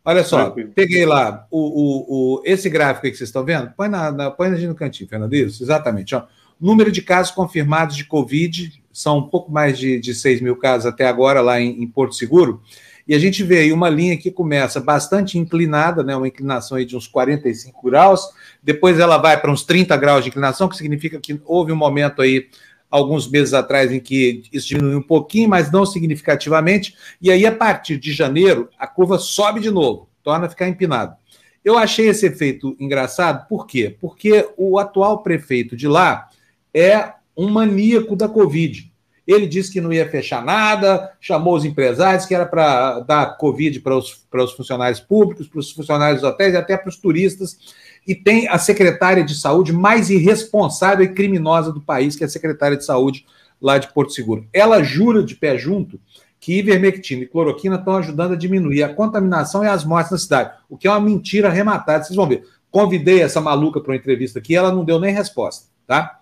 Olha 0.03 0.23
só, 0.23 0.45
Tranquilo. 0.45 0.71
peguei 0.73 1.05
lá 1.05 1.45
o, 1.51 1.59
o, 1.59 2.35
o- 2.39 2.41
esse 2.45 2.69
gráfico 2.69 3.05
aí 3.05 3.11
que 3.11 3.17
vocês 3.17 3.29
estão 3.29 3.43
vendo. 3.43 3.71
Põe, 3.75 3.87
na, 3.89 4.11
na, 4.11 4.31
põe 4.31 4.47
a 4.49 4.55
gente 4.55 4.67
no 4.67 4.75
cantinho, 4.75 5.09
Fernando. 5.09 5.33
Isso, 5.33 5.61
exatamente. 5.63 6.15
Ó. 6.15 6.23
Número 6.59 6.91
de 6.91 7.01
casos 7.01 7.31
confirmados 7.31 7.95
de 7.95 8.03
Covid 8.03 8.81
são 8.91 9.19
um 9.19 9.27
pouco 9.29 9.51
mais 9.51 9.77
de, 9.77 9.99
de 9.99 10.15
6 10.15 10.41
mil 10.41 10.55
casos 10.55 10.87
até 10.87 11.05
agora 11.07 11.39
lá 11.39 11.61
em, 11.61 11.83
em 11.83 11.87
Porto 11.87 12.15
Seguro. 12.15 12.61
E 13.07 13.15
a 13.15 13.19
gente 13.19 13.41
vê 13.41 13.59
aí 13.59 13.71
uma 13.71 13.89
linha 13.89 14.17
que 14.17 14.29
começa 14.29 14.81
bastante 14.81 15.37
inclinada, 15.37 16.03
né, 16.03 16.15
uma 16.15 16.27
inclinação 16.27 16.77
aí 16.77 16.83
de 16.83 16.97
uns 16.97 17.07
45 17.07 17.81
graus, 17.83 18.21
depois 18.61 18.99
ela 18.99 19.17
vai 19.17 19.39
para 19.39 19.49
uns 19.49 19.63
30 19.63 19.95
graus 19.95 20.23
de 20.23 20.29
inclinação, 20.29 20.67
que 20.67 20.75
significa 20.75 21.17
que 21.19 21.39
houve 21.45 21.71
um 21.71 21.75
momento 21.75 22.21
aí, 22.21 22.47
alguns 22.91 23.29
meses 23.29 23.53
atrás, 23.53 23.91
em 23.91 23.99
que 23.99 24.43
isso 24.51 24.67
diminuiu 24.67 24.97
um 24.97 25.03
pouquinho, 25.03 25.47
mas 25.47 25.71
não 25.71 25.85
significativamente, 25.85 26.95
e 27.21 27.31
aí 27.31 27.45
a 27.45 27.51
partir 27.51 27.97
de 27.97 28.11
janeiro 28.11 28.69
a 28.77 28.85
curva 28.87 29.17
sobe 29.17 29.61
de 29.61 29.71
novo, 29.71 30.09
torna 30.21 30.47
a 30.47 30.49
ficar 30.49 30.67
empinado. 30.67 31.15
Eu 31.63 31.77
achei 31.77 32.07
esse 32.07 32.25
efeito 32.25 32.75
engraçado, 32.79 33.47
por 33.47 33.67
quê? 33.67 33.95
Porque 33.99 34.49
o 34.57 34.79
atual 34.79 35.21
prefeito 35.21 35.75
de 35.75 35.87
lá 35.87 36.26
é 36.77 37.13
um 37.35 37.49
maníaco 37.49 38.15
da 38.15 38.27
Covid. 38.27 38.91
Ele 39.25 39.45
disse 39.45 39.73
que 39.73 39.81
não 39.81 39.91
ia 39.91 40.09
fechar 40.09 40.43
nada, 40.43 41.11
chamou 41.19 41.55
os 41.55 41.65
empresários, 41.65 42.25
que 42.25 42.33
era 42.33 42.45
para 42.45 43.01
dar 43.01 43.37
Covid 43.37 43.81
para 43.81 43.97
os, 43.97 44.13
para 44.31 44.43
os 44.43 44.53
funcionários 44.53 45.01
públicos, 45.01 45.47
para 45.47 45.59
os 45.59 45.71
funcionários 45.71 46.21
dos 46.21 46.29
hotéis 46.29 46.53
e 46.53 46.57
até 46.57 46.77
para 46.77 46.89
os 46.89 46.95
turistas. 46.95 47.57
E 48.07 48.15
tem 48.15 48.47
a 48.47 48.57
secretária 48.57 49.23
de 49.23 49.35
saúde 49.35 49.73
mais 49.73 50.09
irresponsável 50.09 51.03
e 51.03 51.13
criminosa 51.13 51.73
do 51.73 51.81
país, 51.81 52.15
que 52.15 52.23
é 52.23 52.27
a 52.27 52.29
secretária 52.29 52.77
de 52.77 52.85
saúde 52.85 53.25
lá 53.61 53.77
de 53.77 53.91
Porto 53.91 54.13
Seguro. 54.13 54.47
Ela 54.53 54.81
jura 54.81 55.21
de 55.21 55.35
pé 55.35 55.57
junto 55.57 55.99
que 56.39 56.59
ivermectina 56.59 57.23
e 57.23 57.27
cloroquina 57.27 57.75
estão 57.75 57.97
ajudando 57.97 58.33
a 58.33 58.37
diminuir 58.37 58.83
a 58.83 58.93
contaminação 58.93 59.63
e 59.63 59.67
as 59.67 59.83
mortes 59.83 60.11
na 60.11 60.17
cidade, 60.17 60.51
o 60.69 60.77
que 60.77 60.87
é 60.87 60.91
uma 60.91 61.01
mentira 61.01 61.49
arrematada. 61.49 62.03
Vocês 62.03 62.15
vão 62.15 62.27
ver. 62.27 62.45
Convidei 62.69 63.21
essa 63.21 63.41
maluca 63.41 63.81
para 63.81 63.91
uma 63.91 63.97
entrevista 63.97 64.39
aqui, 64.39 64.55
ela 64.55 64.71
não 64.71 64.85
deu 64.85 64.99
nem 64.99 65.13
resposta, 65.13 65.67
tá? 65.85 66.19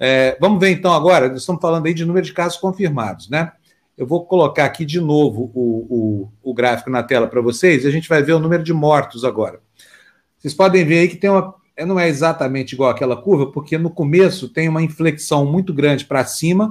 É, 0.00 0.36
vamos 0.40 0.60
ver 0.60 0.70
então 0.70 0.92
agora, 0.92 1.34
estamos 1.34 1.60
falando 1.60 1.86
aí 1.86 1.94
de 1.94 2.04
número 2.04 2.24
de 2.24 2.32
casos 2.32 2.58
confirmados, 2.58 3.28
né? 3.28 3.52
Eu 3.96 4.06
vou 4.06 4.24
colocar 4.24 4.64
aqui 4.64 4.84
de 4.84 5.00
novo 5.00 5.50
o, 5.52 6.30
o, 6.42 6.50
o 6.50 6.54
gráfico 6.54 6.88
na 6.88 7.02
tela 7.02 7.26
para 7.26 7.40
vocês 7.40 7.84
e 7.84 7.88
a 7.88 7.90
gente 7.90 8.08
vai 8.08 8.22
ver 8.22 8.32
o 8.32 8.38
número 8.38 8.62
de 8.62 8.72
mortos 8.72 9.24
agora. 9.24 9.60
Vocês 10.38 10.54
podem 10.54 10.84
ver 10.84 11.00
aí 11.00 11.08
que 11.08 11.16
tem 11.16 11.28
uma. 11.28 11.52
Não 11.84 11.98
é 11.98 12.08
exatamente 12.08 12.72
igual 12.72 12.90
aquela 12.90 13.16
curva, 13.16 13.50
porque 13.50 13.76
no 13.76 13.90
começo 13.90 14.48
tem 14.48 14.68
uma 14.68 14.82
inflexão 14.82 15.44
muito 15.44 15.74
grande 15.74 16.04
para 16.04 16.24
cima. 16.24 16.70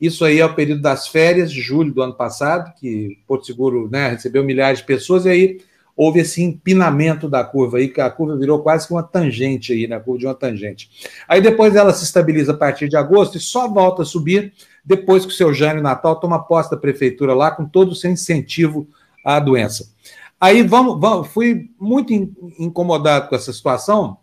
Isso 0.00 0.24
aí 0.24 0.40
é 0.40 0.46
o 0.46 0.54
período 0.54 0.82
das 0.82 1.06
férias 1.06 1.52
de 1.52 1.60
julho 1.60 1.92
do 1.92 2.02
ano 2.02 2.14
passado, 2.14 2.72
que 2.78 3.18
Porto 3.26 3.46
Seguro 3.46 3.88
né, 3.90 4.08
recebeu 4.08 4.44
milhares 4.44 4.80
de 4.80 4.84
pessoas, 4.84 5.26
e 5.26 5.28
aí 5.28 5.60
houve 5.96 6.20
esse 6.20 6.42
empinamento 6.42 7.28
da 7.28 7.44
curva 7.44 7.78
aí, 7.78 7.88
que 7.88 8.00
a 8.00 8.10
curva 8.10 8.36
virou 8.36 8.62
quase 8.62 8.86
que 8.86 8.94
uma 8.94 9.02
tangente 9.02 9.72
aí, 9.72 9.86
na 9.86 10.00
curva 10.00 10.18
de 10.18 10.26
uma 10.26 10.34
tangente. 10.34 10.90
Aí 11.28 11.40
depois 11.40 11.76
ela 11.76 11.92
se 11.92 12.04
estabiliza 12.04 12.52
a 12.52 12.56
partir 12.56 12.88
de 12.88 12.96
agosto 12.96 13.36
e 13.36 13.40
só 13.40 13.68
volta 13.68 14.02
a 14.02 14.06
subir 14.06 14.52
depois 14.84 15.24
que 15.24 15.32
o 15.32 15.34
seu 15.34 15.52
Jânio 15.52 15.82
Natal 15.82 16.16
toma 16.16 16.42
posse 16.42 16.70
da 16.70 16.76
prefeitura 16.76 17.34
lá 17.34 17.50
com 17.50 17.64
todo 17.64 17.92
o 17.92 17.94
seu 17.94 18.10
incentivo 18.10 18.88
à 19.24 19.38
doença. 19.38 19.92
Aí 20.40 20.62
vamos, 20.62 20.98
vamos 21.00 21.28
fui 21.28 21.70
muito 21.78 22.12
in, 22.12 22.34
incomodado 22.58 23.28
com 23.28 23.36
essa 23.36 23.52
situação. 23.52 24.18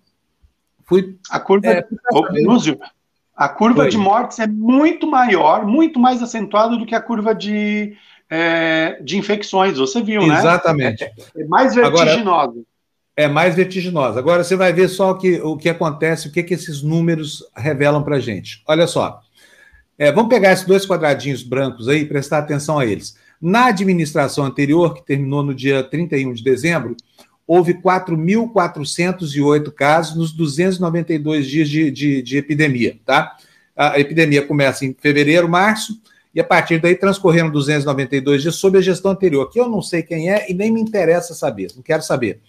Fui. 0.83 1.17
A 1.29 1.39
curva, 1.39 1.67
é, 1.67 1.87
a 3.39 3.47
curva 3.47 3.83
Foi. 3.83 3.89
de 3.89 3.97
mortes 3.97 4.39
é 4.39 4.47
muito 4.47 5.07
maior, 5.07 5.65
muito 5.65 5.97
mais 5.97 6.21
acentuada 6.21 6.75
do 6.75 6.85
que 6.85 6.93
a 6.93 7.01
curva 7.01 7.33
de, 7.33 7.95
é, 8.29 8.99
de 9.01 9.17
infecções. 9.17 9.77
Você 9.77 10.01
viu, 10.01 10.21
Exatamente. 10.21 11.03
né? 11.03 11.11
É, 11.35 11.41
é 11.41 11.45
mais 11.45 11.75
vertiginosa. 11.75 12.43
Agora, 12.43 12.53
é 13.15 13.27
mais 13.27 13.55
vertiginosa. 13.55 14.19
Agora 14.19 14.43
você 14.43 14.55
vai 14.55 14.71
ver 14.71 14.87
só 14.87 15.11
o 15.11 15.17
que, 15.17 15.41
o 15.41 15.57
que 15.57 15.67
acontece, 15.67 16.27
o 16.27 16.31
que, 16.31 16.43
que 16.43 16.53
esses 16.53 16.81
números 16.81 17.43
revelam 17.55 18.03
para 18.03 18.17
a 18.17 18.19
gente. 18.19 18.63
Olha 18.67 18.87
só. 18.87 19.21
É, 19.97 20.11
vamos 20.11 20.29
pegar 20.29 20.53
esses 20.53 20.65
dois 20.65 20.85
quadradinhos 20.85 21.43
brancos 21.43 21.89
aí 21.89 22.01
e 22.01 22.05
prestar 22.05 22.37
atenção 22.37 22.79
a 22.79 22.85
eles. 22.85 23.17
Na 23.41 23.65
administração 23.65 24.45
anterior, 24.45 24.93
que 24.93 25.05
terminou 25.05 25.43
no 25.43 25.53
dia 25.53 25.83
31 25.83 26.31
de 26.33 26.43
dezembro, 26.43 26.95
houve 27.45 27.73
4.408 27.73 29.71
casos 29.73 30.15
nos 30.15 30.31
292 30.31 31.47
dias 31.47 31.67
de, 31.67 31.91
de, 31.91 32.21
de, 32.21 32.37
epidemia. 32.37 32.97
Tá? 33.05 33.35
A 33.75 33.99
epidemia 33.99 34.45
começa 34.45 34.85
em 34.85 34.95
fevereiro, 34.97 35.49
março, 35.49 35.99
e 36.33 36.39
a 36.39 36.43
partir 36.43 36.79
daí 36.79 36.95
transcorreram 36.95 37.49
292 37.49 38.41
dias 38.41 38.55
sob 38.55 38.77
a 38.77 38.81
gestão 38.81 39.11
anterior, 39.11 39.49
que 39.49 39.59
eu 39.59 39.67
não 39.67 39.81
sei 39.81 40.03
quem 40.03 40.31
é 40.31 40.49
e 40.49 40.53
nem 40.53 40.71
me 40.71 40.81
interessa 40.81 41.33
saber, 41.33 41.71
não 41.75 41.81
quero 41.81 42.03
saber. 42.03 42.41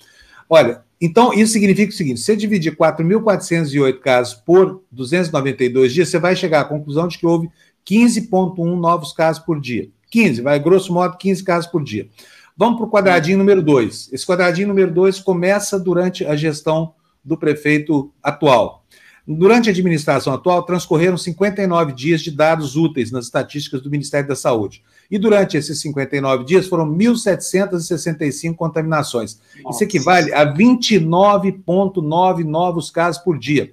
Olha, 0.48 0.82
então 1.00 1.32
isso 1.32 1.52
significa 1.52 1.92
o 1.92 1.96
seguinte: 1.96 2.20
se 2.20 2.36
dividir 2.36 2.76
4.408 2.76 3.98
casos 4.00 4.34
por 4.34 4.82
292 4.90 5.94
dias, 5.94 6.08
você 6.08 6.18
vai 6.18 6.36
chegar 6.36 6.60
à 6.60 6.64
conclusão 6.64 7.08
de 7.08 7.18
que 7.18 7.26
houve 7.26 7.48
15,1 7.88 8.78
novos 8.78 9.12
casos 9.12 9.42
por 9.42 9.60
dia. 9.60 9.88
15, 10.10 10.42
vai 10.42 10.58
grosso 10.58 10.92
modo 10.92 11.16
15 11.16 11.44
casos 11.44 11.70
por 11.70 11.82
dia. 11.82 12.08
Vamos 12.56 12.78
para 12.78 12.86
o 12.86 12.90
quadradinho 12.90 13.38
número 13.38 13.62
2. 13.62 14.10
Esse 14.12 14.26
quadradinho 14.26 14.68
número 14.68 14.92
2 14.92 15.20
começa 15.20 15.78
durante 15.78 16.26
a 16.26 16.36
gestão 16.36 16.92
do 17.24 17.36
prefeito 17.36 18.12
atual. 18.22 18.79
Durante 19.26 19.68
a 19.68 19.72
administração 19.72 20.32
atual, 20.32 20.62
transcorreram 20.62 21.16
59 21.16 21.92
dias 21.92 22.20
de 22.20 22.30
dados 22.30 22.76
úteis 22.76 23.12
nas 23.12 23.26
estatísticas 23.26 23.80
do 23.82 23.90
Ministério 23.90 24.28
da 24.28 24.36
Saúde. 24.36 24.82
E 25.10 25.18
durante 25.18 25.56
esses 25.56 25.80
59 25.80 26.44
dias 26.44 26.66
foram 26.66 26.86
1.765 26.86 28.54
contaminações. 28.54 29.40
Nossa. 29.62 29.76
Isso 29.76 29.84
equivale 29.84 30.32
a 30.32 30.44
29,9 30.46 32.44
novos 32.44 32.90
casos 32.90 33.22
por 33.22 33.38
dia. 33.38 33.72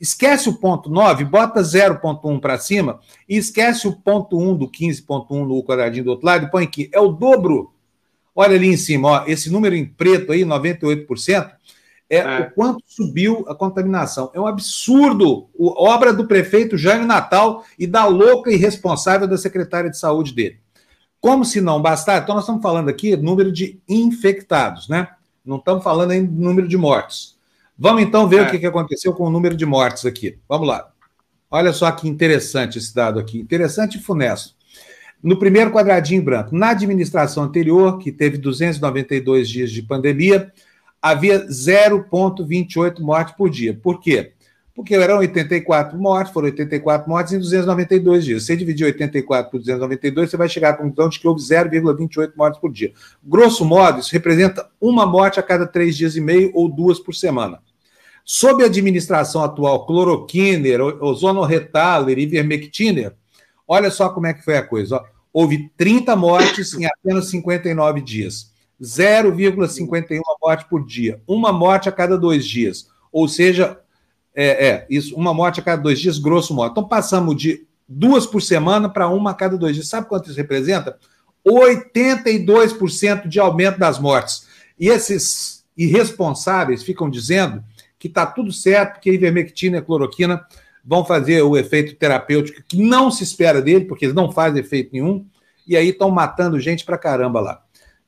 Esquece 0.00 0.48
o 0.48 0.54
ponto 0.54 0.90
9, 0.90 1.24
bota 1.24 1.60
0,1 1.60 2.40
para 2.40 2.58
cima 2.58 3.00
e 3.28 3.36
esquece 3.36 3.86
o 3.88 3.92
ponto 3.92 4.38
1 4.38 4.56
do 4.56 4.68
15,1 4.68 5.46
no 5.46 5.62
quadradinho 5.62 6.04
do 6.04 6.10
outro 6.10 6.26
lado 6.26 6.46
e 6.46 6.50
põe 6.50 6.64
aqui. 6.64 6.90
É 6.92 7.00
o 7.00 7.08
dobro. 7.08 7.72
Olha 8.34 8.56
ali 8.56 8.66
em 8.66 8.76
cima, 8.76 9.08
ó, 9.08 9.24
esse 9.26 9.48
número 9.48 9.76
em 9.76 9.86
preto 9.86 10.32
aí, 10.32 10.42
98%, 10.42 11.52
é, 12.16 12.18
é, 12.18 12.40
o 12.40 12.50
quanto 12.52 12.82
subiu 12.86 13.44
a 13.48 13.54
contaminação. 13.54 14.30
É 14.34 14.40
um 14.40 14.46
absurdo. 14.46 15.48
O, 15.54 15.84
obra 15.86 16.12
do 16.12 16.26
prefeito 16.26 16.76
Jânio 16.76 17.06
Natal 17.06 17.64
e 17.78 17.86
da 17.86 18.06
louca 18.06 18.50
e 18.50 18.56
responsável 18.56 19.26
da 19.26 19.36
secretária 19.38 19.90
de 19.90 19.98
saúde 19.98 20.34
dele. 20.34 20.58
Como 21.20 21.44
se 21.44 21.60
não 21.60 21.80
bastar, 21.80 22.22
então 22.22 22.34
nós 22.34 22.44
estamos 22.44 22.62
falando 22.62 22.88
aqui 22.88 23.16
número 23.16 23.50
de 23.50 23.80
infectados, 23.88 24.88
né? 24.88 25.08
Não 25.44 25.56
estamos 25.56 25.82
falando 25.82 26.10
ainda 26.10 26.30
do 26.30 26.42
número 26.42 26.68
de 26.68 26.76
mortes. 26.76 27.34
Vamos 27.78 28.02
então 28.02 28.28
ver 28.28 28.40
é. 28.40 28.42
o 28.42 28.50
que, 28.50 28.58
que 28.58 28.66
aconteceu 28.66 29.12
com 29.12 29.24
o 29.24 29.30
número 29.30 29.56
de 29.56 29.66
mortes 29.66 30.06
aqui. 30.06 30.38
Vamos 30.48 30.68
lá. 30.68 30.90
Olha 31.50 31.72
só 31.72 31.90
que 31.92 32.08
interessante 32.08 32.78
esse 32.78 32.94
dado 32.94 33.18
aqui, 33.18 33.38
interessante 33.38 33.98
e 33.98 34.02
funesto. 34.02 34.54
No 35.22 35.38
primeiro 35.38 35.70
quadradinho 35.70 36.22
branco, 36.22 36.54
na 36.54 36.70
administração 36.70 37.44
anterior, 37.44 37.98
que 37.98 38.12
teve 38.12 38.36
292 38.36 39.48
dias 39.48 39.70
de 39.70 39.80
pandemia, 39.80 40.52
havia 41.04 41.46
0,28 41.48 43.00
mortes 43.00 43.34
por 43.36 43.50
dia. 43.50 43.78
Por 43.82 44.00
quê? 44.00 44.32
Porque 44.74 44.94
eram 44.94 45.18
84 45.18 45.98
mortes, 45.98 46.32
foram 46.32 46.46
84 46.46 47.06
mortes 47.06 47.34
em 47.34 47.38
292 47.38 48.24
dias. 48.24 48.42
Se 48.42 48.46
você 48.46 48.56
dividir 48.56 48.86
84 48.86 49.50
por 49.50 49.58
292, 49.58 50.30
você 50.30 50.36
vai 50.38 50.48
chegar 50.48 50.70
à 50.70 50.72
conclusão 50.72 51.10
de 51.10 51.20
que 51.20 51.28
houve 51.28 51.42
0,28 51.42 52.32
mortes 52.34 52.58
por 52.58 52.72
dia. 52.72 52.90
Grosso 53.22 53.66
modo, 53.66 54.00
isso 54.00 54.12
representa 54.14 54.66
uma 54.80 55.04
morte 55.04 55.38
a 55.38 55.42
cada 55.42 55.66
três 55.66 55.94
dias 55.94 56.16
e 56.16 56.22
meio 56.22 56.50
ou 56.54 56.70
duas 56.70 56.98
por 56.98 57.14
semana. 57.14 57.60
Sob 58.24 58.62
a 58.62 58.66
administração 58.66 59.44
atual, 59.44 59.84
cloroquiner, 59.84 60.80
ozonoretaler 60.80 62.18
e 62.18 62.22
ivermectiner, 62.22 63.12
olha 63.68 63.90
só 63.90 64.08
como 64.08 64.26
é 64.26 64.32
que 64.32 64.42
foi 64.42 64.56
a 64.56 64.62
coisa. 64.62 64.96
Ó 64.96 65.14
houve 65.34 65.68
30 65.76 66.14
mortes 66.14 66.72
em 66.74 66.86
apenas 66.86 67.28
59 67.28 68.00
dias. 68.00 68.53
0,51 68.84 70.20
morte 70.42 70.66
por 70.68 70.84
dia. 70.84 71.20
Uma 71.26 71.52
morte 71.52 71.88
a 71.88 71.92
cada 71.92 72.18
dois 72.18 72.46
dias. 72.46 72.88
Ou 73.10 73.26
seja, 73.26 73.80
é, 74.34 74.66
é, 74.68 74.86
isso, 74.90 75.16
uma 75.16 75.32
morte 75.32 75.60
a 75.60 75.62
cada 75.62 75.82
dois 75.82 75.98
dias, 75.98 76.18
grosso 76.18 76.52
modo. 76.54 76.72
Então 76.72 76.86
passamos 76.86 77.36
de 77.36 77.66
duas 77.88 78.26
por 78.26 78.42
semana 78.42 78.88
para 78.88 79.08
uma 79.08 79.30
a 79.30 79.34
cada 79.34 79.56
dois 79.56 79.74
dias. 79.74 79.88
Sabe 79.88 80.08
quanto 80.08 80.28
isso 80.28 80.36
representa? 80.36 80.98
82% 81.46 83.26
de 83.26 83.40
aumento 83.40 83.78
das 83.78 83.98
mortes. 83.98 84.46
E 84.78 84.88
esses 84.88 85.64
irresponsáveis 85.76 86.82
ficam 86.82 87.08
dizendo 87.08 87.62
que 87.98 88.08
está 88.08 88.26
tudo 88.26 88.52
certo, 88.52 89.00
que 89.00 89.10
a 89.10 89.14
ivermectina 89.14 89.76
e 89.76 89.80
a 89.80 89.82
cloroquina 89.82 90.44
vão 90.84 91.04
fazer 91.04 91.42
o 91.42 91.56
efeito 91.56 91.94
terapêutico 91.96 92.62
que 92.68 92.82
não 92.82 93.10
se 93.10 93.24
espera 93.24 93.62
dele, 93.62 93.86
porque 93.86 94.04
eles 94.04 94.14
não 94.14 94.30
fazem 94.30 94.60
efeito 94.60 94.90
nenhum, 94.92 95.26
e 95.66 95.76
aí 95.76 95.88
estão 95.88 96.10
matando 96.10 96.60
gente 96.60 96.84
pra 96.84 96.98
caramba 96.98 97.40
lá. 97.40 97.63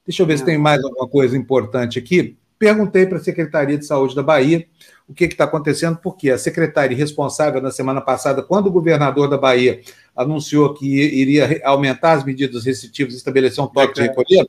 Deixa 0.06 0.22
eu 0.22 0.26
ver 0.26 0.38
se 0.38 0.44
tem 0.44 0.56
mais 0.56 0.82
alguma 0.84 1.08
coisa 1.08 1.36
importante 1.36 1.98
aqui. 1.98 2.36
Perguntei 2.58 3.06
para 3.06 3.18
a 3.18 3.22
Secretaria 3.22 3.76
de 3.76 3.84
Saúde 3.84 4.14
da 4.14 4.22
Bahia 4.22 4.66
o 5.08 5.12
que 5.12 5.24
está 5.24 5.44
acontecendo, 5.44 5.98
porque 6.02 6.30
a 6.30 6.38
secretária 6.38 6.96
responsável 6.96 7.60
na 7.60 7.70
semana 7.70 8.00
passada, 8.00 8.42
quando 8.42 8.66
o 8.66 8.72
governador 8.72 9.28
da 9.28 9.38
Bahia 9.38 9.80
anunciou 10.16 10.74
que 10.74 10.86
iria 10.86 11.60
aumentar 11.64 12.12
as 12.12 12.24
medidas 12.24 12.64
restritivas 12.64 13.14
e 13.14 13.16
estabelecer 13.16 13.62
um 13.62 13.68
toque 13.68 13.94
de 13.94 14.02
recolher, 14.02 14.48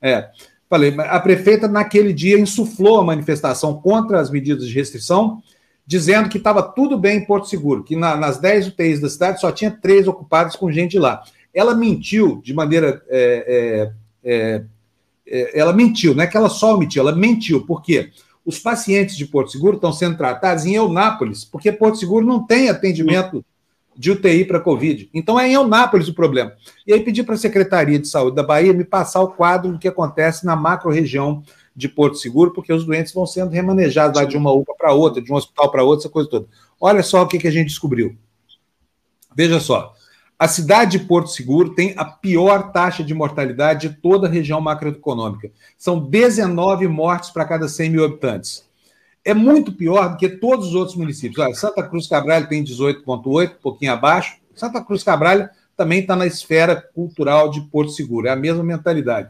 é, 0.00 0.28
falei, 0.68 0.94
a 0.96 1.20
prefeita 1.20 1.68
naquele 1.68 2.12
dia 2.12 2.38
insuflou 2.38 3.00
a 3.00 3.04
manifestação 3.04 3.80
contra 3.80 4.20
as 4.20 4.30
medidas 4.30 4.66
de 4.66 4.74
restrição 4.74 5.42
dizendo 5.90 6.28
que 6.28 6.38
estava 6.38 6.62
tudo 6.62 6.96
bem 6.96 7.18
em 7.18 7.24
Porto 7.24 7.48
Seguro, 7.48 7.82
que 7.82 7.96
na, 7.96 8.16
nas 8.16 8.38
10 8.38 8.68
UTIs 8.68 9.00
da 9.00 9.10
cidade 9.10 9.40
só 9.40 9.50
tinha 9.50 9.72
três 9.72 10.06
ocupadas 10.06 10.54
com 10.54 10.70
gente 10.70 10.96
lá. 10.96 11.20
Ela 11.52 11.74
mentiu 11.74 12.40
de 12.44 12.54
maneira. 12.54 13.02
É, 13.08 13.92
é, 14.22 14.30
é, 14.32 14.32
é, 14.32 14.64
ela 15.30 15.72
mentiu, 15.72 16.14
não 16.14 16.24
é 16.24 16.26
que 16.26 16.36
ela 16.36 16.48
só 16.48 16.76
mentiu, 16.76 17.02
ela 17.02 17.14
mentiu. 17.14 17.64
Por 17.64 17.82
quê? 17.82 18.10
Os 18.44 18.58
pacientes 18.58 19.16
de 19.16 19.26
Porto 19.26 19.52
Seguro 19.52 19.76
estão 19.76 19.92
sendo 19.92 20.16
tratados 20.16 20.64
em 20.64 20.74
Eunápolis, 20.74 21.44
porque 21.44 21.70
Porto 21.70 21.98
Seguro 21.98 22.26
não 22.26 22.44
tem 22.44 22.68
atendimento 22.68 23.44
de 23.96 24.10
UTI 24.10 24.44
para 24.44 24.58
Covid. 24.58 25.10
Então 25.12 25.38
é 25.38 25.48
em 25.48 25.54
Eunápolis 25.54 26.08
o 26.08 26.14
problema. 26.14 26.52
E 26.86 26.92
aí 26.92 27.00
pedi 27.00 27.22
para 27.22 27.34
a 27.34 27.38
Secretaria 27.38 27.98
de 27.98 28.08
Saúde 28.08 28.36
da 28.36 28.42
Bahia 28.42 28.72
me 28.72 28.84
passar 28.84 29.20
o 29.20 29.28
quadro 29.28 29.72
do 29.72 29.78
que 29.78 29.88
acontece 29.88 30.46
na 30.46 30.56
macro-região 30.56 31.42
de 31.76 31.88
Porto 31.88 32.16
Seguro, 32.16 32.52
porque 32.52 32.72
os 32.72 32.84
doentes 32.84 33.12
vão 33.12 33.26
sendo 33.26 33.50
remanejados 33.50 34.18
lá 34.18 34.24
de 34.24 34.36
uma 34.36 34.52
UPA 34.52 34.74
para 34.76 34.92
outra, 34.92 35.22
de 35.22 35.32
um 35.32 35.36
hospital 35.36 35.70
para 35.70 35.84
outra, 35.84 36.02
essa 36.02 36.12
coisa 36.12 36.28
toda. 36.28 36.46
Olha 36.80 37.02
só 37.02 37.22
o 37.22 37.28
que, 37.28 37.38
que 37.38 37.46
a 37.46 37.50
gente 37.50 37.68
descobriu. 37.68 38.16
Veja 39.36 39.60
só. 39.60 39.94
A 40.40 40.48
cidade 40.48 40.92
de 40.92 41.04
Porto 41.04 41.28
Seguro 41.28 41.74
tem 41.74 41.92
a 41.98 42.04
pior 42.06 42.72
taxa 42.72 43.04
de 43.04 43.12
mortalidade 43.12 43.90
de 43.90 43.94
toda 43.96 44.26
a 44.26 44.30
região 44.30 44.58
macroeconômica. 44.58 45.50
São 45.76 46.00
19 46.00 46.88
mortes 46.88 47.28
para 47.28 47.44
cada 47.44 47.68
100 47.68 47.90
mil 47.90 48.02
habitantes. 48.06 48.64
É 49.22 49.34
muito 49.34 49.70
pior 49.70 50.08
do 50.08 50.16
que 50.16 50.30
todos 50.30 50.68
os 50.68 50.74
outros 50.74 50.96
municípios. 50.96 51.44
Olha, 51.44 51.54
Santa 51.54 51.82
Cruz 51.82 52.06
Cabral 52.06 52.46
tem 52.46 52.64
18,8, 52.64 53.50
um 53.50 53.62
pouquinho 53.62 53.92
abaixo. 53.92 54.38
Santa 54.54 54.82
Cruz 54.82 55.02
Cabral 55.02 55.46
também 55.76 56.00
está 56.00 56.16
na 56.16 56.26
esfera 56.26 56.74
cultural 56.94 57.50
de 57.50 57.60
Porto 57.60 57.92
Seguro, 57.92 58.26
é 58.26 58.30
a 58.30 58.36
mesma 58.36 58.62
mentalidade. 58.62 59.28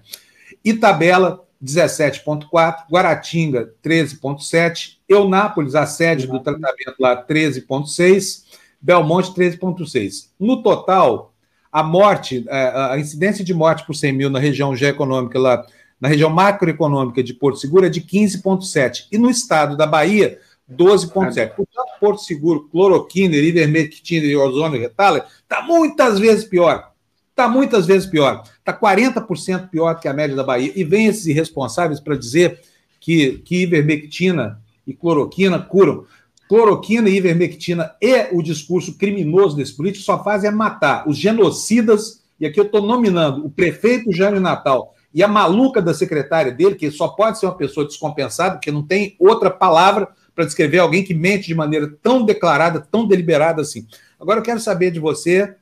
Itabela 0.64 1.44
17,4, 1.60 2.84
Guaratinga, 2.88 3.72
13,7, 3.84 4.98
Eunápolis, 5.08 5.74
a 5.74 5.86
sede 5.86 6.28
do 6.28 6.38
tratamento 6.38 6.94
lá, 7.00 7.20
13,6, 7.26 8.44
Belmonte, 8.80 9.32
13,6. 9.32 10.28
No 10.38 10.62
total, 10.62 11.32
a 11.70 11.82
morte, 11.82 12.44
é, 12.48 12.72
a 12.92 12.98
incidência 12.98 13.44
de 13.44 13.54
morte 13.54 13.84
por 13.86 13.94
100 13.94 14.12
mil 14.12 14.30
na 14.30 14.38
região 14.38 14.74
geoeconômica 14.74 15.38
lá, 15.38 15.64
na 16.00 16.08
região 16.08 16.30
macroeconômica 16.30 17.22
de 17.22 17.34
Porto 17.34 17.58
Seguro 17.58 17.86
é 17.86 17.90
de 17.90 18.00
15,7. 18.00 19.06
E 19.12 19.18
no 19.18 19.28
estado 19.30 19.76
da 19.76 19.86
Bahia, 19.86 20.38
12,7. 20.70 21.54
Portanto, 21.54 21.90
Porto 22.00 22.22
Seguro, 22.22 22.68
cloroquina, 22.70 23.36
ivermectina 23.36 24.26
e 24.26 24.36
ozônio 24.36 24.80
retaler, 24.80 25.24
está 25.42 25.60
muitas 25.62 26.18
vezes 26.18 26.44
pior. 26.44 26.90
Está 27.30 27.48
muitas 27.48 27.86
vezes 27.86 28.08
pior. 28.08 28.42
Está 28.58 28.72
40% 28.72 29.68
pior 29.68 29.94
que 29.94 30.08
a 30.08 30.12
média 30.12 30.34
da 30.34 30.44
Bahia. 30.44 30.72
E 30.74 30.84
vem 30.84 31.06
esses 31.06 31.26
irresponsáveis 31.26 32.00
para 32.00 32.16
dizer 32.16 32.60
que, 32.98 33.38
que 33.44 33.62
ivermectina 33.62 34.60
e 34.86 34.94
cloroquina 34.94 35.58
curam. 35.58 36.04
Cloroquina 36.50 37.08
e 37.08 37.16
ivermectina 37.16 37.94
e 38.02 38.26
o 38.32 38.42
discurso 38.42 38.98
criminoso 38.98 39.56
desse 39.56 39.76
político 39.76 40.04
só 40.04 40.20
fazem 40.24 40.48
é 40.48 40.52
matar 40.52 41.08
os 41.08 41.16
genocidas, 41.16 42.24
e 42.40 42.44
aqui 42.44 42.58
eu 42.58 42.64
estou 42.64 42.82
nominando 42.82 43.46
o 43.46 43.48
prefeito 43.48 44.12
Jânio 44.12 44.40
Natal 44.40 44.92
e 45.14 45.22
a 45.22 45.28
maluca 45.28 45.80
da 45.80 45.94
secretária 45.94 46.50
dele, 46.50 46.74
que 46.74 46.90
só 46.90 47.06
pode 47.06 47.38
ser 47.38 47.46
uma 47.46 47.56
pessoa 47.56 47.86
descompensada, 47.86 48.56
porque 48.56 48.72
não 48.72 48.84
tem 48.84 49.14
outra 49.16 49.48
palavra 49.48 50.08
para 50.34 50.44
descrever 50.44 50.80
alguém 50.80 51.04
que 51.04 51.14
mente 51.14 51.46
de 51.46 51.54
maneira 51.54 51.86
tão 52.02 52.24
declarada, 52.24 52.80
tão 52.80 53.06
deliberada 53.06 53.62
assim. 53.62 53.86
Agora 54.18 54.40
eu 54.40 54.44
quero 54.44 54.58
saber 54.58 54.90
de 54.90 54.98
você 54.98 55.54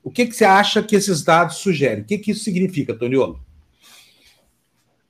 o 0.00 0.12
que, 0.12 0.26
que 0.26 0.36
você 0.36 0.44
acha 0.44 0.80
que 0.80 0.94
esses 0.94 1.24
dados 1.24 1.56
sugerem? 1.56 2.04
O 2.04 2.06
que, 2.06 2.18
que 2.18 2.30
isso 2.30 2.44
significa, 2.44 2.94
Toniolo? 2.94 3.40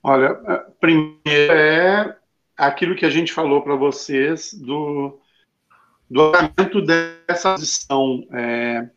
Olha, 0.02 0.34
primeiro 0.80 1.20
é 1.26 2.16
aquilo 2.56 2.96
que 2.96 3.04
a 3.04 3.10
gente 3.10 3.34
falou 3.34 3.60
para 3.60 3.76
vocês 3.76 4.54
do, 4.54 5.20
do 6.10 6.20
aumento 6.22 6.80
dessa 6.80 7.54
posição 7.54 8.26
é, 8.32 8.88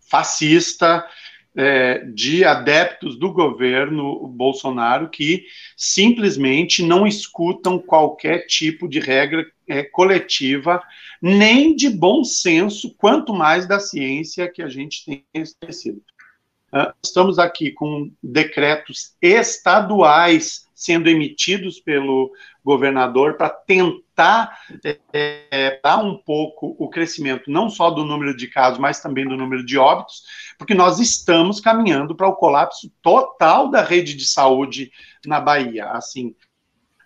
fascista 0.00 1.06
é, 1.54 2.04
de 2.06 2.44
adeptos 2.44 3.18
do 3.18 3.32
governo 3.32 4.26
Bolsonaro 4.28 5.08
que 5.08 5.44
simplesmente 5.76 6.82
não 6.82 7.06
escutam 7.06 7.78
qualquer 7.78 8.46
tipo 8.46 8.88
de 8.88 9.00
regra 9.00 9.46
é, 9.68 9.82
coletiva, 9.82 10.82
nem 11.20 11.74
de 11.74 11.90
bom 11.90 12.24
senso, 12.24 12.94
quanto 12.96 13.34
mais 13.34 13.66
da 13.66 13.78
ciência 13.78 14.48
que 14.48 14.62
a 14.62 14.68
gente 14.68 15.04
tem 15.04 15.24
estabelecido. 15.34 16.02
Estamos 17.02 17.36
aqui 17.40 17.72
com 17.72 18.12
decretos 18.22 19.16
estaduais 19.20 20.69
sendo 20.80 21.10
emitidos 21.10 21.78
pelo 21.78 22.32
governador 22.64 23.36
para 23.36 23.50
tentar 23.50 24.58
é, 24.82 24.98
é, 25.12 25.80
dar 25.84 26.02
um 26.02 26.16
pouco 26.16 26.74
o 26.78 26.88
crescimento, 26.88 27.50
não 27.50 27.68
só 27.68 27.90
do 27.90 28.02
número 28.02 28.34
de 28.34 28.48
casos, 28.48 28.78
mas 28.78 28.98
também 28.98 29.28
do 29.28 29.36
número 29.36 29.64
de 29.64 29.76
óbitos, 29.76 30.22
porque 30.56 30.72
nós 30.72 30.98
estamos 30.98 31.60
caminhando 31.60 32.16
para 32.16 32.26
o 32.26 32.34
colapso 32.34 32.90
total 33.02 33.70
da 33.70 33.82
rede 33.82 34.14
de 34.14 34.26
saúde 34.26 34.90
na 35.26 35.38
Bahia. 35.38 35.84
Assim, 35.90 36.34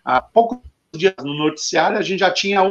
há 0.04 0.22
poucos 0.22 0.60
dias 0.94 1.16
no 1.24 1.34
noticiário 1.34 1.98
a 1.98 2.02
gente 2.02 2.20
já 2.20 2.30
tinha 2.30 2.62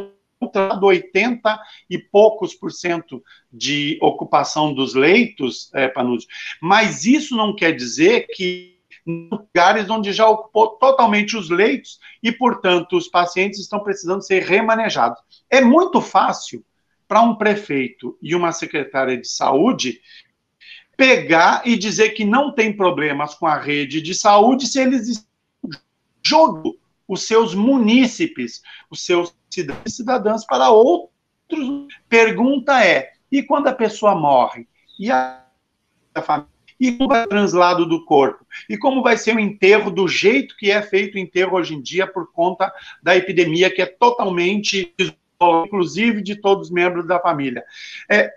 ultrapassado 0.42 0.86
80 0.86 1.60
e 1.90 1.98
poucos 1.98 2.54
por 2.54 2.72
cento 2.72 3.22
de 3.52 3.98
ocupação 4.02 4.74
dos 4.74 4.94
leitos, 4.94 5.70
é, 5.74 5.90
Panúzio, 5.90 6.30
mas 6.62 7.06
isso 7.06 7.36
não 7.36 7.54
quer 7.54 7.74
dizer 7.74 8.28
que 8.34 8.73
lugares 9.06 9.90
onde 9.90 10.14
já 10.14 10.28
ocupou 10.28 10.70
totalmente 10.78 11.36
os 11.36 11.50
leitos 11.50 12.00
e, 12.22 12.32
portanto, 12.32 12.98
os 12.98 13.08
pacientes 13.08 13.60
estão 13.60 13.80
precisando 13.80 14.22
ser 14.22 14.44
remanejados. 14.44 15.22
É 15.50 15.62
muito 15.62 16.02
fácil 16.02 16.64
para 17.08 17.22
um 17.22 17.36
prefeito 17.36 18.18
e 18.22 18.34
uma 18.34 18.52
secretária 18.52 19.18
de 19.18 19.28
saúde 19.28 20.02
pegar 20.96 21.62
e 21.66 21.76
dizer 21.76 22.12
que 22.12 22.24
não 22.24 22.52
tem 22.52 22.76
problemas 22.76 23.34
com 23.36 23.46
a 23.46 23.58
rede 23.58 24.02
de 24.02 24.16
saúde 24.16 24.68
se 24.68 24.80
eles 24.80 25.28
jogam 26.26 26.76
os 27.08 27.28
seus 27.28 27.54
munícipes, 27.54 28.62
os 28.90 29.06
seus 29.06 29.36
cidadãos 29.86 30.46
para 30.46 30.70
outros. 30.70 31.12
Pergunta 32.08 32.84
é: 32.84 33.14
e 33.32 33.44
quando 33.44 33.68
a 33.68 33.74
pessoa 33.74 34.16
morre? 34.16 34.68
E 34.98 35.12
a 35.12 35.44
família? 36.22 36.53
E 36.84 36.92
como 36.92 37.08
vai 37.08 37.24
o 37.24 37.28
translado 37.28 37.86
do 37.86 38.04
corpo? 38.04 38.46
E 38.70 38.78
como 38.78 39.02
vai 39.02 39.16
ser 39.16 39.34
o 39.34 39.40
enterro 39.40 39.90
do 39.90 40.06
jeito 40.06 40.58
que 40.58 40.70
é 40.70 40.82
feito 40.82 41.16
o 41.16 41.18
enterro 41.18 41.56
hoje 41.56 41.74
em 41.74 41.82
dia 41.82 42.06
por 42.06 42.30
conta 42.34 42.74
da 43.02 43.16
epidemia, 43.16 43.74
que 43.74 43.82
é 43.82 43.86
totalmente 43.86 44.94
inclusive 45.66 46.22
de 46.22 46.36
todos 46.36 46.68
os 46.68 46.74
membros 46.74 47.08
da 47.08 47.22
família. 47.22 47.64
É, 48.12 48.34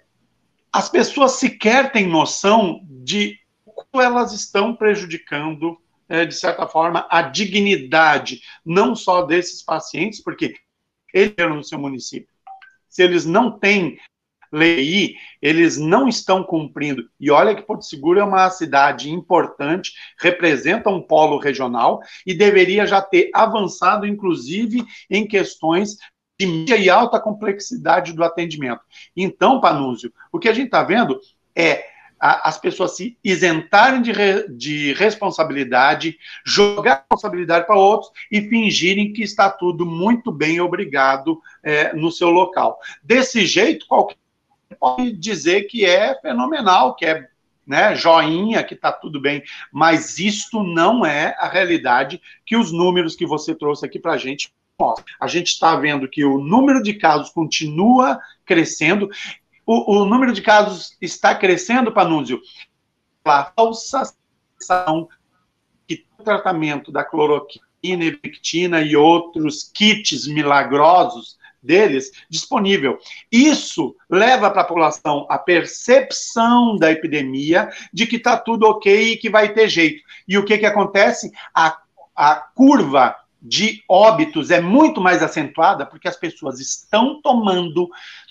as 0.72 0.88
pessoas 0.88 1.32
sequer 1.32 1.90
têm 1.90 2.06
noção 2.06 2.80
de 2.84 3.36
como 3.64 4.00
elas 4.00 4.32
estão 4.32 4.76
prejudicando, 4.76 5.76
é, 6.08 6.24
de 6.24 6.34
certa 6.34 6.68
forma, 6.68 7.04
a 7.10 7.22
dignidade, 7.22 8.42
não 8.64 8.94
só 8.94 9.22
desses 9.22 9.60
pacientes, 9.60 10.22
porque 10.22 10.54
eles 11.12 11.34
eram 11.36 11.56
no 11.56 11.64
seu 11.64 11.80
município. 11.80 12.28
Se 12.88 13.02
eles 13.02 13.26
não 13.26 13.58
têm 13.58 13.98
lei, 14.52 15.14
eles 15.40 15.76
não 15.76 16.08
estão 16.08 16.42
cumprindo. 16.42 17.08
E 17.18 17.30
olha 17.30 17.54
que 17.54 17.62
Porto 17.62 17.84
Seguro 17.84 18.20
é 18.20 18.24
uma 18.24 18.48
cidade 18.50 19.10
importante, 19.10 19.92
representa 20.18 20.90
um 20.90 21.02
polo 21.02 21.38
regional 21.38 22.00
e 22.26 22.34
deveria 22.34 22.86
já 22.86 23.00
ter 23.00 23.30
avançado, 23.34 24.06
inclusive, 24.06 24.84
em 25.10 25.26
questões 25.26 25.96
de 26.38 26.46
média 26.46 26.76
e 26.76 26.90
alta 26.90 27.18
complexidade 27.18 28.12
do 28.12 28.22
atendimento. 28.22 28.80
Então, 29.16 29.60
Panúzio, 29.60 30.12
o 30.30 30.38
que 30.38 30.48
a 30.48 30.52
gente 30.52 30.66
está 30.66 30.82
vendo 30.82 31.18
é 31.54 31.84
a, 32.20 32.48
as 32.48 32.58
pessoas 32.58 32.96
se 32.96 33.16
isentarem 33.22 34.02
de, 34.02 34.12
re, 34.12 34.48
de 34.48 34.92
responsabilidade, 34.94 36.16
jogar 36.44 37.04
responsabilidade 37.10 37.66
para 37.66 37.76
outros 37.76 38.10
e 38.30 38.42
fingirem 38.42 39.12
que 39.12 39.22
está 39.22 39.50
tudo 39.50 39.86
muito 39.86 40.32
bem, 40.32 40.60
obrigado, 40.60 41.40
é, 41.62 41.92
no 41.94 42.10
seu 42.10 42.30
local. 42.30 42.78
Desse 43.02 43.46
jeito, 43.46 43.86
qualquer 43.86 44.16
pode 44.78 45.12
dizer 45.12 45.64
que 45.64 45.84
é 45.84 46.18
fenomenal, 46.20 46.94
que 46.94 47.04
é 47.04 47.28
né, 47.66 47.96
joinha, 47.96 48.62
que 48.62 48.74
está 48.74 48.92
tudo 48.92 49.20
bem, 49.20 49.42
mas 49.72 50.18
isto 50.20 50.62
não 50.62 51.04
é 51.04 51.34
a 51.38 51.48
realidade 51.48 52.22
que 52.44 52.56
os 52.56 52.70
números 52.70 53.16
que 53.16 53.26
você 53.26 53.54
trouxe 53.54 53.84
aqui 53.84 53.98
para 53.98 54.12
a 54.12 54.18
gente 54.18 54.52
a 55.18 55.26
gente 55.26 55.48
está 55.48 55.74
vendo 55.76 56.08
que 56.08 56.24
o 56.24 56.38
número 56.38 56.82
de 56.82 56.94
casos 56.94 57.30
continua 57.30 58.20
crescendo. 58.44 59.08
O, 59.64 60.00
o 60.00 60.04
número 60.04 60.32
de 60.32 60.42
casos 60.42 60.96
está 61.00 61.34
crescendo, 61.34 61.92
Panúzio, 61.92 62.40
a 63.24 63.44
falsa 63.56 64.14
sensação 64.58 65.08
que 65.88 66.04
o 66.18 66.22
tratamento 66.22 66.92
da 66.92 67.02
cloroquina, 67.02 67.64
ivermectina 67.82 68.82
e 68.82 68.94
outros 68.94 69.70
kits 69.74 70.26
milagrosos 70.26 71.38
deles 71.66 72.12
disponível. 72.30 72.98
Isso 73.30 73.94
leva 74.08 74.50
para 74.50 74.62
a 74.62 74.64
população 74.64 75.26
a 75.28 75.36
percepção 75.38 76.76
da 76.76 76.90
epidemia 76.90 77.68
de 77.92 78.06
que 78.06 78.16
está 78.16 78.36
tudo 78.36 78.66
ok 78.66 79.12
e 79.12 79.16
que 79.16 79.28
vai 79.28 79.52
ter 79.52 79.68
jeito. 79.68 80.02
E 80.26 80.38
o 80.38 80.44
que, 80.44 80.56
que 80.56 80.66
acontece? 80.66 81.30
A, 81.54 81.76
a 82.14 82.34
curva 82.36 83.16
de 83.42 83.82
óbitos 83.88 84.50
é 84.50 84.60
muito 84.60 85.00
mais 85.00 85.22
acentuada 85.22 85.84
porque 85.84 86.08
as 86.08 86.16
pessoas 86.16 86.58
estão 86.58 87.20
tomando 87.20 87.88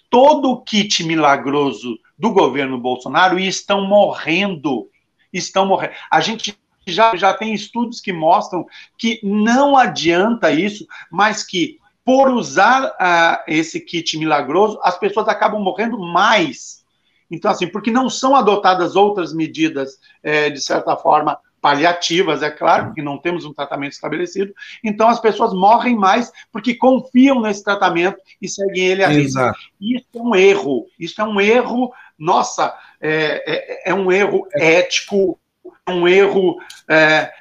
todo 0.09 0.51
o 0.51 0.61
kit 0.61 1.03
milagroso 1.03 1.97
do 2.17 2.31
governo 2.31 2.79
Bolsonaro 2.79 3.37
e 3.37 3.47
estão 3.47 3.85
morrendo. 3.85 4.89
Estão 5.31 5.65
morrendo. 5.65 5.93
A 6.09 6.21
gente 6.21 6.57
já, 6.87 7.15
já 7.15 7.33
tem 7.33 7.53
estudos 7.53 7.99
que 7.99 8.13
mostram 8.13 8.65
que 8.97 9.19
não 9.23 9.77
adianta 9.77 10.51
isso, 10.51 10.85
mas 11.11 11.43
que 11.43 11.79
por 12.05 12.29
usar 12.29 12.85
uh, 12.85 13.43
esse 13.47 13.81
kit 13.81 14.17
milagroso, 14.17 14.79
as 14.83 14.97
pessoas 14.97 15.27
acabam 15.27 15.59
morrendo 15.59 15.97
mais. 15.97 16.85
Então, 17.29 17.49
assim, 17.49 17.65
porque 17.65 17.89
não 17.89 18.09
são 18.09 18.35
adotadas 18.35 18.95
outras 18.95 19.33
medidas, 19.33 19.99
é, 20.21 20.51
de 20.51 20.61
certa 20.61 20.95
forma, 20.95 21.39
paliativas, 21.65 22.43
é 22.43 22.51
claro, 22.51 22.85
porque 22.85 23.01
não 23.01 23.17
temos 23.17 23.43
um 23.43 23.51
tratamento 23.51 23.93
estabelecido. 23.93 24.53
Então 24.83 25.09
as 25.09 25.19
pessoas 25.19 25.51
morrem 25.51 25.95
mais 25.95 26.31
porque 26.51 26.75
confiam 26.75 27.41
nesse 27.41 27.63
tratamento 27.63 28.19
e 28.39 28.47
seguem 28.47 28.85
ele 28.85 29.03
a 29.03 29.07
risca. 29.07 29.51
Isso 29.81 30.05
é 30.13 30.19
um 30.19 30.35
erro. 30.35 30.85
Isso 30.99 31.19
é 31.19 31.23
um 31.23 31.41
erro, 31.41 31.91
nossa, 32.19 32.71
é, 33.01 33.87
é, 33.87 33.89
é 33.89 33.93
um 33.95 34.11
erro 34.11 34.47
ético, 34.53 35.39
é 35.87 35.91
um 35.91 36.07
erro. 36.07 36.59
É, 36.87 37.31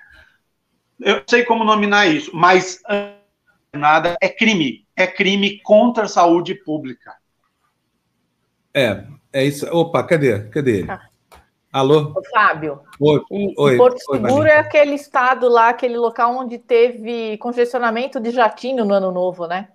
eu 1.00 1.16
não 1.16 1.24
sei 1.28 1.44
como 1.44 1.62
nominar 1.62 2.06
isso, 2.06 2.30
mas 2.34 2.80
nada 3.74 4.16
é 4.20 4.28
crime. 4.28 4.86
É 4.96 5.06
crime 5.06 5.60
contra 5.62 6.04
a 6.04 6.08
saúde 6.08 6.54
pública. 6.54 7.14
É, 8.72 9.04
é 9.32 9.44
isso. 9.44 9.66
Opa, 9.74 10.02
cadê? 10.02 10.40
Cadê 10.48 10.78
ele? 10.78 10.90
Ah. 10.90 11.08
Alô? 11.74 12.14
Fábio. 12.32 12.80
Oi. 13.00 13.20
E, 13.32 13.54
Oi. 13.58 13.76
Porto 13.76 13.98
Seguro 13.98 14.42
Oi, 14.42 14.48
é 14.48 14.58
aquele 14.58 14.94
estado 14.94 15.48
lá, 15.48 15.70
aquele 15.70 15.96
local 15.96 16.36
onde 16.36 16.56
teve 16.56 17.36
congestionamento 17.38 18.20
de 18.20 18.30
jatinho 18.30 18.84
no 18.84 18.94
ano 18.94 19.10
novo, 19.10 19.48
né? 19.48 19.68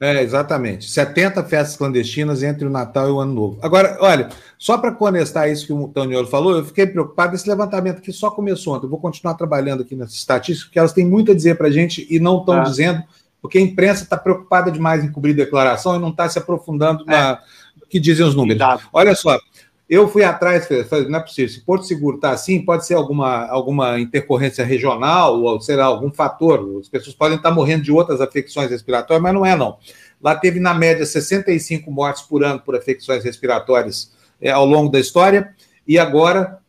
É, 0.00 0.20
exatamente. 0.20 0.90
70 0.90 1.44
festas 1.44 1.76
clandestinas 1.76 2.42
entre 2.42 2.66
o 2.66 2.70
Natal 2.70 3.08
e 3.08 3.12
o 3.12 3.20
Ano 3.20 3.32
Novo. 3.32 3.58
Agora, 3.62 3.96
olha, 4.00 4.28
só 4.58 4.76
para 4.76 4.90
conectar 4.90 5.46
isso 5.48 5.66
que 5.66 5.72
o 5.72 5.86
Toniolo 5.86 6.26
falou, 6.26 6.56
eu 6.56 6.64
fiquei 6.64 6.86
preocupado. 6.86 7.36
Esse 7.36 7.48
levantamento 7.48 7.98
aqui 7.98 8.12
só 8.12 8.30
começou 8.30 8.74
ontem. 8.74 8.86
Eu 8.86 8.90
vou 8.90 8.98
continuar 8.98 9.34
trabalhando 9.34 9.82
aqui 9.82 9.94
nessas 9.94 10.16
estatísticas, 10.16 10.64
porque 10.64 10.78
elas 10.78 10.92
têm 10.92 11.06
muito 11.06 11.30
a 11.30 11.34
dizer 11.34 11.56
para 11.56 11.68
a 11.68 11.70
gente 11.70 12.06
e 12.10 12.18
não 12.18 12.40
estão 12.40 12.56
ah. 12.56 12.64
dizendo, 12.64 13.04
porque 13.44 13.58
a 13.58 13.60
imprensa 13.60 14.04
está 14.04 14.16
preocupada 14.16 14.70
demais 14.72 15.04
em 15.04 15.12
cobrir 15.12 15.34
declaração 15.34 15.94
e 15.94 15.98
não 15.98 16.08
está 16.08 16.26
se 16.30 16.38
aprofundando 16.38 17.04
é. 17.06 17.10
na 17.10 17.42
que 17.90 18.00
dizem 18.00 18.24
os 18.24 18.34
números. 18.34 18.58
Cuidado. 18.58 18.88
Olha 18.90 19.14
só, 19.14 19.38
eu 19.86 20.08
fui 20.08 20.24
atrás, 20.24 20.66
falei, 20.88 21.06
não 21.10 21.18
é 21.18 21.22
possível, 21.22 21.50
se 21.50 21.60
Porto 21.60 21.84
Seguro 21.84 22.16
está 22.16 22.30
assim, 22.30 22.64
pode 22.64 22.86
ser 22.86 22.94
alguma, 22.94 23.46
alguma 23.48 24.00
intercorrência 24.00 24.64
regional, 24.64 25.42
ou 25.42 25.60
será 25.60 25.84
algum 25.84 26.10
fator. 26.10 26.80
As 26.80 26.88
pessoas 26.88 27.14
podem 27.14 27.36
estar 27.36 27.50
morrendo 27.50 27.82
de 27.82 27.92
outras 27.92 28.22
afecções 28.22 28.70
respiratórias, 28.70 29.22
mas 29.22 29.34
não 29.34 29.44
é, 29.44 29.54
não. 29.54 29.76
Lá 30.22 30.34
teve, 30.34 30.58
na 30.58 30.72
média, 30.72 31.04
65 31.04 31.90
mortes 31.90 32.22
por 32.22 32.42
ano 32.42 32.60
por 32.60 32.74
afecções 32.74 33.22
respiratórias 33.22 34.10
é, 34.40 34.52
ao 34.52 34.64
longo 34.64 34.90
da 34.90 34.98
história, 34.98 35.54
e 35.86 35.98
agora 35.98 36.60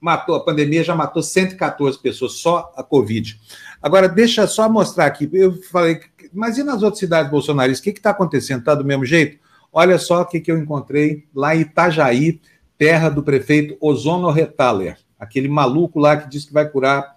matou, 0.00 0.34
a 0.34 0.44
pandemia 0.44 0.82
já 0.82 0.96
matou 0.96 1.22
114 1.22 1.98
pessoas, 1.98 2.32
só 2.32 2.72
a 2.76 2.82
Covid. 2.82 3.40
Agora, 3.84 4.08
deixa 4.08 4.46
só 4.46 4.66
mostrar 4.66 5.04
aqui, 5.04 5.28
eu 5.30 5.60
falei, 5.64 6.00
mas 6.32 6.56
e 6.56 6.64
nas 6.64 6.82
outras 6.82 7.00
cidades 7.00 7.30
bolsonaristas, 7.30 7.80
o 7.80 7.82
que 7.82 7.90
está 7.90 8.12
acontecendo? 8.12 8.60
Está 8.60 8.74
do 8.74 8.82
mesmo 8.82 9.04
jeito? 9.04 9.38
Olha 9.70 9.98
só 9.98 10.22
o 10.22 10.24
que, 10.24 10.40
que 10.40 10.50
eu 10.50 10.56
encontrei 10.56 11.26
lá 11.34 11.54
em 11.54 11.60
Itajaí, 11.60 12.40
terra 12.78 13.10
do 13.10 13.22
prefeito 13.22 13.76
Ozono 13.78 14.30
Retaller, 14.30 14.96
aquele 15.20 15.48
maluco 15.48 15.98
lá 15.98 16.16
que 16.16 16.30
diz 16.30 16.46
que 16.46 16.52
vai 16.54 16.66
curar 16.66 17.14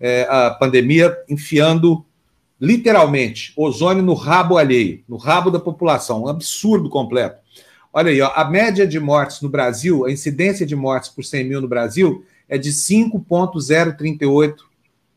é, 0.00 0.22
a 0.22 0.52
pandemia 0.52 1.14
enfiando 1.28 2.02
literalmente 2.58 3.52
ozônio 3.54 4.02
no 4.02 4.14
rabo 4.14 4.56
alheio, 4.56 5.04
no 5.06 5.18
rabo 5.18 5.50
da 5.50 5.60
população, 5.60 6.24
um 6.24 6.28
absurdo 6.28 6.88
completo. 6.88 7.42
Olha 7.92 8.10
aí, 8.10 8.22
ó, 8.22 8.32
a 8.34 8.46
média 8.46 8.86
de 8.86 8.98
mortes 8.98 9.42
no 9.42 9.50
Brasil, 9.50 10.06
a 10.06 10.10
incidência 10.10 10.64
de 10.64 10.74
mortes 10.74 11.10
por 11.10 11.26
100 11.26 11.44
mil 11.44 11.60
no 11.60 11.68
Brasil 11.68 12.24
é 12.48 12.56
de 12.56 12.72
5,038, 12.72 14.75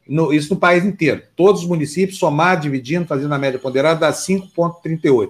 no, 0.10 0.34
isso 0.34 0.54
no 0.54 0.60
país 0.60 0.84
inteiro. 0.84 1.22
Todos 1.36 1.62
os 1.62 1.68
municípios, 1.68 2.20
somar, 2.20 2.60
dividindo, 2.60 3.08
fazendo 3.08 3.34
a 3.34 3.38
média 3.38 3.60
ponderada, 3.60 4.00
dá 4.00 4.12
5,38. 4.12 5.30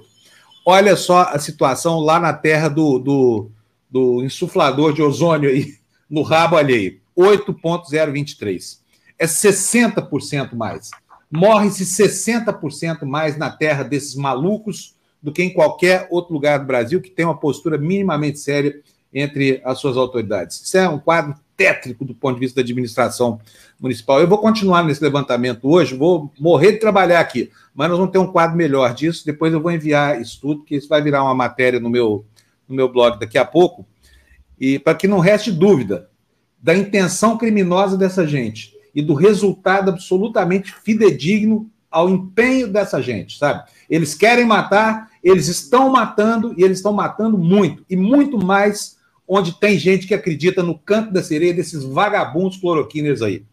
Olha 0.65 0.95
só 0.95 1.23
a 1.23 1.39
situação 1.39 1.99
lá 1.99 2.19
na 2.19 2.33
terra 2.33 2.69
do, 2.69 2.97
do 2.99 3.51
do 3.89 4.23
insuflador 4.23 4.93
de 4.93 5.01
ozônio 5.01 5.49
aí 5.49 5.75
no 6.09 6.21
rabo 6.21 6.55
alheio. 6.55 6.99
8,023. 7.15 8.81
É 9.17 9.25
60% 9.25 10.55
mais. 10.55 10.91
Morre-se 11.29 11.83
60% 11.83 13.03
mais 13.03 13.37
na 13.37 13.49
terra 13.49 13.83
desses 13.83 14.15
malucos 14.15 14.95
do 15.21 15.33
que 15.33 15.43
em 15.43 15.53
qualquer 15.53 16.07
outro 16.09 16.33
lugar 16.33 16.59
do 16.59 16.65
Brasil 16.65 17.01
que 17.01 17.09
tem 17.09 17.25
uma 17.25 17.37
postura 17.37 17.77
minimamente 17.77 18.39
séria 18.39 18.81
entre 19.13 19.61
as 19.63 19.79
suas 19.79 19.97
autoridades. 19.97 20.61
Isso 20.61 20.77
é 20.77 20.87
um 20.87 20.99
quadro 20.99 21.35
tétrico 21.57 22.05
do 22.05 22.13
ponto 22.13 22.35
de 22.35 22.39
vista 22.39 22.55
da 22.55 22.61
administração 22.61 23.39
municipal. 23.79 24.19
Eu 24.19 24.27
vou 24.27 24.37
continuar 24.37 24.83
nesse 24.83 25.03
levantamento 25.03 25.67
hoje, 25.69 25.95
vou 25.95 26.31
morrer 26.39 26.73
de 26.73 26.79
trabalhar 26.79 27.19
aqui, 27.19 27.51
mas 27.73 27.89
nós 27.89 27.97
vamos 27.97 28.11
ter 28.11 28.19
um 28.19 28.31
quadro 28.31 28.55
melhor 28.55 28.93
disso. 28.93 29.25
Depois 29.25 29.51
eu 29.51 29.61
vou 29.61 29.71
enviar 29.71 30.21
isso 30.21 30.39
tudo, 30.39 30.63
que 30.63 30.75
isso 30.75 30.87
vai 30.87 31.01
virar 31.01 31.23
uma 31.23 31.35
matéria 31.35 31.79
no 31.79 31.89
meu 31.89 32.25
no 32.69 32.75
meu 32.75 32.87
blog 32.87 33.19
daqui 33.19 33.37
a 33.37 33.43
pouco, 33.43 33.83
e 34.59 34.77
para 34.77 34.93
que 34.93 35.07
não 35.07 35.17
reste 35.17 35.51
dúvida 35.51 36.07
da 36.61 36.75
intenção 36.75 37.35
criminosa 37.35 37.97
dessa 37.97 38.27
gente 38.27 38.73
e 38.93 39.01
do 39.01 39.15
resultado 39.15 39.89
absolutamente 39.89 40.71
fidedigno 40.83 41.69
ao 41.89 42.07
empenho 42.07 42.67
dessa 42.67 43.01
gente, 43.01 43.39
sabe? 43.39 43.63
Eles 43.89 44.13
querem 44.13 44.45
matar, 44.45 45.09
eles 45.23 45.47
estão 45.47 45.89
matando 45.89 46.53
e 46.55 46.63
eles 46.63 46.77
estão 46.77 46.93
matando 46.93 47.37
muito 47.37 47.83
e 47.89 47.95
muito 47.95 48.37
mais 48.37 48.98
onde 49.29 49.53
tem 49.53 49.77
gente 49.77 50.07
que 50.07 50.13
acredita 50.15 50.63
no 50.63 50.77
canto 50.77 51.13
da 51.13 51.21
sereia 51.21 51.53
desses 51.53 51.83
vagabundos 51.83 52.57
cloroquiners 52.57 53.21
aí. 53.21 53.45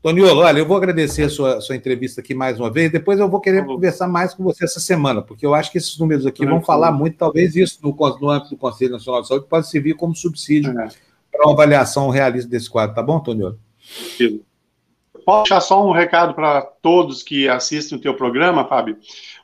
Toniolo, 0.00 0.40
olha, 0.40 0.58
eu 0.58 0.66
vou 0.66 0.76
agradecer 0.76 1.24
a 1.24 1.28
sua, 1.28 1.60
sua 1.60 1.76
entrevista 1.76 2.20
aqui 2.22 2.34
mais 2.34 2.58
uma 2.58 2.70
vez. 2.70 2.90
Depois 2.90 3.18
eu 3.18 3.28
vou 3.28 3.40
querer 3.40 3.64
conversar 3.64 4.08
mais 4.08 4.32
com 4.32 4.42
você 4.42 4.64
essa 4.64 4.80
semana, 4.80 5.20
porque 5.22 5.44
eu 5.44 5.54
acho 5.54 5.70
que 5.70 5.78
esses 5.78 5.98
números 5.98 6.26
aqui 6.26 6.44
vão 6.46 6.62
falar 6.62 6.92
muito. 6.92 7.18
Talvez 7.18 7.54
isso 7.56 7.78
no, 7.82 7.94
no 7.94 8.30
âmbito 8.30 8.50
do 8.50 8.56
Conselho 8.56 8.92
Nacional 8.92 9.22
de 9.22 9.28
Saúde 9.28 9.46
pode 9.48 9.68
servir 9.68 9.94
como 9.94 10.14
subsídio 10.14 10.78
é. 10.78 10.88
para 11.30 11.44
uma 11.44 11.52
avaliação 11.52 12.08
realista 12.08 12.50
desse 12.50 12.68
quadro. 12.68 12.94
Tá 12.94 13.02
bom, 13.02 13.20
Toniolo? 13.20 13.58
Posso 15.24 15.44
deixar 15.44 15.60
só 15.60 15.86
um 15.86 15.92
recado 15.92 16.34
para 16.34 16.60
todos 16.60 17.22
que 17.22 17.48
assistem 17.48 17.96
o 17.96 18.00
teu 18.00 18.14
programa, 18.14 18.66
Fábio? 18.66 18.98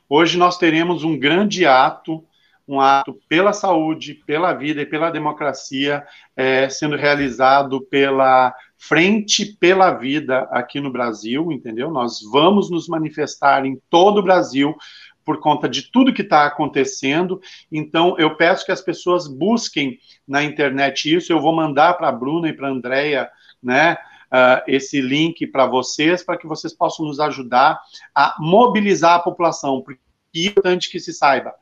Hoje 0.07 0.37
nós 0.37 0.57
teremos 0.57 1.03
um 1.03 1.17
grande 1.17 1.65
ato 1.65 2.23
um 2.71 2.79
ato 2.79 3.19
pela 3.27 3.51
saúde, 3.51 4.15
pela 4.25 4.53
vida 4.53 4.81
e 4.81 4.85
pela 4.85 5.11
democracia, 5.11 6.05
é, 6.35 6.69
sendo 6.69 6.95
realizado 6.95 7.81
pela 7.81 8.55
Frente 8.77 9.45
pela 9.59 9.91
Vida 9.91 10.47
aqui 10.51 10.79
no 10.79 10.91
Brasil, 10.91 11.51
entendeu? 11.51 11.91
Nós 11.91 12.19
vamos 12.31 12.71
nos 12.71 12.87
manifestar 12.87 13.65
em 13.65 13.79
todo 13.89 14.19
o 14.19 14.23
Brasil 14.23 14.75
por 15.23 15.39
conta 15.39 15.67
de 15.69 15.91
tudo 15.91 16.13
que 16.13 16.21
está 16.21 16.45
acontecendo. 16.45 17.39
Então, 17.71 18.15
eu 18.17 18.35
peço 18.35 18.65
que 18.65 18.71
as 18.71 18.81
pessoas 18.81 19.27
busquem 19.27 19.99
na 20.27 20.41
internet 20.41 21.13
isso. 21.13 21.31
Eu 21.31 21.39
vou 21.39 21.53
mandar 21.53 21.93
para 21.95 22.07
a 22.07 22.11
Bruna 22.11 22.49
e 22.49 22.53
para 22.53 22.69
a 22.69 22.71
Andrea, 22.71 23.29
né? 23.61 23.97
Uh, 24.31 24.63
esse 24.65 25.01
link 25.01 25.45
para 25.45 25.65
vocês, 25.65 26.23
para 26.23 26.37
que 26.37 26.47
vocês 26.47 26.73
possam 26.73 27.05
nos 27.05 27.19
ajudar 27.19 27.81
a 28.15 28.37
mobilizar 28.39 29.15
a 29.15 29.19
população, 29.19 29.81
porque 29.81 29.99
é 30.33 30.47
importante 30.47 30.89
que 30.89 31.01
se 31.01 31.13
saiba. 31.13 31.53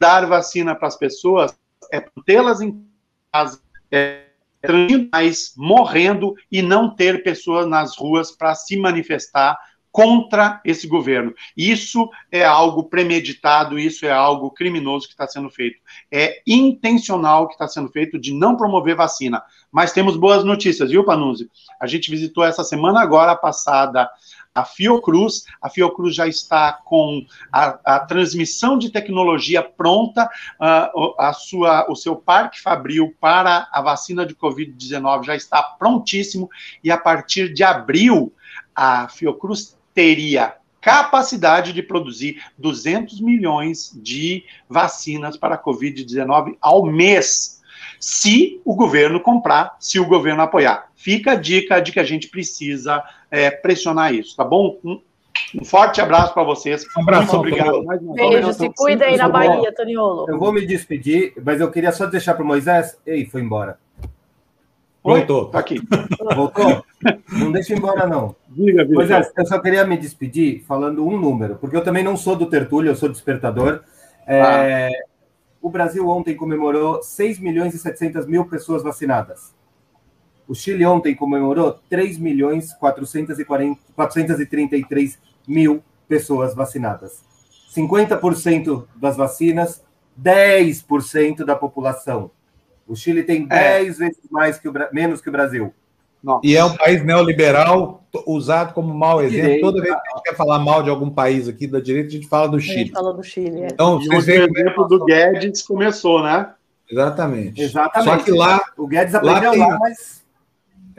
Dar 0.00 0.26
vacina 0.26 0.74
para 0.74 0.88
as 0.88 0.96
pessoas 0.96 1.54
é 1.92 2.00
tê-las 2.24 2.60
em 2.60 2.86
casa, 3.32 3.60
é 3.90 4.24
mais 5.12 5.54
morrendo 5.56 6.34
e 6.50 6.62
não 6.62 6.94
ter 6.94 7.22
pessoas 7.22 7.66
nas 7.66 7.96
ruas 7.96 8.30
para 8.30 8.54
se 8.54 8.76
manifestar 8.76 9.58
contra 9.92 10.60
esse 10.64 10.86
governo. 10.86 11.34
Isso 11.56 12.08
é 12.30 12.44
algo 12.44 12.84
premeditado, 12.84 13.78
isso 13.78 14.06
é 14.06 14.10
algo 14.10 14.50
criminoso 14.50 15.06
que 15.06 15.14
está 15.14 15.26
sendo 15.26 15.50
feito. 15.50 15.80
É 16.10 16.40
intencional 16.46 17.48
que 17.48 17.54
está 17.54 17.66
sendo 17.66 17.90
feito 17.90 18.18
de 18.18 18.32
não 18.32 18.56
promover 18.56 18.94
vacina. 18.94 19.42
Mas 19.70 19.92
temos 19.92 20.16
boas 20.16 20.44
notícias, 20.44 20.90
viu, 20.90 21.04
Panunzi? 21.04 21.50
A 21.80 21.86
gente 21.86 22.10
visitou 22.10 22.44
essa 22.44 22.62
semana 22.62 23.00
agora 23.00 23.34
passada 23.34 24.08
a 24.54 24.64
Fiocruz. 24.64 25.44
A 25.60 25.68
Fiocruz 25.68 26.14
já 26.14 26.26
está 26.26 26.72
com 26.72 27.24
a, 27.52 27.96
a 27.96 28.00
transmissão 28.00 28.78
de 28.78 28.90
tecnologia 28.90 29.62
pronta, 29.62 30.28
uh, 30.60 31.14
a 31.18 31.32
sua, 31.32 31.90
o 31.90 31.94
seu 31.94 32.16
parque 32.16 32.60
fabril 32.60 33.14
para 33.20 33.68
a 33.72 33.80
vacina 33.80 34.26
de 34.26 34.34
Covid-19 34.34 35.24
já 35.24 35.36
está 35.36 35.62
prontíssimo, 35.62 36.48
e 36.82 36.90
a 36.90 36.98
partir 36.98 37.52
de 37.52 37.62
abril, 37.62 38.32
a 38.74 39.08
Fiocruz 39.08 39.76
teria 39.94 40.56
capacidade 40.80 41.72
de 41.72 41.82
produzir 41.82 42.42
200 42.56 43.20
milhões 43.20 43.92
de 44.02 44.44
vacinas 44.68 45.36
para 45.36 45.56
a 45.56 45.62
Covid-19 45.62 46.56
ao 46.60 46.86
mês, 46.86 47.60
se 47.98 48.60
o 48.64 48.74
governo 48.74 49.20
comprar, 49.20 49.76
se 49.78 50.00
o 50.00 50.06
governo 50.06 50.42
apoiar. 50.42 50.89
Fica 51.00 51.32
a 51.32 51.34
dica 51.34 51.80
de 51.80 51.92
que 51.92 51.98
a 51.98 52.04
gente 52.04 52.28
precisa 52.28 53.02
é, 53.30 53.50
pressionar 53.50 54.12
isso, 54.12 54.36
tá 54.36 54.44
bom? 54.44 54.78
Um, 54.84 55.00
um 55.58 55.64
forte 55.64 55.98
abraço 55.98 56.34
para 56.34 56.42
vocês. 56.42 56.84
Um 56.94 57.00
abraço, 57.00 57.38
Muito 57.38 57.54
obrigado. 57.54 57.82
Beijo, 58.12 58.52
se 58.52 58.68
cuida 58.74 59.06
aí 59.06 59.16
na 59.16 59.26
Bahia, 59.26 59.74
Toniolo. 59.74 60.26
Eu 60.28 60.38
vou 60.38 60.52
me 60.52 60.66
despedir, 60.66 61.32
mas 61.42 61.58
eu 61.58 61.70
queria 61.70 61.90
só 61.90 62.04
deixar 62.04 62.34
para 62.34 62.44
o 62.44 62.46
Moisés. 62.46 62.98
Ei, 63.06 63.24
foi 63.24 63.40
embora. 63.40 63.78
Voltou. 65.02 65.46
Tá 65.46 65.60
aqui. 65.60 65.80
Voltou? 66.36 66.84
Não 67.32 67.50
deixa 67.50 67.72
embora, 67.72 68.06
não. 68.06 68.36
Diga, 68.50 68.84
diga. 68.84 68.94
Pois 68.94 69.10
é, 69.10 69.22
eu 69.38 69.46
só 69.46 69.58
queria 69.58 69.86
me 69.86 69.96
despedir 69.96 70.62
falando 70.68 71.06
um 71.06 71.18
número, 71.18 71.56
porque 71.56 71.78
eu 71.78 71.82
também 71.82 72.04
não 72.04 72.14
sou 72.14 72.36
do 72.36 72.44
Tertúlio, 72.44 72.90
eu 72.90 72.96
sou 72.96 73.08
despertador. 73.08 73.80
É, 74.26 74.42
ah. 74.42 74.90
O 75.62 75.70
Brasil 75.70 76.06
ontem 76.06 76.36
comemorou 76.36 77.02
6 77.02 77.38
milhões 77.38 77.72
e 77.72 77.78
700 77.78 78.26
mil 78.26 78.44
pessoas 78.44 78.82
vacinadas. 78.82 79.58
O 80.50 80.54
Chile 80.56 80.84
ontem 80.84 81.14
comemorou 81.14 81.78
3 81.88 82.18
milhões 82.18 82.72
440, 82.72 83.80
433 83.94 85.16
mil 85.46 85.80
pessoas 86.08 86.56
vacinadas. 86.56 87.22
50% 87.72 88.84
das 88.96 89.16
vacinas, 89.16 89.80
10% 90.20 91.44
da 91.44 91.54
população. 91.54 92.32
O 92.84 92.96
Chile 92.96 93.22
tem 93.22 93.46
10 93.46 93.60
é. 93.60 94.06
vezes 94.06 94.18
mais 94.28 94.58
que 94.58 94.68
o, 94.68 94.72
menos 94.92 95.20
que 95.20 95.28
o 95.28 95.32
Brasil. 95.32 95.72
Nossa. 96.20 96.44
E 96.44 96.56
é 96.56 96.64
um 96.64 96.76
país 96.76 97.04
neoliberal 97.04 98.02
usado 98.26 98.74
como 98.74 98.92
mau 98.92 99.22
exemplo. 99.22 99.42
Direita. 99.42 99.66
Toda 99.66 99.80
vez 99.80 99.94
que 99.94 100.00
a 100.00 100.16
gente 100.16 100.22
quer 100.24 100.34
falar 100.34 100.58
mal 100.58 100.82
de 100.82 100.90
algum 100.90 101.10
país 101.10 101.46
aqui 101.46 101.68
da 101.68 101.78
direita, 101.78 102.08
a 102.08 102.12
gente 102.12 102.26
fala 102.26 102.48
do 102.48 102.58
Chile. 102.58 102.74
A 102.74 102.78
gente 102.78 102.92
fala 102.92 103.14
do 103.14 103.22
Chile. 103.22 103.60
É. 103.60 103.68
Então, 103.68 103.98
o 103.98 104.14
exemplo 104.14 104.88
do 104.88 105.04
Guedes 105.04 105.62
começou, 105.62 106.24
né? 106.24 106.52
Exatamente. 106.90 107.62
Exatamente. 107.62 108.10
Só 108.10 108.24
que 108.24 108.32
lá. 108.32 108.60
O 108.76 108.88
Guedes 108.88 109.14
aprendeu 109.14 109.50
lá, 109.50 109.56
tem... 109.56 109.60
lá 109.60 109.78
mas. 109.78 110.19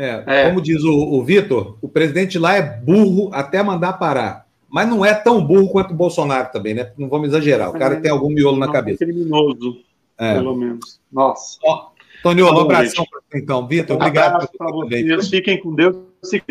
É, 0.01 0.23
é. 0.25 0.49
Como 0.49 0.59
diz 0.59 0.83
o, 0.83 0.91
o 0.91 1.23
Vitor, 1.23 1.77
o 1.79 1.87
presidente 1.87 2.39
lá 2.39 2.55
é 2.55 2.61
burro 2.61 3.29
até 3.31 3.61
mandar 3.61 3.93
parar. 3.93 4.47
Mas 4.67 4.89
não 4.89 5.05
é 5.05 5.13
tão 5.13 5.45
burro 5.45 5.69
quanto 5.69 5.91
o 5.91 5.95
Bolsonaro 5.95 6.51
também, 6.51 6.73
né? 6.73 6.91
Não 6.97 7.07
vamos 7.07 7.27
exagerar. 7.27 7.69
O 7.69 7.77
cara 7.77 7.95
é. 7.95 7.99
tem 7.99 8.09
algum 8.09 8.29
miolo 8.29 8.57
na 8.57 8.71
cabeça. 8.71 9.03
É 9.03 9.07
criminoso. 9.07 9.77
É. 10.17 10.33
Pelo 10.33 10.55
menos. 10.55 10.99
Nossa. 11.11 11.59
Ó, 11.63 11.89
Tony, 12.23 12.41
um 12.41 12.59
abração 12.59 13.05
para 13.05 13.39
então. 13.39 13.67
Vitor, 13.67 13.95
obrigado. 13.95 14.31
Um 14.31 14.35
abraço 14.37 14.57
para 14.57 14.71
vocês. 14.71 15.29
Fiquem 15.29 15.59
com 15.59 15.75
Deus. 15.75 15.95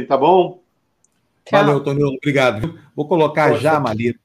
Tá 0.06 0.16
bom? 0.16 0.62
Tchau. 1.44 1.64
Valeu, 1.64 1.80
Tony, 1.80 2.04
obrigado. 2.04 2.78
Vou 2.94 3.08
colocar 3.08 3.48
Poxa. 3.48 3.62
já, 3.62 3.80
Malita, 3.80 4.20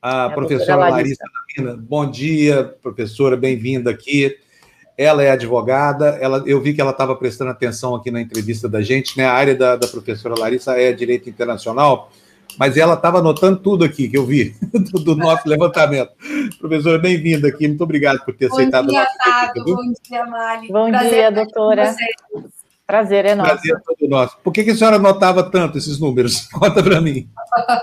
a 0.00 0.26
é 0.26 0.34
professora 0.34 0.86
a 0.86 0.90
Larissa 0.90 1.24
Larissa 1.56 1.76
Bom 1.78 2.08
dia, 2.08 2.62
professora, 2.80 3.36
bem-vinda 3.36 3.90
aqui. 3.90 4.38
Ela 4.98 5.22
é 5.22 5.30
advogada, 5.30 6.18
ela, 6.20 6.42
eu 6.44 6.60
vi 6.60 6.74
que 6.74 6.80
ela 6.80 6.90
estava 6.90 7.14
prestando 7.14 7.52
atenção 7.52 7.94
aqui 7.94 8.10
na 8.10 8.20
entrevista 8.20 8.68
da 8.68 8.82
gente, 8.82 9.16
né? 9.16 9.24
A 9.24 9.32
área 9.32 9.54
da, 9.54 9.76
da 9.76 9.86
professora 9.86 10.34
Larissa 10.36 10.72
é 10.72 10.92
Direito 10.92 11.30
Internacional 11.30 12.10
mas 12.58 12.76
ela 12.76 12.94
estava 12.94 13.18
anotando 13.18 13.60
tudo 13.60 13.84
aqui 13.84 14.08
que 14.08 14.18
eu 14.18 14.26
vi 14.26 14.54
do, 14.92 14.98
do 15.00 15.16
nosso 15.16 15.48
levantamento. 15.48 16.10
Professora, 16.58 16.98
bem-vinda 16.98 17.48
aqui, 17.48 17.68
muito 17.68 17.84
obrigado 17.84 18.24
por 18.24 18.34
ter 18.34 18.48
bom 18.48 18.56
aceitado. 18.56 18.88
Dia, 18.88 19.06
Tato, 19.24 19.64
bom 19.64 19.92
dia, 20.02 20.26
Mali. 20.26 20.68
Bom 20.68 20.90
Prazer 20.90 21.10
dia, 21.10 21.30
doutora. 21.30 21.94
Prazer 22.84 23.26
é 23.26 23.34
nosso. 23.34 23.50
Prazer 23.50 23.76
é 23.76 23.78
todo 23.80 24.10
nosso. 24.10 24.38
Por 24.42 24.52
que, 24.52 24.64
que 24.64 24.70
a 24.70 24.76
senhora 24.76 24.96
anotava 24.96 25.48
tanto 25.48 25.78
esses 25.78 26.00
números? 26.00 26.48
Conta 26.50 26.82
para 26.82 27.00
mim. 27.00 27.28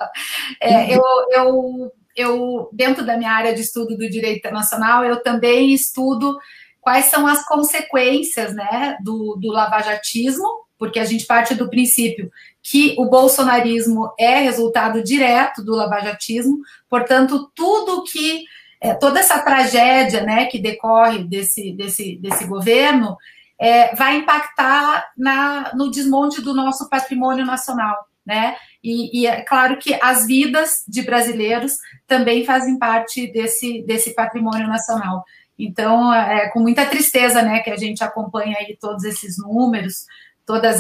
é, 0.60 0.94
eu, 0.94 1.02
eu, 1.32 1.92
eu, 2.16 2.70
dentro 2.74 3.06
da 3.06 3.16
minha 3.16 3.32
área 3.32 3.54
de 3.54 3.62
estudo 3.62 3.96
do 3.96 4.10
direito 4.10 4.40
internacional, 4.40 5.06
eu 5.06 5.22
também 5.22 5.74
estudo 5.74 6.38
quais 6.86 7.06
são 7.06 7.26
as 7.26 7.44
consequências 7.44 8.54
né, 8.54 8.96
do, 9.02 9.36
do 9.42 9.48
lavajatismo 9.52 10.64
porque 10.78 11.00
a 11.00 11.06
gente 11.06 11.26
parte 11.26 11.56
do 11.56 11.70
princípio 11.70 12.30
que 12.62 12.96
o 13.00 13.06
bolsonarismo 13.06 14.14
é 14.20 14.40
resultado 14.40 15.04
direto 15.04 15.64
do 15.64 15.74
lavajatismo, 15.74 16.60
portanto, 16.90 17.50
tudo 17.56 18.04
que 18.04 18.44
é, 18.82 18.94
toda 18.94 19.20
essa 19.20 19.40
tragédia 19.40 20.22
né, 20.24 20.46
que 20.46 20.60
decorre 20.60 21.24
desse, 21.24 21.72
desse, 21.72 22.18
desse 22.18 22.46
governo 22.46 23.16
é, 23.60 23.96
vai 23.96 24.18
impactar 24.18 25.12
na, 25.18 25.74
no 25.74 25.90
desmonte 25.90 26.42
do 26.42 26.54
nosso 26.54 26.90
patrimônio 26.90 27.46
nacional. 27.46 28.06
Né? 28.26 28.56
E, 28.84 29.22
e, 29.22 29.28
é 29.28 29.42
claro 29.42 29.78
que 29.78 29.98
as 30.02 30.26
vidas 30.26 30.84
de 30.88 31.04
brasileiros 31.04 31.78
também 32.06 32.44
fazem 32.44 32.78
parte 32.78 33.32
desse, 33.32 33.84
desse 33.84 34.14
patrimônio 34.14 34.68
nacional. 34.68 35.24
Então, 35.58 36.14
é 36.14 36.50
com 36.50 36.60
muita 36.60 36.86
tristeza 36.86 37.42
né, 37.42 37.60
que 37.60 37.70
a 37.70 37.78
gente 37.78 38.04
acompanha 38.04 38.58
aí 38.60 38.78
todos 38.80 39.04
esses 39.04 39.38
números, 39.38 40.06
todas, 40.46 40.78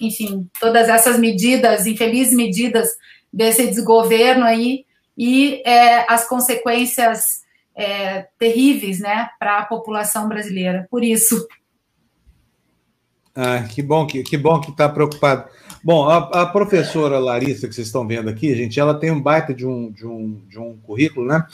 enfim, 0.00 0.48
todas 0.60 0.88
essas 0.88 1.18
medidas, 1.18 1.86
infelizes 1.86 2.34
medidas 2.34 2.90
desse 3.32 3.66
desgoverno 3.66 4.44
aí 4.44 4.84
e 5.16 5.62
é, 5.66 6.10
as 6.10 6.26
consequências 6.28 7.42
é, 7.74 8.26
terríveis, 8.38 9.00
né, 9.00 9.28
para 9.38 9.58
a 9.58 9.64
população 9.64 10.28
brasileira. 10.28 10.86
Por 10.90 11.02
isso. 11.02 11.46
Ah, 13.34 13.62
que 13.62 13.82
bom 13.82 14.06
que, 14.06 14.22
que 14.22 14.36
bom 14.36 14.60
que 14.60 14.70
está 14.70 14.88
preocupado. 14.88 15.48
Bom, 15.82 16.08
a, 16.08 16.42
a, 16.42 16.46
professora 16.46 17.18
Larissa 17.18 17.66
que 17.66 17.74
vocês 17.74 17.88
estão 17.88 18.06
vendo 18.06 18.28
aqui, 18.28 18.54
gente, 18.54 18.78
ela 18.78 18.94
tem 18.94 19.10
um 19.10 19.20
baita 19.20 19.52
de 19.52 19.66
um, 19.66 19.90
de 19.90 20.06
um, 20.06 20.40
de 20.48 20.58
um 20.58 20.76
currículo, 20.76 21.26
né? 21.26 21.44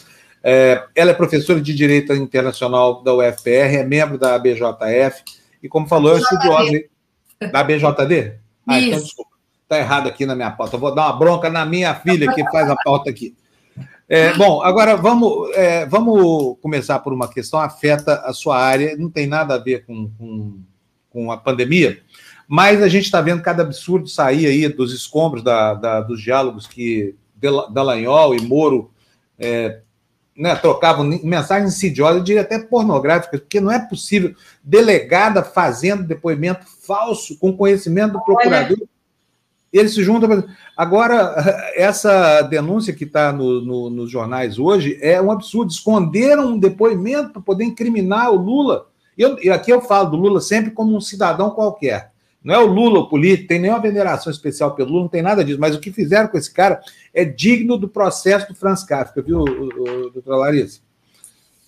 É, 0.42 0.84
ela 0.94 1.10
é 1.10 1.14
professora 1.14 1.60
de 1.60 1.74
Direito 1.74 2.14
Internacional 2.14 3.02
da 3.02 3.14
UFPR, 3.14 3.76
é 3.76 3.84
membro 3.84 4.18
da 4.18 4.34
ABJF, 4.34 5.22
e 5.62 5.68
como 5.68 5.88
falou, 5.88 6.16
é 6.16 6.20
estudiosa. 6.20 6.80
Da 7.52 7.62
BJD? 7.62 8.34
Ah, 8.66 8.78
então, 8.78 8.88
então 8.88 9.00
desculpa. 9.00 9.30
Está 9.62 9.78
errado 9.78 10.08
aqui 10.08 10.24
na 10.24 10.34
minha 10.34 10.50
pauta. 10.50 10.76
Eu 10.76 10.80
vou 10.80 10.94
dar 10.94 11.06
uma 11.06 11.18
bronca 11.18 11.50
na 11.50 11.64
minha 11.64 11.94
filha 11.94 12.32
que 12.32 12.42
faz 12.50 12.68
a 12.70 12.76
pauta 12.76 13.10
aqui. 13.10 13.36
É, 14.08 14.32
bom, 14.32 14.62
agora 14.62 14.96
vamos, 14.96 15.50
é, 15.54 15.84
vamos 15.84 16.56
começar 16.62 16.98
por 17.00 17.12
uma 17.12 17.28
questão 17.28 17.60
afeta 17.60 18.22
a 18.24 18.32
sua 18.32 18.58
área, 18.58 18.96
não 18.96 19.10
tem 19.10 19.26
nada 19.26 19.54
a 19.54 19.58
ver 19.58 19.84
com, 19.84 20.10
com, 20.18 20.60
com 21.10 21.30
a 21.30 21.36
pandemia, 21.36 22.00
mas 22.48 22.82
a 22.82 22.88
gente 22.88 23.04
está 23.04 23.20
vendo 23.20 23.42
cada 23.42 23.62
absurdo 23.62 24.08
sair 24.08 24.46
aí 24.46 24.66
dos 24.66 24.94
escombros 24.94 25.42
da, 25.42 25.74
da, 25.74 26.00
dos 26.00 26.22
diálogos 26.22 26.66
que 26.66 27.14
Dallagnol 27.70 28.34
e 28.34 28.40
Moro 28.40 28.90
é, 29.38 29.82
né, 30.38 30.54
trocavam 30.54 31.04
mensagens 31.24 31.74
insidiosas, 31.74 32.18
eu 32.18 32.24
diria 32.24 32.42
até 32.42 32.60
pornográficas, 32.60 33.40
porque 33.40 33.60
não 33.60 33.72
é 33.72 33.78
possível 33.80 34.32
delegada 34.62 35.42
fazendo 35.42 36.04
depoimento 36.04 36.64
falso 36.86 37.36
com 37.38 37.56
conhecimento 37.56 38.12
do 38.12 38.24
procurador. 38.24 38.78
Ele 39.72 39.88
se 39.88 40.02
junta. 40.02 40.46
Agora, 40.76 41.34
essa 41.74 42.40
denúncia 42.42 42.94
que 42.94 43.02
está 43.02 43.32
no, 43.32 43.60
no, 43.60 43.90
nos 43.90 44.10
jornais 44.10 44.60
hoje 44.60 44.96
é 45.02 45.20
um 45.20 45.32
absurdo. 45.32 45.72
Esconderam 45.72 46.52
um 46.52 46.58
depoimento 46.58 47.32
para 47.32 47.42
poder 47.42 47.64
incriminar 47.64 48.30
o 48.30 48.36
Lula. 48.36 48.86
Eu, 49.16 49.36
e 49.42 49.50
aqui 49.50 49.72
eu 49.72 49.80
falo 49.80 50.10
do 50.10 50.16
Lula 50.16 50.40
sempre 50.40 50.70
como 50.70 50.96
um 50.96 51.00
cidadão 51.00 51.50
qualquer. 51.50 52.12
Não 52.42 52.54
é 52.54 52.58
o 52.58 52.66
Lula 52.66 53.00
o 53.00 53.08
político, 53.08 53.48
tem 53.48 53.58
nenhuma 53.58 53.80
veneração 53.80 54.30
especial 54.30 54.74
pelo 54.74 54.90
Lula, 54.90 55.02
não 55.02 55.08
tem 55.08 55.22
nada 55.22 55.44
disso. 55.44 55.60
Mas 55.60 55.74
o 55.74 55.80
que 55.80 55.92
fizeram 55.92 56.28
com 56.28 56.38
esse 56.38 56.52
cara 56.52 56.80
é 57.12 57.24
digno 57.24 57.76
do 57.76 57.88
processo 57.88 58.48
do 58.48 58.54
Franz 58.54 58.84
Kafka, 58.84 59.20
viu, 59.20 59.44
doutora 59.44 60.36
Larissa? 60.36 60.80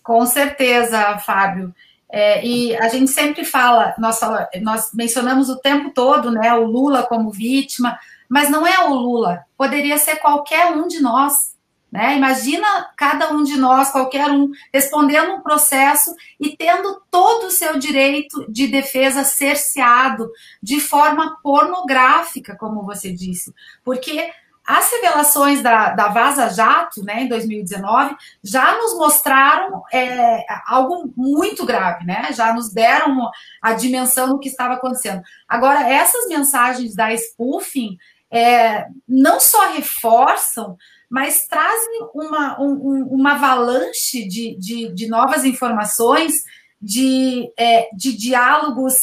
Com 0.03 0.25
certeza, 0.27 1.19
Fábio. 1.19 1.75
É, 2.13 2.45
e 2.45 2.77
a 2.77 2.89
gente 2.89 3.11
sempre 3.11 3.45
fala, 3.45 3.95
nós, 3.99 4.19
nós 4.63 4.91
mencionamos 4.93 5.49
o 5.49 5.57
tempo 5.57 5.91
todo 5.91 6.31
né, 6.31 6.53
o 6.55 6.65
Lula 6.65 7.05
como 7.05 7.31
vítima, 7.31 7.99
mas 8.29 8.51
não 8.51 8.67
é 8.67 8.89
o 8.89 8.95
Lula, 8.95 9.45
poderia 9.57 9.97
ser 9.97 10.17
qualquer 10.17 10.73
um 10.73 10.89
de 10.89 11.01
nós. 11.01 11.50
Né? 11.91 12.17
Imagina 12.17 12.89
cada 12.97 13.33
um 13.33 13.43
de 13.43 13.57
nós, 13.57 13.91
qualquer 13.91 14.31
um, 14.31 14.51
respondendo 14.73 15.33
um 15.33 15.41
processo 15.41 16.15
e 16.39 16.57
tendo 16.57 17.03
todo 17.11 17.47
o 17.47 17.51
seu 17.51 17.79
direito 17.79 18.47
de 18.51 18.69
defesa 18.69 19.25
cerceado 19.25 20.31
de 20.63 20.81
forma 20.81 21.39
pornográfica, 21.43 22.57
como 22.57 22.85
você 22.85 23.13
disse. 23.13 23.53
Porque 23.85 24.31
as 24.65 24.89
revelações 24.93 25.63
da, 25.63 25.91
da 25.91 26.09
Vaza 26.09 26.49
Jato, 26.49 27.03
né, 27.03 27.23
em 27.23 27.29
2019, 27.29 28.15
já 28.41 28.79
nos 28.79 28.95
mostraram 28.97 29.83
é, 29.93 30.45
algo 30.67 31.13
muito 31.17 31.67
grave, 31.67 32.05
né? 32.05 32.29
Já 32.33 32.53
nos 32.53 32.73
deram 32.73 33.29
a 33.61 33.73
dimensão 33.73 34.29
do 34.29 34.39
que 34.39 34.49
estava 34.49 34.75
acontecendo. 34.75 35.23
Agora, 35.49 35.89
essas 35.89 36.29
mensagens 36.29 36.95
da 36.95 37.13
spoofing 37.13 37.99
é, 38.31 38.87
não 39.09 39.41
só 39.41 39.73
reforçam, 39.73 40.77
mas 41.11 41.49
trazem 41.49 42.09
uma, 42.15 42.61
um, 42.63 43.03
uma 43.11 43.33
avalanche 43.33 44.29
de, 44.29 44.57
de, 44.57 44.95
de, 44.95 45.09
novas 45.09 45.45
informações, 45.45 46.45
de, 46.81 47.53
é, 47.59 47.89
de 47.93 48.17
diálogos. 48.17 48.95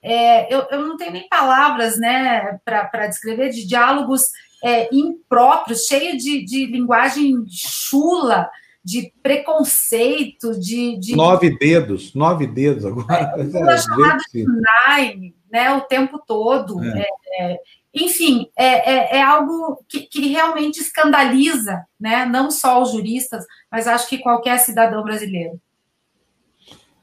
É, 0.00 0.54
eu, 0.54 0.64
eu 0.70 0.86
não 0.86 0.96
tenho 0.96 1.10
nem 1.10 1.28
palavras 1.28 1.98
né, 1.98 2.60
para 2.64 3.08
descrever, 3.08 3.50
de 3.50 3.66
diálogos 3.66 4.30
é, 4.62 4.88
impróprios, 4.94 5.86
cheio 5.86 6.16
de, 6.16 6.44
de 6.44 6.66
linguagem 6.66 7.44
chula, 7.48 8.48
de 8.84 9.12
preconceito, 9.20 10.52
de, 10.60 10.96
de, 11.00 11.16
Nove 11.16 11.58
dedos, 11.58 12.14
nove 12.14 12.46
dedos 12.46 12.84
agora. 12.84 13.34
É, 13.36 13.40
é 13.74 13.78
chamada 13.78 14.18
de 14.32 14.44
nine, 14.46 15.34
né, 15.50 15.72
o 15.72 15.80
tempo 15.82 16.18
todo. 16.18 16.82
É. 16.82 17.00
é. 17.00 17.16
É, 17.38 17.60
enfim, 17.92 18.50
é, 18.56 19.18
é, 19.18 19.22
algo 19.22 19.84
que, 19.88 20.00
que, 20.00 20.28
realmente 20.28 20.80
escandaliza, 20.80 21.84
né, 22.00 22.24
não 22.24 22.50
só 22.50 22.80
os 22.80 22.92
juristas, 22.92 23.44
mas 23.70 23.86
acho 23.86 24.08
que 24.08 24.18
qualquer 24.18 24.58
cidadão 24.58 25.02
brasileiro. 25.02 25.60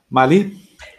Mali? 0.09 0.57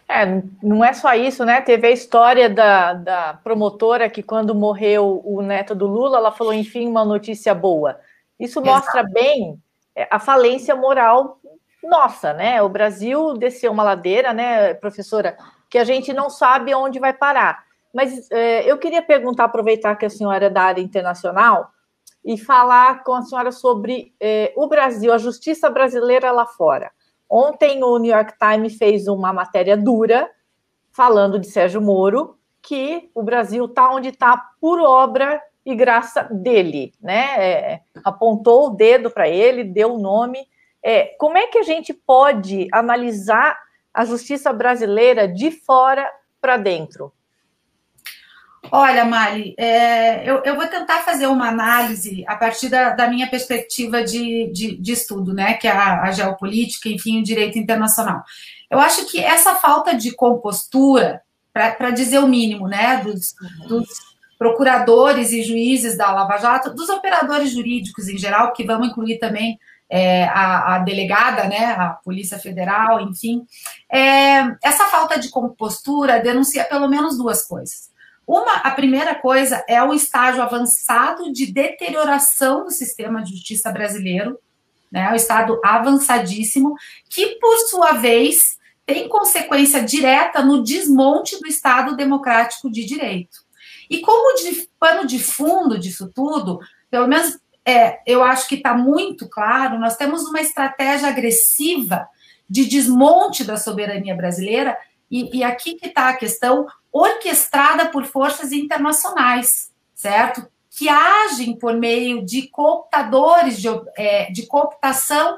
É, 0.08 0.42
não 0.62 0.84
é 0.84 0.92
só 0.92 1.14
isso, 1.14 1.44
né? 1.44 1.60
Teve 1.60 1.88
a 1.88 1.90
história 1.90 2.48
da, 2.48 2.92
da 2.92 3.34
promotora 3.34 4.10
que, 4.10 4.22
quando 4.22 4.54
morreu 4.54 5.20
o 5.24 5.40
neto 5.40 5.74
do 5.74 5.86
Lula, 5.86 6.18
ela 6.18 6.30
falou, 6.30 6.52
enfim, 6.52 6.86
uma 6.86 7.04
notícia 7.04 7.54
boa. 7.54 7.98
Isso 8.38 8.60
mostra 8.60 9.00
Exato. 9.00 9.14
bem 9.14 9.58
é, 9.96 10.06
a 10.10 10.18
falência 10.18 10.76
moral 10.76 11.40
nossa, 11.82 12.32
né? 12.32 12.62
O 12.62 12.68
Brasil 12.68 13.34
desceu 13.34 13.70
uma 13.70 13.82
ladeira, 13.82 14.32
né, 14.32 14.74
professora, 14.74 15.36
que 15.74 15.78
a 15.78 15.82
gente 15.82 16.12
não 16.12 16.30
sabe 16.30 16.72
onde 16.72 17.00
vai 17.00 17.12
parar. 17.12 17.64
Mas 17.92 18.30
é, 18.30 18.62
eu 18.64 18.78
queria 18.78 19.02
perguntar, 19.02 19.42
aproveitar 19.42 19.96
que 19.96 20.06
a 20.06 20.08
senhora 20.08 20.46
é 20.46 20.48
da 20.48 20.62
área 20.62 20.80
internacional, 20.80 21.68
e 22.24 22.38
falar 22.38 23.02
com 23.02 23.12
a 23.12 23.22
senhora 23.22 23.50
sobre 23.50 24.14
é, 24.20 24.52
o 24.54 24.68
Brasil, 24.68 25.12
a 25.12 25.18
justiça 25.18 25.68
brasileira 25.68 26.30
lá 26.30 26.46
fora. 26.46 26.92
Ontem 27.28 27.82
o 27.82 27.98
New 27.98 28.14
York 28.14 28.34
Times 28.38 28.78
fez 28.78 29.08
uma 29.08 29.32
matéria 29.32 29.76
dura 29.76 30.30
falando 30.92 31.40
de 31.40 31.48
Sérgio 31.48 31.80
Moro, 31.80 32.38
que 32.62 33.10
o 33.12 33.24
Brasil 33.24 33.64
está 33.64 33.92
onde 33.92 34.10
está 34.10 34.40
por 34.60 34.80
obra 34.80 35.42
e 35.66 35.74
graça 35.74 36.22
dele, 36.30 36.92
né? 37.02 37.34
É, 37.36 37.80
apontou 38.04 38.68
o 38.68 38.70
dedo 38.70 39.10
para 39.10 39.28
ele, 39.28 39.64
deu 39.64 39.94
o 39.94 39.98
nome. 39.98 40.38
É, 40.80 41.16
como 41.18 41.36
é 41.36 41.48
que 41.48 41.58
a 41.58 41.64
gente 41.64 41.92
pode 41.92 42.68
analisar 42.72 43.63
a 43.94 44.04
justiça 44.04 44.52
brasileira 44.52 45.28
de 45.28 45.52
fora 45.52 46.10
para 46.40 46.56
dentro? 46.56 47.12
Olha, 48.72 49.04
Mari, 49.04 49.54
é, 49.58 50.28
eu, 50.28 50.42
eu, 50.42 50.56
vou 50.56 50.66
tentar 50.66 51.02
fazer 51.02 51.26
uma 51.26 51.48
análise 51.48 52.24
a 52.26 52.34
partir 52.34 52.68
da, 52.68 52.90
da 52.90 53.08
minha 53.08 53.28
perspectiva 53.28 54.02
de, 54.02 54.50
de, 54.52 54.76
de, 54.76 54.92
estudo, 54.92 55.34
né, 55.34 55.54
que 55.54 55.68
é 55.68 55.70
a, 55.70 56.02
a, 56.02 56.10
geopolítica, 56.10 56.88
enfim, 56.88 57.20
o 57.20 57.22
direito 57.22 57.58
internacional. 57.58 58.22
Eu 58.70 58.80
acho 58.80 59.06
que 59.06 59.20
essa 59.20 59.54
falta 59.56 59.94
de 59.94 60.12
compostura, 60.12 61.20
para 61.52 61.90
dizer 61.90 62.18
o 62.18 62.26
mínimo, 62.26 62.66
né, 62.66 63.02
dos, 63.04 63.34
dos, 63.68 63.86
procuradores 64.38 65.30
e 65.32 65.42
juízes 65.42 65.96
da 65.96 66.12
Lava 66.12 66.36
Jato, 66.38 66.74
dos 66.74 66.88
operadores 66.88 67.50
jurídicos 67.50 68.08
em 68.08 68.18
geral, 68.18 68.52
que 68.52 68.64
vamos 68.64 68.88
incluir 68.88 69.18
também 69.18 69.58
é, 69.96 70.24
a, 70.24 70.74
a, 70.74 70.78
delegada, 70.80 71.44
né, 71.44 71.66
a 71.66 71.90
Polícia 71.90 72.36
Federal, 72.36 73.00
enfim, 73.00 73.46
é, 73.88 74.40
essa 74.60 74.86
falta 74.86 75.20
de 75.20 75.28
compostura 75.28 76.18
denuncia 76.18 76.64
pelo 76.64 76.88
menos 76.88 77.16
duas 77.16 77.46
coisas. 77.46 77.92
Uma, 78.26 78.54
a 78.56 78.72
primeira 78.72 79.14
coisa 79.14 79.64
é 79.68 79.80
o 79.80 79.94
estágio 79.94 80.42
avançado 80.42 81.32
de 81.32 81.46
deterioração 81.46 82.64
do 82.64 82.72
sistema 82.72 83.22
de 83.22 83.30
justiça 83.30 83.70
brasileiro, 83.70 84.36
né, 84.90 85.12
o 85.12 85.14
estado 85.14 85.60
avançadíssimo, 85.64 86.74
que, 87.08 87.38
por 87.38 87.56
sua 87.68 87.92
vez, 87.92 88.58
tem 88.84 89.08
consequência 89.08 89.80
direta 89.80 90.42
no 90.42 90.64
desmonte 90.64 91.38
do 91.38 91.46
Estado 91.46 91.94
democrático 91.94 92.68
de 92.68 92.84
direito. 92.84 93.44
E 93.88 94.00
como 94.00 94.34
de 94.42 94.68
pano 94.76 95.06
de 95.06 95.20
fundo 95.20 95.78
disso 95.78 96.10
tudo, 96.12 96.58
pelo 96.90 97.06
menos 97.06 97.38
é, 97.66 98.00
eu 98.06 98.22
acho 98.22 98.48
que 98.48 98.56
está 98.56 98.74
muito 98.74 99.28
claro, 99.28 99.78
nós 99.78 99.96
temos 99.96 100.22
uma 100.24 100.40
estratégia 100.40 101.08
agressiva 101.08 102.08
de 102.48 102.66
desmonte 102.66 103.42
da 103.42 103.56
soberania 103.56 104.14
brasileira, 104.14 104.76
e, 105.10 105.38
e 105.38 105.44
aqui 105.44 105.74
que 105.74 105.86
está 105.86 106.08
a 106.08 106.16
questão, 106.16 106.66
orquestrada 106.92 107.86
por 107.86 108.04
forças 108.04 108.52
internacionais, 108.52 109.72
certo? 109.94 110.46
Que 110.70 110.88
agem 110.88 111.58
por 111.58 111.74
meio 111.74 112.24
de 112.24 112.48
cooptadores, 112.48 113.60
de, 113.60 113.68
é, 113.96 114.30
de 114.30 114.46
cooptação 114.46 115.36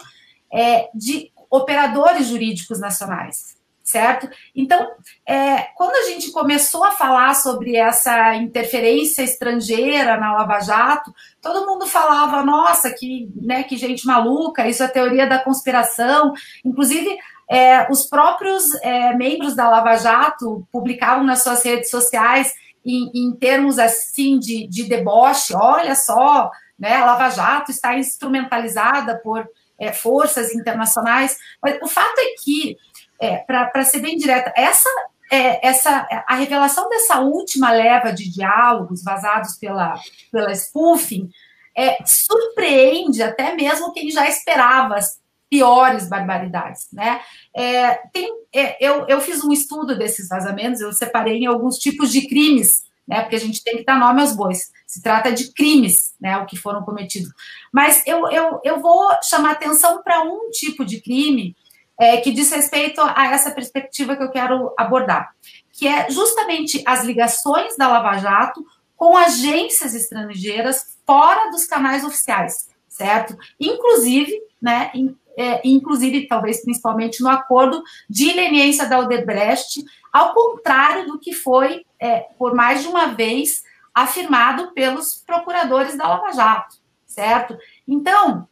é, 0.53 0.89
de 0.95 1.31
operadores 1.51 2.27
jurídicos 2.27 2.81
nacionais, 2.81 3.56
certo? 3.87 4.29
Então, 4.53 4.85
é, 5.25 5.69
quando 5.77 5.95
a 5.95 6.11
gente 6.11 6.33
começou 6.33 6.83
a 6.83 6.91
falar 6.91 7.35
sobre 7.35 7.77
essa 7.77 8.35
interferência 8.35 9.23
estrangeira 9.23 10.17
na 10.17 10.33
Lava 10.33 10.59
Jato, 10.59 11.15
todo 11.41 11.65
mundo 11.65 11.87
falava, 11.87 12.43
nossa, 12.43 12.93
que, 12.93 13.31
né, 13.37 13.63
que 13.63 13.77
gente 13.77 14.05
maluca, 14.05 14.69
isso 14.69 14.83
é 14.83 14.89
teoria 14.89 15.29
da 15.29 15.39
conspiração. 15.39 16.33
Inclusive, 16.65 17.17
é, 17.49 17.87
os 17.89 18.05
próprios 18.07 18.75
é, 18.83 19.15
membros 19.15 19.55
da 19.55 19.71
Lava 19.71 19.95
Jato 19.95 20.67
publicavam 20.73 21.23
nas 21.23 21.45
suas 21.45 21.65
redes 21.65 21.89
sociais 21.89 22.53
em, 22.85 23.11
em 23.15 23.37
termos 23.37 23.79
assim 23.79 24.37
de, 24.37 24.67
de, 24.67 24.83
deboche, 24.85 25.55
olha 25.55 25.95
só, 25.95 26.51
né, 26.77 26.97
a 26.97 27.05
Lava 27.05 27.31
Jato 27.31 27.71
está 27.71 27.97
instrumentalizada 27.97 29.21
por 29.23 29.49
é, 29.79 29.93
forças 29.93 30.55
internacionais. 30.55 31.37
Mas 31.63 31.79
o 31.83 31.87
fato 31.87 32.19
é 32.19 32.35
que, 32.43 32.77
é, 33.21 33.39
para 33.39 33.85
ser 33.85 34.01
bem 34.01 34.17
direta, 34.17 34.53
essa, 34.57 34.89
é, 35.31 35.67
essa, 35.67 36.07
a 36.27 36.35
revelação 36.35 36.89
dessa 36.89 37.21
última 37.21 37.71
leva 37.71 38.13
de 38.13 38.31
diálogos 38.31 39.03
vazados 39.03 39.57
pela, 39.57 39.95
pela 40.31 40.53
spoofing 40.53 41.31
é, 41.77 41.99
surpreende 42.05 43.23
até 43.23 43.55
mesmo 43.55 43.93
quem 43.93 44.11
já 44.11 44.29
esperava 44.29 44.97
piores 45.49 46.09
barbaridades, 46.09 46.89
né? 46.93 47.21
É, 47.55 47.95
tem, 48.13 48.29
é, 48.53 48.85
eu, 48.85 49.07
eu 49.07 49.21
fiz 49.21 49.45
um 49.45 49.53
estudo 49.53 49.97
desses 49.97 50.29
vazamentos, 50.29 50.81
eu 50.81 50.93
separei 50.93 51.39
em 51.39 51.47
alguns 51.47 51.77
tipos 51.79 52.11
de 52.11 52.27
crimes, 52.27 52.83
né? 53.07 53.21
Porque 53.21 53.37
a 53.37 53.41
gente 53.41 53.63
tem 53.63 53.77
que 53.77 53.85
dar 53.85 53.99
nome 53.99 54.21
aos 54.21 54.35
bois. 54.35 54.73
Se 54.87 55.03
trata 55.03 55.31
de 55.31 55.53
crimes, 55.53 56.15
né? 56.21 56.37
O 56.39 56.47
que 56.47 56.57
foram 56.57 56.83
cometidos. 56.83 57.31
Mas 57.73 58.03
eu, 58.07 58.29
eu, 58.31 58.61
eu 58.65 58.81
vou 58.81 59.09
chamar 59.23 59.53
atenção 59.53 60.03
para 60.03 60.23
um 60.23 60.51
tipo 60.51 60.85
de 60.85 61.01
crime 61.01 61.55
é, 61.99 62.19
que 62.19 62.31
diz 62.31 62.51
respeito 62.51 63.01
a 63.01 63.29
essa 63.33 63.51
perspectiva 63.51 64.17
que 64.17 64.23
eu 64.23 64.31
quero 64.31 64.73
abordar, 64.77 65.35
que 65.73 65.87
é 65.89 66.11
justamente 66.11 66.83
as 66.87 67.05
ligações 67.05 67.77
da 67.77 67.89
Lava 67.89 68.19
Jato 68.19 68.65
com 68.97 69.17
agências 69.17 69.95
estrangeiras 69.95 70.97
fora 71.07 71.51
dos 71.51 71.67
canais 71.67 72.05
oficiais, 72.05 72.69
certo? 72.89 73.37
Inclusive, 73.61 74.33
né, 74.61 74.91
é, 75.37 75.61
inclusive, 75.65 76.27
talvez 76.27 76.63
principalmente 76.63 77.23
no 77.23 77.29
acordo 77.29 77.83
de 78.09 78.33
leniência 78.33 78.89
da 78.89 78.99
Odebrecht, 78.99 79.85
ao 80.13 80.33
contrário 80.33 81.07
do 81.07 81.19
que 81.19 81.33
foi, 81.33 81.85
é, 82.01 82.21
por 82.39 82.55
mais 82.55 82.83
de 82.83 82.89
uma 82.89 83.09
vez, 83.09 83.63
afirmado 83.95 84.73
pelos 84.73 85.23
procuradores 85.27 85.97
da 85.97 86.09
Lava 86.09 86.33
Jato, 86.33 86.77
certo? 87.07 87.57
Então, 87.87 88.49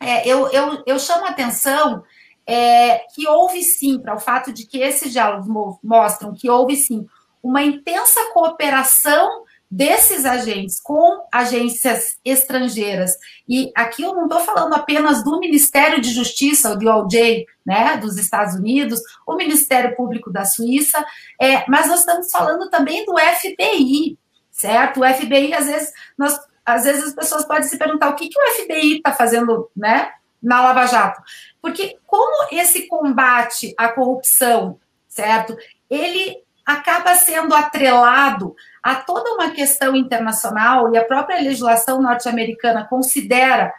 é, 0.00 0.28
eu, 0.28 0.48
eu, 0.48 0.82
eu 0.86 0.98
chamo 0.98 1.26
a 1.26 1.30
atenção 1.30 2.04
é, 2.48 3.00
que 3.14 3.28
houve 3.28 3.62
sim, 3.62 4.00
para 4.00 4.14
o 4.14 4.18
fato 4.18 4.50
de 4.50 4.66
que 4.66 4.78
esses 4.78 5.12
diálogos 5.12 5.46
mostram 5.84 6.32
que 6.32 6.48
houve 6.48 6.76
sim 6.76 7.06
uma 7.42 7.62
intensa 7.62 8.18
cooperação 8.32 9.44
desses 9.70 10.24
agentes 10.24 10.80
com 10.80 11.26
agências 11.30 12.18
estrangeiras. 12.24 13.18
E 13.46 13.70
aqui 13.76 14.02
eu 14.02 14.14
não 14.14 14.24
estou 14.24 14.40
falando 14.40 14.72
apenas 14.72 15.22
do 15.22 15.38
Ministério 15.38 16.00
de 16.00 16.10
Justiça, 16.10 16.72
o 16.72 16.78
DOJ, 16.78 17.44
né, 17.66 17.98
dos 17.98 18.16
Estados 18.16 18.54
Unidos, 18.54 18.98
o 19.26 19.36
Ministério 19.36 19.94
Público 19.94 20.32
da 20.32 20.46
Suíça, 20.46 21.04
é, 21.38 21.68
mas 21.68 21.86
nós 21.86 22.00
estamos 22.00 22.30
falando 22.30 22.70
também 22.70 23.04
do 23.04 23.14
FBI, 23.18 24.18
certo? 24.50 25.00
O 25.00 25.06
FBI, 25.06 25.52
às 25.52 25.66
vezes, 25.66 25.92
nós, 26.16 26.34
às 26.64 26.84
vezes 26.84 27.08
as 27.08 27.14
pessoas 27.14 27.44
podem 27.44 27.64
se 27.64 27.76
perguntar 27.76 28.08
o 28.08 28.16
que, 28.16 28.30
que 28.30 28.40
o 28.40 28.54
FBI 28.54 28.96
está 28.96 29.12
fazendo, 29.12 29.70
né, 29.76 30.10
na 30.42 30.62
Lava 30.62 30.86
Jato. 30.86 31.20
Porque 31.60 31.98
como 32.06 32.48
esse 32.52 32.86
combate 32.86 33.74
à 33.76 33.88
corrupção, 33.88 34.78
certo? 35.08 35.56
Ele 35.90 36.36
acaba 36.64 37.14
sendo 37.14 37.54
atrelado 37.54 38.54
a 38.82 38.94
toda 38.94 39.32
uma 39.32 39.50
questão 39.50 39.96
internacional 39.96 40.92
e 40.92 40.98
a 40.98 41.04
própria 41.04 41.40
legislação 41.40 42.02
norte-americana 42.02 42.86
considera 42.86 43.72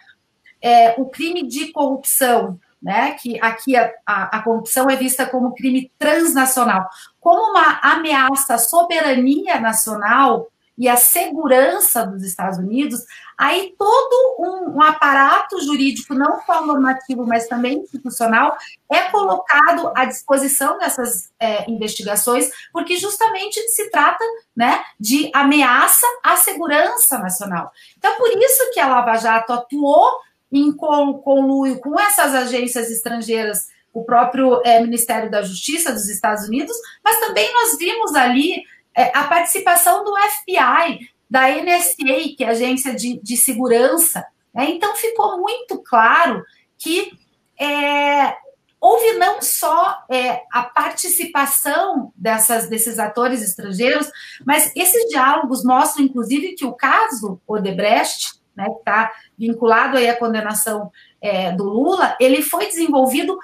é, 0.61 0.95
o 0.97 1.05
crime 1.05 1.47
de 1.47 1.71
corrupção, 1.71 2.59
né, 2.81 3.11
que 3.11 3.39
aqui 3.41 3.75
a, 3.75 3.91
a, 4.05 4.37
a, 4.37 4.41
corrupção 4.41 4.89
é 4.89 4.95
vista 4.95 5.25
como 5.25 5.53
crime 5.53 5.91
transnacional, 5.99 6.89
como 7.19 7.51
uma 7.51 7.79
ameaça 7.81 8.55
à 8.55 8.57
soberania 8.57 9.59
nacional 9.59 10.47
e 10.79 10.87
a 10.87 10.95
segurança 10.95 12.05
dos 12.05 12.23
Estados 12.23 12.57
Unidos, 12.57 13.03
aí 13.37 13.75
todo 13.77 14.37
um, 14.39 14.77
um, 14.77 14.81
aparato 14.81 15.61
jurídico, 15.61 16.13
não 16.13 16.41
só 16.45 16.65
normativo, 16.65 17.27
mas 17.27 17.49
também 17.49 17.79
institucional, 17.79 18.57
é 18.89 19.01
colocado 19.11 19.91
à 19.93 20.05
disposição 20.05 20.77
dessas 20.77 21.29
é, 21.37 21.69
investigações, 21.69 22.49
porque 22.71 22.95
justamente 22.95 23.59
se 23.67 23.91
trata 23.91 24.23
né, 24.55 24.81
de 24.97 25.29
ameaça 25.33 26.07
à 26.23 26.37
segurança 26.37 27.19
nacional. 27.19 27.73
Então, 27.97 28.15
por 28.15 28.29
isso 28.29 28.71
que 28.73 28.79
a 28.79 28.87
Lava 28.87 29.17
Jato 29.17 29.51
atuou 29.51 30.09
em 30.49 30.71
conluio 30.71 31.77
com 31.79 31.99
essas 31.99 32.33
agências 32.33 32.89
estrangeiras 32.89 33.67
o 33.93 34.05
próprio 34.05 34.61
é, 34.63 34.79
Ministério 34.81 35.29
da 35.29 35.41
Justiça 35.41 35.91
dos 35.91 36.07
Estados 36.07 36.47
Unidos, 36.47 36.75
mas 37.03 37.19
também 37.19 37.51
nós 37.53 37.77
vimos 37.77 38.15
ali 38.15 38.63
é, 38.99 39.17
a 39.17 39.23
participação 39.23 40.03
do 40.03 40.13
FBI, 40.13 41.09
da 41.29 41.47
NSA, 41.47 42.35
que 42.35 42.43
é 42.43 42.47
a 42.47 42.51
Agência 42.51 42.93
de, 42.93 43.17
de 43.23 43.37
Segurança. 43.37 44.25
Né? 44.53 44.71
Então, 44.71 44.93
ficou 44.97 45.39
muito 45.39 45.81
claro 45.81 46.43
que 46.77 47.13
é, 47.57 48.35
houve 48.81 49.13
não 49.13 49.41
só 49.41 50.03
é, 50.11 50.41
a 50.51 50.63
participação 50.63 52.11
dessas, 52.13 52.67
desses 52.67 52.99
atores 52.99 53.41
estrangeiros, 53.41 54.11
mas 54.45 54.69
esses 54.75 55.07
diálogos 55.09 55.63
mostram, 55.63 56.03
inclusive, 56.03 56.55
que 56.55 56.65
o 56.65 56.73
caso 56.73 57.39
Odebrecht, 57.47 58.33
né, 58.53 58.65
que 58.65 58.79
está 58.79 59.13
vinculado 59.37 59.97
aí 59.97 60.09
à 60.09 60.17
condenação 60.17 60.91
é, 61.21 61.53
do 61.53 61.63
Lula, 61.63 62.17
ele 62.19 62.41
foi 62.41 62.65
desenvolvido 62.65 63.37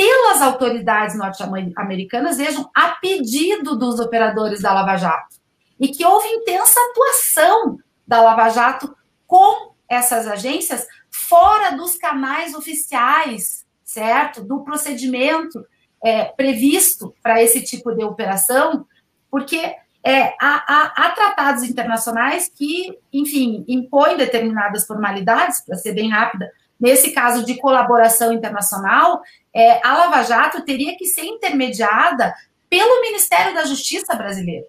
pelas 0.00 0.40
autoridades 0.40 1.14
norte-americanas, 1.14 2.38
vejam, 2.38 2.70
a 2.74 2.92
pedido 2.92 3.76
dos 3.76 4.00
operadores 4.00 4.62
da 4.62 4.72
Lava 4.72 4.96
Jato. 4.96 5.36
E 5.78 5.88
que 5.88 6.06
houve 6.06 6.26
intensa 6.26 6.80
atuação 6.88 7.78
da 8.06 8.22
Lava 8.22 8.48
Jato 8.48 8.96
com 9.26 9.74
essas 9.86 10.26
agências 10.26 10.86
fora 11.10 11.76
dos 11.76 11.96
canais 11.96 12.54
oficiais, 12.54 13.66
certo? 13.84 14.42
Do 14.42 14.64
procedimento 14.64 15.62
é, 16.02 16.24
previsto 16.24 17.14
para 17.22 17.42
esse 17.42 17.62
tipo 17.62 17.94
de 17.94 18.02
operação, 18.02 18.86
porque 19.30 19.58
é, 20.02 20.34
há, 20.40 20.64
há, 20.66 20.92
há, 20.96 21.10
tratados 21.10 21.62
internacionais 21.62 22.48
que, 22.48 22.98
enfim, 23.12 23.66
impõem 23.68 24.16
determinadas 24.16 24.86
formalidades, 24.86 25.60
para 25.60 25.76
ser 25.76 25.92
bem 25.92 26.08
rápida, 26.08 26.50
nesse 26.80 27.12
caso 27.12 27.44
de 27.44 27.56
colaboração 27.58 28.32
internacional, 28.32 29.22
é, 29.54 29.86
a 29.86 29.92
Lava 29.94 30.22
Jato 30.22 30.64
teria 30.64 30.96
que 30.96 31.06
ser 31.06 31.24
intermediada 31.24 32.34
pelo 32.68 33.02
Ministério 33.02 33.52
da 33.54 33.64
Justiça 33.64 34.14
brasileiro. 34.14 34.66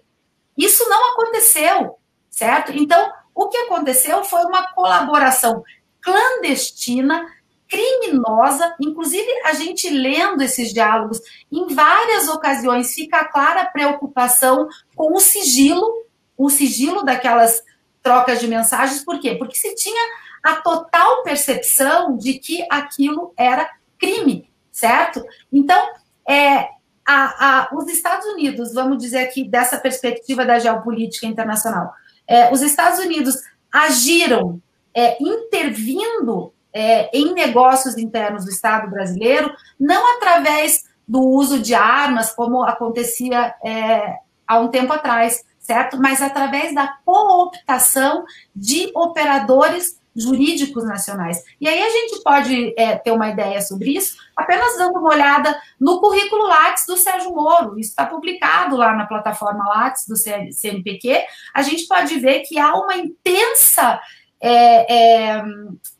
Isso 0.56 0.88
não 0.88 1.12
aconteceu, 1.12 1.98
certo? 2.28 2.72
Então, 2.72 3.10
o 3.34 3.48
que 3.48 3.56
aconteceu 3.56 4.22
foi 4.24 4.42
uma 4.44 4.72
colaboração 4.72 5.62
clandestina, 6.00 7.24
criminosa, 7.68 8.74
inclusive 8.78 9.26
a 9.44 9.54
gente 9.54 9.88
lendo 9.88 10.42
esses 10.42 10.74
diálogos, 10.74 11.18
em 11.50 11.74
várias 11.74 12.28
ocasiões 12.28 12.92
fica 12.92 13.24
clara 13.24 13.62
a 13.62 13.66
preocupação 13.66 14.68
com 14.94 15.16
o 15.16 15.20
sigilo, 15.20 16.04
o 16.36 16.50
sigilo 16.50 17.02
daquelas 17.02 17.62
trocas 18.02 18.40
de 18.40 18.48
mensagens, 18.48 19.02
por 19.02 19.18
quê? 19.18 19.36
Porque 19.36 19.56
se 19.56 19.74
tinha 19.74 20.02
a 20.42 20.56
total 20.56 21.22
percepção 21.22 22.16
de 22.16 22.34
que 22.34 22.66
aquilo 22.70 23.32
era 23.36 23.70
crime, 23.98 24.50
certo? 24.70 25.24
Então, 25.52 25.80
é, 26.28 26.68
a, 27.06 27.68
a, 27.68 27.68
os 27.74 27.88
Estados 27.88 28.26
Unidos, 28.26 28.74
vamos 28.74 28.98
dizer 28.98 29.18
aqui, 29.18 29.44
dessa 29.44 29.78
perspectiva 29.78 30.44
da 30.44 30.58
geopolítica 30.58 31.26
internacional, 31.26 31.92
é, 32.26 32.52
os 32.52 32.62
Estados 32.62 32.98
Unidos 32.98 33.36
agiram 33.72 34.60
é, 34.94 35.16
intervindo 35.22 36.52
é, 36.72 37.16
em 37.16 37.32
negócios 37.32 37.96
internos 37.96 38.44
do 38.44 38.50
Estado 38.50 38.90
brasileiro, 38.90 39.52
não 39.78 40.16
através 40.16 40.84
do 41.06 41.20
uso 41.20 41.60
de 41.60 41.74
armas, 41.74 42.32
como 42.32 42.62
acontecia 42.62 43.54
é, 43.64 44.16
há 44.46 44.58
um 44.58 44.68
tempo 44.68 44.92
atrás, 44.92 45.44
certo? 45.58 45.98
Mas 45.98 46.22
através 46.22 46.74
da 46.74 46.96
cooptação 47.04 48.24
de 48.54 48.90
operadores 48.94 50.00
jurídicos 50.14 50.84
nacionais. 50.84 51.42
E 51.60 51.66
aí 51.66 51.82
a 51.82 51.90
gente 51.90 52.22
pode 52.22 52.74
é, 52.76 52.96
ter 52.96 53.10
uma 53.12 53.28
ideia 53.28 53.60
sobre 53.60 53.96
isso 53.96 54.16
apenas 54.36 54.76
dando 54.76 54.98
uma 54.98 55.10
olhada 55.10 55.58
no 55.78 56.00
currículo 56.00 56.46
Lattes 56.46 56.86
do 56.86 56.96
Sérgio 56.96 57.34
Moro. 57.34 57.78
Isso 57.78 57.90
está 57.90 58.06
publicado 58.06 58.76
lá 58.76 58.94
na 58.94 59.06
plataforma 59.06 59.68
Lattes 59.68 60.06
do 60.06 60.16
CNPq. 60.16 61.24
A 61.54 61.62
gente 61.62 61.86
pode 61.86 62.18
ver 62.18 62.40
que 62.40 62.58
há 62.58 62.74
uma 62.74 62.96
intensa 62.96 64.00
é, 64.40 64.92
é, 64.92 65.44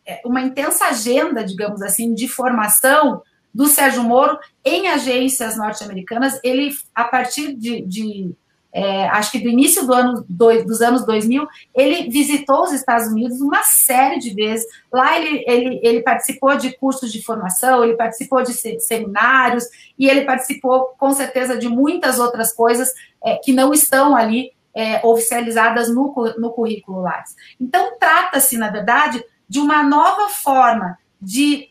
é, 0.05 0.21
uma 0.25 0.41
intensa 0.41 0.87
agenda, 0.87 1.45
digamos 1.45 1.81
assim, 1.81 2.13
de 2.13 2.27
formação 2.27 3.23
do 3.55 3.67
Sérgio 3.67 4.03
Moro 4.03 4.39
em 4.65 4.89
agências 4.89 5.57
norte-americanas. 5.57 6.41
Ele, 6.43 6.71
a 6.95 7.05
partir 7.05 7.55
de, 7.55 7.83
de 7.83 8.35
é, 8.73 9.07
acho 9.09 9.31
que 9.31 9.39
do 9.39 9.49
início 9.49 9.87
do 9.87 9.93
ano, 9.93 10.25
do, 10.27 10.65
dos 10.65 10.81
anos 10.81 11.05
2000, 11.05 11.47
ele 11.75 12.09
visitou 12.09 12.63
os 12.63 12.73
Estados 12.73 13.09
Unidos 13.09 13.41
uma 13.41 13.63
série 13.63 14.19
de 14.19 14.33
vezes. 14.35 14.67
Lá 14.91 15.19
ele, 15.19 15.45
ele, 15.47 15.81
ele 15.83 16.03
participou 16.03 16.57
de 16.57 16.75
cursos 16.77 17.13
de 17.13 17.23
formação, 17.23 17.85
ele 17.85 17.97
participou 17.97 18.43
de 18.43 18.55
seminários 18.55 19.65
e 19.99 20.09
ele 20.09 20.23
participou, 20.23 20.95
com 20.99 21.13
certeza, 21.13 21.59
de 21.59 21.69
muitas 21.69 22.19
outras 22.19 22.53
coisas 22.53 22.93
é, 23.23 23.37
que 23.37 23.53
não 23.53 23.75
estão 23.75 24.17
ali 24.17 24.53
é, 24.75 25.07
oficializadas 25.07 25.89
no, 25.95 26.15
no 26.39 26.51
currículo 26.51 27.03
Lattes. 27.03 27.37
Então, 27.61 27.99
trata-se, 27.99 28.57
na 28.57 28.71
verdade, 28.71 29.23
de 29.47 29.59
uma 29.61 29.83
nova 29.83 30.31
forma 30.31 30.99
de 31.21 31.69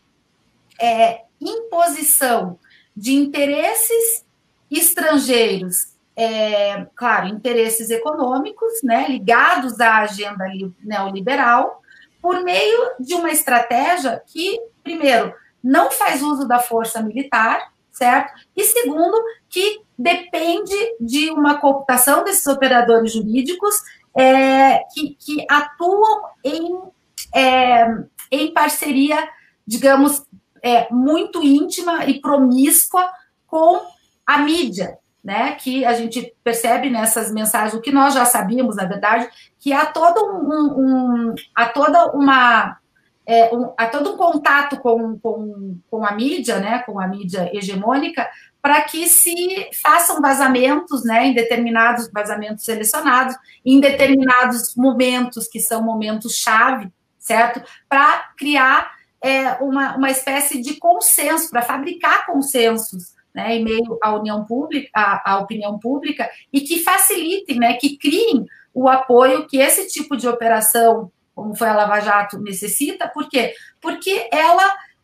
é, 0.79 1.21
imposição 1.39 2.59
de 2.95 3.13
interesses 3.13 4.23
estrangeiros 4.69 5.90
é, 6.15 6.85
claro, 6.95 7.27
interesses 7.27 7.89
econômicos, 7.89 8.81
né, 8.83 9.07
ligados 9.07 9.79
à 9.79 9.99
agenda 9.99 10.45
neoliberal, 10.83 11.81
por 12.21 12.43
meio 12.43 12.91
de 12.99 13.15
uma 13.15 13.31
estratégia 13.31 14.21
que, 14.27 14.59
primeiro, 14.83 15.33
não 15.63 15.91
faz 15.91 16.21
uso 16.21 16.47
da 16.47 16.59
força 16.59 17.01
militar, 17.01 17.71
certo? 17.91 18.33
E 18.55 18.63
segundo, 18.63 19.17
que 19.49 19.81
depende 19.97 20.75
de 20.99 21.31
uma 21.31 21.59
cooptação 21.59 22.23
desses 22.23 22.45
operadores 22.47 23.13
jurídicos 23.13 23.75
é, 24.15 24.79
que, 24.93 25.15
que, 25.19 25.45
atuam 25.49 26.23
em, 26.43 26.81
é, 27.33 27.87
em 28.31 28.53
parceria, 28.53 29.27
digamos, 29.65 30.25
é, 30.61 30.91
muito 30.91 31.43
íntima 31.43 32.05
e 32.05 32.19
promíscua 32.19 33.09
com 33.47 33.81
a 34.25 34.39
mídia, 34.39 34.97
né, 35.23 35.53
que 35.53 35.85
a 35.85 35.93
gente 35.93 36.33
percebe 36.43 36.89
nessas 36.89 37.31
mensagens, 37.31 37.73
o 37.73 37.81
que 37.81 37.91
nós 37.91 38.13
já 38.13 38.25
sabíamos, 38.25 38.75
na 38.75 38.85
verdade, 38.85 39.29
que 39.59 39.71
há 39.71 39.85
todo 39.85 40.19
um, 40.19 41.29
um 41.29 41.35
há 41.55 41.67
toda 41.67 42.11
uma 42.11 42.77
é, 43.25 43.55
um, 43.55 43.71
há 43.77 43.87
todo 43.87 44.13
um 44.13 44.17
contato 44.17 44.77
com, 44.77 45.17
com, 45.19 45.77
com 45.89 46.05
a 46.05 46.11
mídia, 46.11 46.59
né, 46.59 46.79
com 46.79 46.99
a 46.99 47.07
mídia 47.07 47.49
hegemônica, 47.55 48.27
para 48.61 48.81
que 48.81 49.07
se 49.07 49.69
façam 49.81 50.21
vazamentos, 50.21 51.03
né, 51.05 51.27
em 51.27 51.33
determinados 51.33 52.09
vazamentos 52.11 52.65
selecionados, 52.65 53.35
em 53.65 53.79
determinados 53.79 54.75
momentos 54.75 55.47
que 55.47 55.59
são 55.59 55.83
momentos 55.83 56.35
chave, 56.35 56.91
certo? 57.17 57.61
Para 57.87 58.31
criar 58.37 58.91
é, 59.21 59.53
uma, 59.61 59.95
uma 59.95 60.09
espécie 60.09 60.61
de 60.61 60.75
consenso, 60.75 61.49
para 61.49 61.61
fabricar 61.61 62.25
consensos, 62.25 63.13
né, 63.33 63.55
em 63.55 63.63
meio 63.63 63.97
à 64.01 64.13
união 64.15 64.45
pública, 64.45 64.89
à, 64.93 65.33
à 65.33 65.39
opinião 65.39 65.79
pública, 65.79 66.29
e 66.51 66.61
que 66.61 66.83
facilitem, 66.83 67.59
né, 67.59 67.73
que 67.73 67.97
criem 67.97 68.45
o 68.73 68.87
apoio 68.87 69.47
que 69.47 69.57
esse 69.57 69.87
tipo 69.87 70.15
de 70.15 70.27
operação, 70.27 71.11
como 71.35 71.55
foi 71.55 71.67
a 71.67 71.75
Lava 71.75 71.99
Jato, 71.99 72.39
necessita. 72.39 73.07
Por 73.07 73.27
quê? 73.29 73.53
Porque 73.81 74.29
ela 74.31 74.63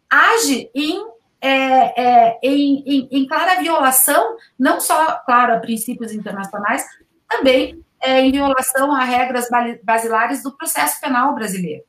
age 0.10 0.70
em 0.74 1.06
é, 1.40 2.02
é, 2.02 2.40
em, 2.42 2.84
em, 2.86 3.08
em, 3.12 3.28
clara 3.28 3.62
violação, 3.62 4.38
não 4.58 4.82
só, 4.82 5.18
claro, 5.20 5.54
a 5.54 5.60
princípios 5.60 6.12
internacionais, 6.12 6.84
também 7.30 7.84
é, 8.02 8.22
em 8.22 8.32
violação 8.32 8.92
a 8.92 9.04
regras 9.04 9.48
basilares 9.84 10.42
do 10.42 10.56
processo 10.58 11.00
penal 11.00 11.36
brasileiro. 11.36 11.84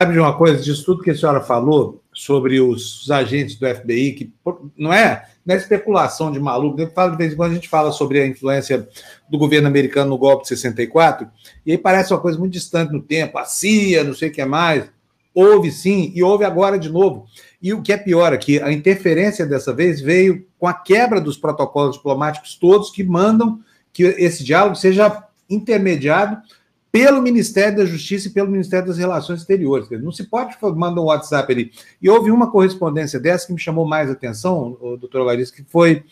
Sabe 0.00 0.14
de 0.14 0.18
uma 0.18 0.36
coisa, 0.36 0.62
disso 0.62 0.84
tudo 0.84 1.02
que 1.02 1.10
a 1.12 1.14
senhora 1.14 1.40
falou 1.40 2.02
sobre 2.14 2.60
os 2.60 3.10
agentes 3.10 3.56
do 3.56 3.66
FBI, 3.66 4.12
que 4.12 4.32
não 4.78 4.92
é, 4.92 5.26
não 5.44 5.54
é 5.54 5.58
especulação 5.58 6.30
de 6.30 6.38
maluco, 6.38 6.76
de 6.76 7.16
vez 7.16 7.32
em 7.32 7.36
quando 7.36 7.52
a 7.52 7.54
gente 7.54 7.68
fala 7.68 7.90
sobre 7.90 8.20
a 8.20 8.26
influência 8.26 8.88
do 9.28 9.36
governo 9.36 9.66
americano 9.66 10.10
no 10.10 10.18
golpe 10.18 10.44
de 10.44 10.48
64, 10.50 11.28
e 11.66 11.72
aí 11.72 11.78
parece 11.78 12.12
uma 12.12 12.20
coisa 12.20 12.38
muito 12.38 12.52
distante 12.52 12.92
no 12.92 13.02
tempo, 13.02 13.36
a 13.36 13.44
CIA, 13.44 14.04
não 14.04 14.14
sei 14.14 14.28
o 14.28 14.32
que 14.32 14.44
mais. 14.44 14.88
Houve 15.34 15.72
sim, 15.72 16.12
e 16.14 16.22
houve 16.22 16.44
agora 16.44 16.78
de 16.78 16.88
novo. 16.88 17.26
E 17.60 17.74
o 17.74 17.82
que 17.82 17.92
é 17.92 17.96
pior 17.96 18.32
aqui, 18.32 18.62
a 18.62 18.70
interferência 18.70 19.44
dessa 19.44 19.74
vez 19.74 20.00
veio 20.00 20.46
com 20.56 20.68
a 20.68 20.72
quebra 20.72 21.20
dos 21.20 21.36
protocolos 21.36 21.96
diplomáticos 21.96 22.54
todos 22.54 22.90
que 22.90 23.02
mandam 23.02 23.58
que 23.92 24.04
esse 24.04 24.44
diálogo 24.44 24.76
seja 24.76 25.24
intermediado 25.50 26.40
pelo 26.94 27.20
Ministério 27.20 27.78
da 27.78 27.84
Justiça 27.84 28.28
e 28.28 28.30
pelo 28.30 28.48
Ministério 28.48 28.86
das 28.86 28.98
Relações 28.98 29.40
Exteriores. 29.40 29.88
Não 30.00 30.12
se 30.12 30.22
pode 30.22 30.56
mandar 30.76 31.00
um 31.00 31.06
WhatsApp 31.06 31.52
ali. 31.52 31.72
E 32.00 32.08
houve 32.08 32.30
uma 32.30 32.48
correspondência 32.52 33.18
dessa 33.18 33.48
que 33.48 33.52
me 33.52 33.58
chamou 33.58 33.84
mais 33.84 34.08
atenção, 34.08 34.78
doutor 35.00 35.24
Larissa, 35.24 35.52
que 35.52 35.64
foi 35.64 36.04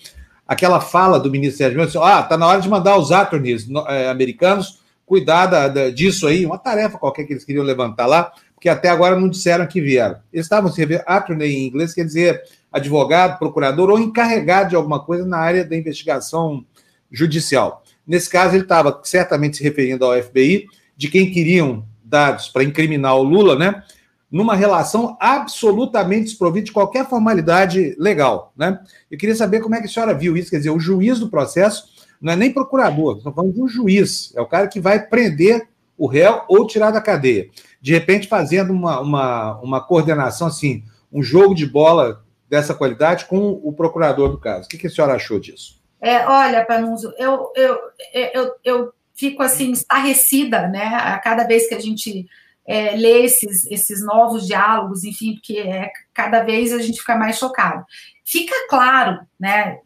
aquela 0.45 0.81
fala 0.81 1.21
do 1.21 1.31
Ministério 1.31 1.77
da 1.77 1.85
Justiça, 1.85 2.05
ah, 2.05 2.19
está 2.23 2.37
na 2.37 2.49
hora 2.49 2.61
de 2.61 2.69
mandar 2.69 2.99
os 2.99 3.13
attorneys 3.13 3.69
é, 3.87 4.09
americanos 4.09 4.83
cuidar 5.07 5.47
da, 5.47 5.69
da, 5.69 5.89
disso 5.89 6.27
aí, 6.27 6.45
uma 6.45 6.59
tarefa 6.59 6.99
qualquer 6.99 7.27
que 7.27 7.33
eles 7.33 7.45
queriam 7.45 7.65
levantar 7.65 8.07
lá, 8.07 8.33
porque 8.53 8.69
até 8.69 8.89
agora 8.89 9.15
não 9.15 9.29
disseram 9.29 9.69
que 9.69 9.81
vieram. 9.81 10.17
Eles 10.33 10.47
estavam 10.47 10.69
se 10.69 10.81
referindo, 10.81 11.05
attorney 11.07 11.59
em 11.59 11.69
inglês 11.69 11.95
quer 11.95 12.05
dizer 12.05 12.43
advogado, 12.73 13.39
procurador 13.39 13.89
ou 13.89 14.01
encarregado 14.01 14.71
de 14.71 14.75
alguma 14.75 14.99
coisa 14.99 15.25
na 15.25 15.39
área 15.39 15.65
da 15.65 15.77
investigação 15.77 16.67
judicial. 17.09 17.82
Nesse 18.07 18.29
caso, 18.29 18.55
ele 18.55 18.65
estava 18.65 19.01
certamente 19.05 19.57
se 19.57 19.63
referindo 19.63 20.05
ao 20.05 20.21
FBI, 20.21 20.67
de 20.97 21.09
quem 21.09 21.31
queriam 21.31 21.87
dados 22.05 22.49
para 22.49 22.65
incriminar 22.65 23.17
o 23.17 23.23
Lula, 23.23 23.57
né? 23.57 23.83
Numa 24.31 24.55
relação 24.55 25.17
absolutamente 25.21 26.25
desprovida 26.25 26.67
de 26.67 26.73
qualquer 26.73 27.09
formalidade 27.09 27.95
legal, 27.99 28.53
né? 28.57 28.81
Eu 29.11 29.19
queria 29.19 29.35
saber 29.35 29.61
como 29.61 29.75
é 29.75 29.81
que 29.81 29.87
a 29.87 29.91
senhora 29.91 30.15
viu 30.15 30.37
isso, 30.37 30.51
quer 30.51 30.59
dizer, 30.59 30.71
o 30.71 30.81
juiz 30.81 31.19
do 31.19 31.29
processo 31.29 31.85
não 32.21 32.33
é 32.33 32.37
nem 32.37 32.53
procurador, 32.53 33.17
estamos 33.17 33.35
falando 33.35 33.55
de 33.55 33.61
um 33.61 33.69
juiz, 33.69 34.33
é 34.37 34.41
o 34.41 34.47
cara 34.47 34.69
que 34.69 34.81
vai 34.81 35.07
prender 35.07 35.69
o 35.99 36.07
réu 36.07 36.43
ou 36.49 36.67
tirar 36.67 36.91
da 36.91 37.01
cadeia. 37.01 37.49
De 37.81 37.93
repente, 37.93 38.29
fazendo 38.29 38.73
uma, 38.73 39.01
uma, 39.01 39.61
uma 39.61 39.81
coordenação 39.81 40.47
assim, 40.47 40.85
um 41.13 41.23
jogo 41.23 41.55
de 41.55 41.67
bola 41.67 42.25
dessa 42.49 42.75
qualidade 42.75 43.27
com 43.27 43.61
o 43.63 43.73
procurador 43.73 44.31
do 44.31 44.39
caso. 44.39 44.67
O 44.67 44.69
que, 44.69 44.79
que 44.79 44.87
a 44.87 44.91
senhora 44.91 45.15
achou 45.15 45.41
disso? 45.41 45.82
É, 46.03 46.27
olha, 46.27 46.67
Panunzo, 46.67 47.15
eu, 47.17 47.53
eu, 47.55 47.79
eu, 48.13 48.55
eu 48.65 48.93
fico 49.15 49.41
assim, 49.41 49.71
estarrecida, 49.71 50.67
né, 50.67 50.85
a 50.85 51.17
cada 51.21 51.45
vez 51.45 51.69
que 51.69 51.77
a 51.77 51.79
gente 51.79 52.27
é, 52.67 52.97
lê 52.97 53.25
esses, 53.25 53.67
esses 53.67 54.05
novos 54.05 54.45
diálogos, 54.45 55.05
enfim, 55.05 55.35
porque 55.35 55.59
é, 55.59 55.93
cada 56.13 56.43
vez 56.43 56.73
a 56.73 56.83
gente 56.83 56.99
fica 56.99 57.17
mais 57.17 57.39
chocado. 57.39 57.85
Fica 58.25 58.55
claro, 58.69 59.21
né, 59.39 59.79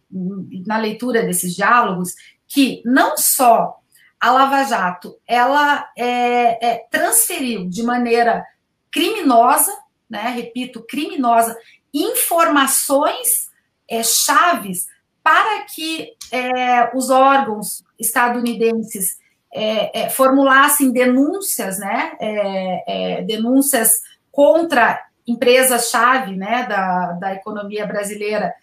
na 0.67 0.79
leitura 0.79 1.23
desses 1.23 1.55
diálogos, 1.55 2.15
que 2.49 2.81
não 2.87 3.19
só 3.19 3.77
a 4.19 4.31
Lava 4.31 4.65
Jato 4.65 5.19
ela 5.27 5.87
é, 5.99 6.67
é, 6.67 6.87
transferiu 6.91 7.69
de 7.69 7.83
maneira 7.83 8.43
criminosa, 8.91 9.77
né, 10.09 10.31
repito, 10.31 10.83
criminosa, 10.89 11.55
informações 11.93 13.51
é, 13.87 14.03
chaves 14.03 14.87
para 15.27 15.63
que 15.63 16.13
é, 16.31 16.97
os 16.97 17.11
órgãos 17.11 17.83
estadunidenses 17.99 19.19
é, 19.53 20.03
é, 20.03 20.09
formulassem 20.09 20.93
denúncias, 20.93 21.81
né, 21.81 22.13
é, 22.21 23.25
denúncias 23.27 24.03
contra 24.31 25.03
empresas-chave 25.27 26.37
né, 26.37 26.65
da, 26.69 27.13
da 27.15 27.35
economia 27.35 27.85
brasileira, 27.85 28.55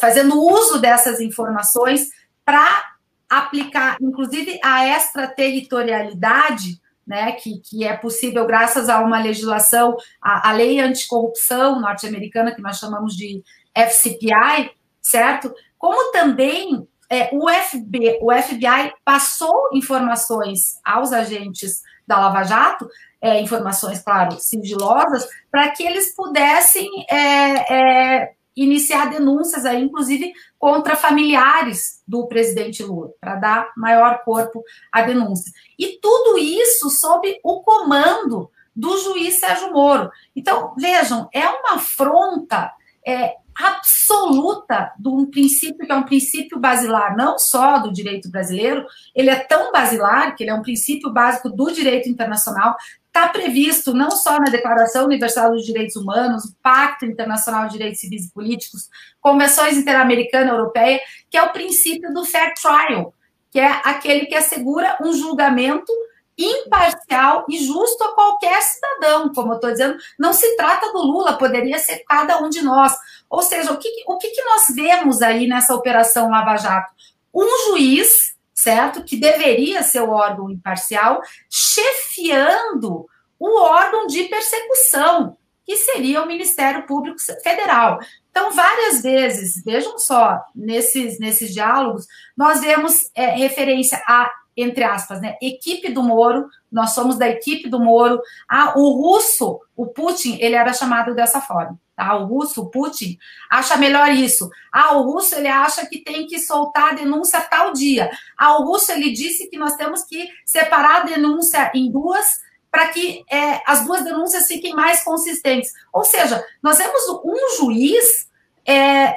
fazendo 0.00 0.40
uso 0.40 0.80
dessas 0.80 1.20
informações 1.20 2.10
para 2.44 2.92
aplicar, 3.28 3.96
inclusive, 4.00 4.60
a 4.62 4.86
extraterritorialidade, 4.86 6.80
né, 7.04 7.32
que, 7.32 7.58
que 7.58 7.84
é 7.84 7.96
possível 7.96 8.46
graças 8.46 8.88
a 8.88 9.00
uma 9.00 9.20
legislação, 9.20 9.96
a, 10.22 10.50
a 10.50 10.52
lei 10.52 10.78
anticorrupção 10.78 11.80
norte-americana, 11.80 12.54
que 12.54 12.62
nós 12.62 12.78
chamamos 12.78 13.16
de 13.16 13.42
FCPI, 13.74 14.70
certo? 15.02 15.52
Como 15.80 16.12
também 16.12 16.86
é, 17.10 17.30
o, 17.32 17.48
FB, 17.48 18.18
o 18.20 18.30
FBI 18.30 18.92
passou 19.02 19.70
informações 19.72 20.78
aos 20.84 21.10
agentes 21.10 21.80
da 22.06 22.20
Lava 22.20 22.42
Jato, 22.42 22.86
é, 23.18 23.40
informações, 23.40 24.02
claro, 24.02 24.38
sigilosas, 24.38 25.26
para 25.50 25.70
que 25.70 25.82
eles 25.82 26.14
pudessem 26.14 26.86
é, 27.10 28.18
é, 28.18 28.32
iniciar 28.54 29.08
denúncias, 29.08 29.64
aí, 29.64 29.82
inclusive 29.82 30.34
contra 30.58 30.96
familiares 30.96 32.02
do 32.06 32.28
presidente 32.28 32.82
Lula, 32.82 33.10
para 33.18 33.36
dar 33.36 33.72
maior 33.74 34.22
corpo 34.22 34.62
à 34.92 35.00
denúncia. 35.00 35.50
E 35.78 35.98
tudo 35.98 36.36
isso 36.36 36.90
sob 36.90 37.40
o 37.42 37.62
comando 37.62 38.50
do 38.76 38.98
juiz 38.98 39.40
Sérgio 39.40 39.72
Moro. 39.72 40.10
Então, 40.36 40.74
vejam, 40.76 41.26
é 41.32 41.48
uma 41.48 41.76
afronta 41.76 42.70
é, 43.06 43.36
absoluta 43.56 44.92
de 44.98 45.08
um 45.08 45.26
princípio 45.26 45.86
que 45.86 45.92
é 45.92 45.94
um 45.94 46.04
princípio 46.04 46.58
basilar, 46.58 47.16
não 47.16 47.38
só 47.38 47.78
do 47.78 47.92
direito 47.92 48.30
brasileiro, 48.30 48.86
ele 49.14 49.30
é 49.30 49.36
tão 49.36 49.72
basilar 49.72 50.34
que 50.34 50.44
ele 50.44 50.50
é 50.50 50.54
um 50.54 50.62
princípio 50.62 51.10
básico 51.10 51.48
do 51.50 51.70
direito 51.70 52.08
internacional, 52.08 52.76
está 53.06 53.28
previsto 53.28 53.92
não 53.92 54.10
só 54.10 54.38
na 54.38 54.50
Declaração 54.50 55.04
Universal 55.04 55.50
dos 55.50 55.66
Direitos 55.66 55.96
Humanos, 55.96 56.54
Pacto 56.62 57.04
Internacional 57.04 57.66
de 57.66 57.72
Direitos 57.72 58.00
Civis 58.00 58.26
e 58.26 58.32
Políticos, 58.32 58.88
convenções 59.20 59.76
interamericana 59.76 60.46
e 60.46 60.54
europeia, 60.54 61.00
que 61.28 61.36
é 61.36 61.42
o 61.42 61.52
princípio 61.52 62.12
do 62.14 62.24
fair 62.24 62.54
trial, 62.54 63.12
que 63.50 63.58
é 63.58 63.80
aquele 63.84 64.26
que 64.26 64.34
assegura 64.34 64.96
um 65.02 65.12
julgamento 65.12 65.92
imparcial 66.38 67.44
e 67.48 67.58
justo 67.58 68.02
a 68.02 68.14
qualquer 68.14 68.62
cidadão. 68.62 69.32
Como 69.34 69.52
eu 69.52 69.56
estou 69.56 69.70
dizendo, 69.70 69.98
não 70.18 70.32
se 70.32 70.56
trata 70.56 70.90
do 70.92 71.02
Lula, 71.02 71.36
poderia 71.36 71.78
ser 71.78 72.02
cada 72.08 72.38
um 72.38 72.48
de 72.48 72.62
nós. 72.62 72.94
Ou 73.30 73.42
seja, 73.42 73.72
o 73.72 73.78
que, 73.78 73.88
o 74.06 74.18
que, 74.18 74.28
que 74.30 74.42
nós 74.42 74.74
vemos 74.74 75.22
aí 75.22 75.46
nessa 75.46 75.74
operação 75.74 76.28
Lava 76.28 76.56
Jato? 76.56 76.92
Um 77.32 77.46
juiz, 77.68 78.36
certo, 78.52 79.04
que 79.04 79.16
deveria 79.16 79.84
ser 79.84 80.00
o 80.00 80.10
órgão 80.10 80.50
imparcial, 80.50 81.22
chefiando 81.48 83.06
o 83.38 83.60
órgão 83.60 84.08
de 84.08 84.24
persecução, 84.24 85.36
que 85.64 85.76
seria 85.76 86.22
o 86.22 86.26
Ministério 86.26 86.84
Público 86.86 87.20
Federal. 87.40 88.00
Então, 88.30 88.50
várias 88.50 89.00
vezes, 89.00 89.62
vejam 89.64 89.96
só, 89.98 90.44
nesses, 90.54 91.20
nesses 91.20 91.54
diálogos, 91.54 92.06
nós 92.36 92.60
vemos 92.60 93.10
é, 93.14 93.26
referência 93.26 94.02
a 94.06 94.30
entre 94.56 94.84
aspas, 94.84 95.20
né, 95.20 95.36
equipe 95.40 95.90
do 95.90 96.02
Moro, 96.02 96.48
nós 96.70 96.90
somos 96.90 97.16
da 97.16 97.28
equipe 97.28 97.68
do 97.68 97.80
Moro. 97.80 98.20
Ah, 98.48 98.74
o 98.76 98.90
russo, 98.90 99.60
o 99.76 99.86
Putin, 99.86 100.36
ele 100.40 100.54
era 100.54 100.72
chamado 100.72 101.14
dessa 101.14 101.40
forma. 101.40 101.78
Tá? 102.00 102.16
O 102.16 102.24
russo, 102.24 102.62
o 102.62 102.70
Putin, 102.70 103.18
acha 103.50 103.76
melhor 103.76 104.08
isso. 104.08 104.48
Ah, 104.72 104.96
o 104.96 105.02
russo, 105.02 105.34
ele 105.34 105.48
acha 105.48 105.84
que 105.84 105.98
tem 105.98 106.26
que 106.26 106.38
soltar 106.38 106.92
a 106.92 106.94
denúncia 106.94 107.42
tal 107.42 107.74
dia. 107.74 108.10
Ah, 108.38 108.56
o 108.56 108.64
russo, 108.64 108.90
ele 108.90 109.10
disse 109.10 109.50
que 109.50 109.58
nós 109.58 109.76
temos 109.76 110.02
que 110.04 110.26
separar 110.46 111.02
a 111.02 111.04
denúncia 111.04 111.70
em 111.74 111.92
duas 111.92 112.38
para 112.70 112.88
que 112.88 113.22
é, 113.30 113.60
as 113.66 113.84
duas 113.84 114.02
denúncias 114.02 114.46
fiquem 114.46 114.72
mais 114.72 115.04
consistentes. 115.04 115.72
Ou 115.92 116.02
seja, 116.02 116.42
nós 116.62 116.78
temos 116.78 117.02
um 117.22 117.56
juiz 117.58 118.26
é, 118.64 118.72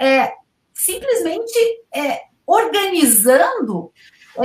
é, 0.05 0.33
simplesmente 0.73 1.57
é, 1.95 2.23
organizando 2.45 3.93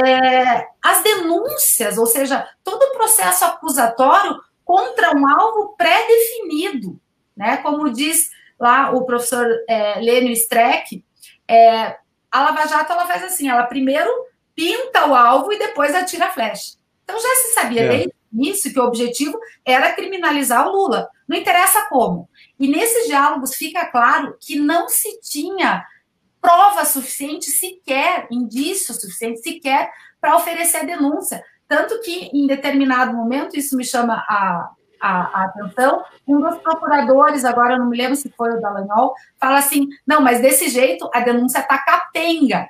é, 0.06 0.64
as 0.80 1.02
denúncias, 1.02 1.98
ou 1.98 2.06
seja, 2.06 2.48
todo 2.62 2.80
o 2.84 2.92
processo 2.92 3.44
acusatório 3.44 4.36
contra 4.64 5.16
um 5.16 5.26
alvo 5.26 5.74
pré-definido, 5.76 7.00
né? 7.38 7.56
Como 7.58 7.90
diz 7.90 8.28
lá 8.60 8.90
o 8.90 9.06
professor 9.06 9.46
é, 9.68 10.00
Lênio 10.00 10.32
Streck, 10.32 11.02
É, 11.48 11.96
a 12.30 12.42
Lava 12.42 12.66
Jato 12.66 12.92
ela 12.92 13.06
faz 13.06 13.24
assim, 13.24 13.48
ela 13.48 13.62
primeiro 13.64 14.10
pinta 14.54 15.06
o 15.06 15.14
alvo 15.14 15.50
e 15.50 15.58
depois 15.58 15.94
atira 15.94 16.26
a 16.26 16.30
flecha. 16.30 16.76
Então 17.02 17.16
já 17.18 17.34
se 17.36 17.54
sabia 17.54 17.84
é. 17.84 17.88
desde 17.88 18.08
o 18.08 18.36
início 18.36 18.72
que 18.72 18.78
o 18.78 18.84
objetivo 18.84 19.38
era 19.64 19.94
criminalizar 19.94 20.68
o 20.68 20.72
Lula. 20.72 21.08
Não 21.26 21.36
interessa 21.38 21.86
como. 21.88 22.28
E 22.58 22.68
nesses 22.68 23.06
diálogos 23.06 23.54
fica 23.54 23.86
claro 23.86 24.36
que 24.38 24.58
não 24.58 24.88
se 24.88 25.18
tinha 25.20 25.86
prova 26.40 26.84
suficiente 26.84 27.50
sequer, 27.50 28.26
indício 28.30 28.92
suficiente 28.92 29.40
sequer 29.40 29.90
para 30.20 30.36
oferecer 30.36 30.78
a 30.78 30.84
denúncia. 30.84 31.42
Tanto 31.66 32.00
que, 32.00 32.30
em 32.32 32.46
determinado 32.46 33.14
momento, 33.14 33.56
isso 33.56 33.76
me 33.76 33.84
chama 33.84 34.24
a, 34.28 34.70
a, 35.00 35.42
a, 35.42 35.44
atenção, 35.44 36.04
um 36.26 36.40
dos 36.40 36.58
procuradores, 36.58 37.44
agora 37.44 37.78
não 37.78 37.88
me 37.88 37.96
lembro 37.96 38.16
se 38.16 38.30
foi 38.30 38.56
o 38.56 38.60
Dallagnol, 38.60 39.14
fala 39.40 39.58
assim, 39.58 39.88
não, 40.06 40.20
mas 40.20 40.40
desse 40.40 40.68
jeito 40.68 41.08
a 41.12 41.20
denúncia 41.20 41.60
está 41.60 41.78
capenga. 41.78 42.68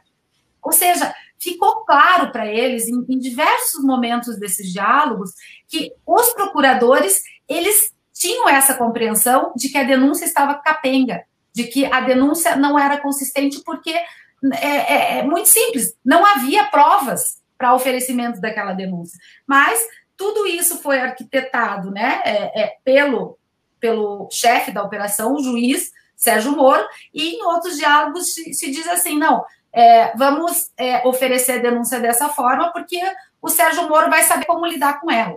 Ou 0.63 0.73
seja, 0.73 1.15
ficou 1.39 1.85
claro 1.85 2.31
para 2.33 2.47
eles, 2.47 2.89
em, 2.89 3.05
em 3.09 3.19
diversos 3.19 3.83
momentos 3.85 4.39
desses 4.39 4.73
diálogos, 4.73 5.33
que 5.69 5.93
os 6.07 6.33
procuradores, 6.35 7.23
eles 7.49 7.95
tinham 8.13 8.49
essa 8.49 8.75
compreensão 8.75 9.53
de 9.57 9.69
que 9.69 9.79
a 9.79 9.85
denúncia 9.85 10.25
estava 10.25 10.55
capenga, 10.55 11.23
de 11.55 11.65
que 11.65 11.87
a 11.87 12.01
denúncia 12.01 12.57
não 12.57 12.79
era 12.79 12.99
consistente 12.99 13.63
porque 13.65 13.91
é, 13.91 14.67
é, 14.67 15.19
é 15.19 15.23
muito 15.23 15.49
simples, 15.49 15.95
não 16.05 16.25
havia 16.27 16.65
provas 16.67 17.39
para 17.57 17.75
oferecimento 17.75 18.41
daquela 18.41 18.73
denúncia. 18.73 19.19
Mas 19.47 19.81
tudo 20.19 20.47
isso 20.47 20.83
foi 20.83 20.99
arquitetado 20.99 21.93
né, 21.93 22.21
é, 22.25 22.63
é, 22.63 22.77
pelo, 22.85 23.39
pelo 23.79 24.29
chefe 24.31 24.73
da 24.73 24.83
operação, 24.83 25.33
o 25.33 25.43
juiz 25.43 25.93
Sérgio 26.17 26.57
Moro, 26.57 26.85
e 27.15 27.37
em 27.37 27.45
outros 27.45 27.77
diálogos 27.77 28.35
se, 28.35 28.53
se 28.53 28.71
diz 28.73 28.89
assim: 28.89 29.17
não, 29.17 29.45
é, 29.73 30.15
vamos 30.17 30.73
é, 30.77 31.07
oferecer 31.07 31.53
a 31.53 31.63
denúncia 31.63 32.01
dessa 32.01 32.29
forma, 32.29 32.73
porque 32.73 33.01
o 33.41 33.49
Sérgio 33.49 33.89
Moro 33.89 34.11
vai 34.11 34.25
saber 34.25 34.45
como 34.45 34.67
lidar 34.67 35.01
com 35.01 35.09
ela. 35.09 35.37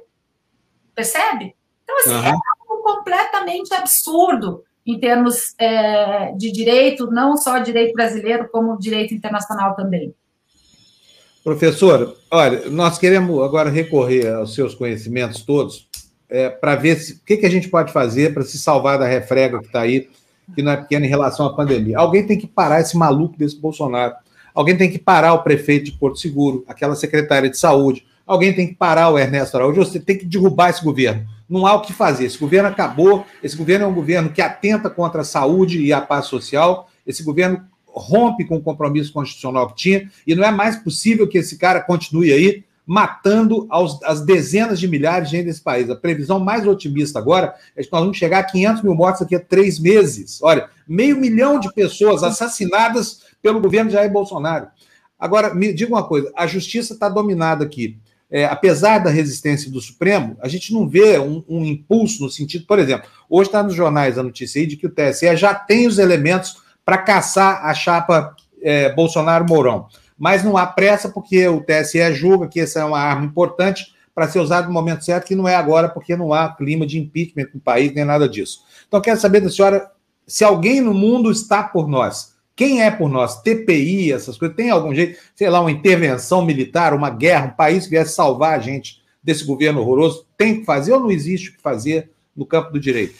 Percebe? 0.96 1.56
Então, 1.84 1.98
assim, 2.00 2.16
uhum. 2.16 2.26
é 2.26 2.30
algo 2.30 2.84
completamente 2.84 3.72
absurdo 3.76 4.64
em 4.84 5.00
termos 5.00 5.54
é, 5.60 6.32
de 6.32 6.52
direito, 6.52 7.12
não 7.12 7.38
só 7.38 7.60
direito 7.60 7.94
brasileiro, 7.94 8.50
como 8.50 8.80
direito 8.80 9.14
internacional 9.14 9.76
também. 9.76 10.16
Professor, 11.44 12.16
olha, 12.30 12.70
nós 12.70 13.00
queremos 13.00 13.42
agora 13.44 13.70
recorrer 13.70 14.32
aos 14.32 14.54
seus 14.54 14.76
conhecimentos 14.76 15.42
todos 15.42 15.88
é, 16.30 16.50
para 16.50 16.76
ver 16.76 16.98
se, 16.98 17.14
o 17.14 17.20
que, 17.26 17.38
que 17.38 17.46
a 17.46 17.50
gente 17.50 17.68
pode 17.68 17.92
fazer 17.92 18.34
para 18.34 18.44
se 18.44 18.60
salvar 18.60 19.00
da 19.00 19.08
refrega 19.08 19.60
que 19.60 19.66
está 19.66 19.82
aí, 19.82 20.08
que 20.54 20.62
não 20.62 20.72
é 20.72 20.78
pequena 20.78 21.06
em 21.06 21.10
relação 21.10 21.48
à 21.48 21.56
pandemia. 21.56 21.98
Alguém 21.98 22.26
tem 22.26 22.38
que 22.38 22.46
parar 22.46 22.80
esse 22.80 22.96
maluco 22.96 23.38
desse 23.38 23.60
Bolsonaro. 23.60 24.14
Alguém 24.54 24.78
tem 24.78 24.92
que 24.92 25.00
parar 25.00 25.34
o 25.34 25.44
prefeito 25.44 25.86
de 25.86 25.94
Porto 25.94 26.20
Seguro, 26.20 26.64
aquela 26.68 26.96
secretária 26.96 27.50
de 27.50 27.58
saúde. 27.58 28.06
Alguém 28.26 28.54
tem 28.54 28.68
que 28.68 28.76
parar 28.76 29.10
o 29.10 29.18
Ernesto 29.18 29.58
Araújo. 29.58 29.84
Você 29.84 30.00
tem 30.00 30.18
que 30.18 30.26
derrubar 30.26 30.70
esse 30.70 30.84
governo. 30.84 31.26
Não 31.50 31.66
há 31.66 31.74
o 31.74 31.82
que 31.82 31.92
fazer. 31.92 32.26
Esse 32.26 32.38
governo 32.38 32.70
acabou. 32.70 33.26
Esse 33.44 33.58
governo 33.58 33.86
é 33.86 33.88
um 33.88 33.94
governo 33.94 34.30
que 34.30 34.42
atenta 34.42 34.90
contra 34.90 35.22
a 35.22 35.26
saúde 35.26 35.82
e 35.82 35.92
a 35.92 36.00
paz 36.00 36.28
social. 36.28 36.88
Esse 37.06 37.24
governo 37.24 37.66
rompe 37.94 38.46
com 38.46 38.58
o 38.58 38.62
compromisso 38.62 39.14
constitucional 39.14 39.68
que 39.70 39.76
tinha, 39.76 40.12
e 40.26 40.36
não 40.36 40.44
é 40.44 40.52
mais 40.52 40.76
possível 40.78 41.28
que 41.28 41.38
esse 41.38 41.58
cara 41.58 41.82
continue 41.82 42.32
aí 42.32 42.64
matando 42.86 43.68
aos, 43.70 44.02
as 44.04 44.22
dezenas 44.22 44.80
de 44.80 44.88
milhares 44.88 45.30
de 45.30 45.38
gente 45.38 45.46
desse 45.46 45.62
país. 45.62 45.90
A 45.90 45.96
previsão 45.96 46.40
mais 46.40 46.68
otimista 46.68 47.20
agora 47.20 47.54
é 47.76 47.84
que 47.84 47.92
nós 47.92 48.02
vamos 48.02 48.18
chegar 48.18 48.40
a 48.40 48.44
500 48.44 48.84
mil 48.84 48.96
mortes 48.96 49.22
daqui 49.22 49.36
a 49.36 49.40
três 49.40 49.80
meses. 49.80 50.42
Olha, 50.42 50.70
meio 50.88 51.18
milhão 51.18 51.60
de 51.60 51.72
pessoas 51.74 52.24
assassinadas 52.24 53.22
pelo 53.42 53.62
governo 53.62 53.90
de 53.90 53.96
Jair 53.96 54.12
Bolsonaro. 54.12 54.68
Agora, 55.18 55.54
me 55.54 55.72
diga 55.72 55.94
uma 55.94 56.04
coisa: 56.04 56.32
a 56.36 56.48
justiça 56.48 56.94
está 56.94 57.08
dominada 57.08 57.64
aqui. 57.64 57.98
É, 58.30 58.46
apesar 58.46 59.00
da 59.00 59.10
resistência 59.10 59.70
do 59.70 59.82
Supremo, 59.82 60.38
a 60.42 60.48
gente 60.48 60.74
não 60.74 60.88
vê 60.88 61.20
um, 61.20 61.44
um 61.50 61.66
impulso 61.66 62.24
no 62.24 62.30
sentido, 62.30 62.66
por 62.66 62.80
exemplo, 62.80 63.10
hoje 63.30 63.50
está 63.50 63.62
nos 63.62 63.76
jornais 63.76 64.18
a 64.18 64.24
notícia 64.24 64.62
aí 64.62 64.66
de 64.66 64.78
que 64.78 64.88
o 64.88 64.90
TSE 64.90 65.36
já 65.36 65.54
tem 65.54 65.86
os 65.86 66.00
elementos 66.00 66.61
para 66.86 66.98
caçar 66.98 67.66
a 67.66 67.74
chapa 67.74 68.36
é, 68.62 68.94
Bolsonaro-Mourão. 68.94 69.88
Mas 70.18 70.44
não 70.44 70.56
há 70.58 70.68
pressa, 70.68 71.10
porque 71.10 71.48
o 71.48 71.62
TSE 71.62 72.14
julga 72.14 72.48
que 72.48 72.60
essa 72.60 72.80
é 72.80 72.86
uma 72.86 73.00
arma 73.00 73.26
importante 73.26 73.94
para 74.14 74.28
ser 74.28 74.40
usada 74.40 74.68
no 74.68 74.74
momento 74.74 75.04
certo, 75.04 75.26
que 75.26 75.36
não 75.36 75.48
é 75.48 75.56
agora, 75.56 75.90
porque 75.90 76.16
não 76.16 76.34
há 76.34 76.54
clima 76.54 76.86
de 76.86 77.00
impeachment 77.00 77.48
no 77.54 77.60
país, 77.60 77.94
nem 77.94 78.06
nada 78.06 78.28
disso. 78.28 78.60
Então, 78.88 79.02
quero 79.02 79.20
saber 79.20 79.40
da 79.40 79.50
senhora 79.50 79.90
se 80.28 80.44
alguém 80.44 80.82
no 80.82 80.94
mundo 80.94 81.32
está 81.32 81.64
por 81.64 81.88
nós. 81.88 82.36
Quem 82.56 82.84
é 82.84 82.92
por 82.92 83.10
nós? 83.10 83.42
TPI, 83.42 84.12
essas 84.12 84.38
coisas? 84.38 84.56
Tem 84.56 84.70
algum 84.70 84.94
jeito, 84.94 85.20
sei 85.36 85.50
lá, 85.50 85.60
uma 85.60 85.72
intervenção 85.72 86.46
militar, 86.46 86.94
uma 86.94 87.10
guerra, 87.10 87.48
um 87.48 87.56
país 87.56 87.86
que 87.86 87.92
viesse 87.92 88.14
salvar 88.14 88.54
a 88.54 88.62
gente 88.62 89.02
desse 89.24 89.44
governo 89.44 89.82
horroroso? 89.82 90.28
Tem 90.38 90.60
que 90.60 90.66
fazer 90.66 90.94
ou 90.94 91.00
não 91.00 91.12
existe 91.12 91.50
o 91.50 91.54
que 91.54 91.62
fazer 91.62 92.12
no 92.36 92.46
campo 92.46 92.72
do 92.72 92.80
direito? 92.80 93.16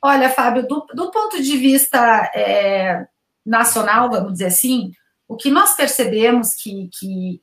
Olha, 0.00 0.30
Fábio, 0.30 0.66
do, 0.66 0.86
do 0.94 1.10
ponto 1.10 1.42
de 1.42 1.56
vista 1.56 2.30
é, 2.34 3.06
nacional, 3.44 4.10
vamos 4.10 4.32
dizer 4.32 4.46
assim, 4.46 4.92
o 5.26 5.36
que 5.36 5.50
nós 5.50 5.74
percebemos 5.74 6.54
que 6.54 6.88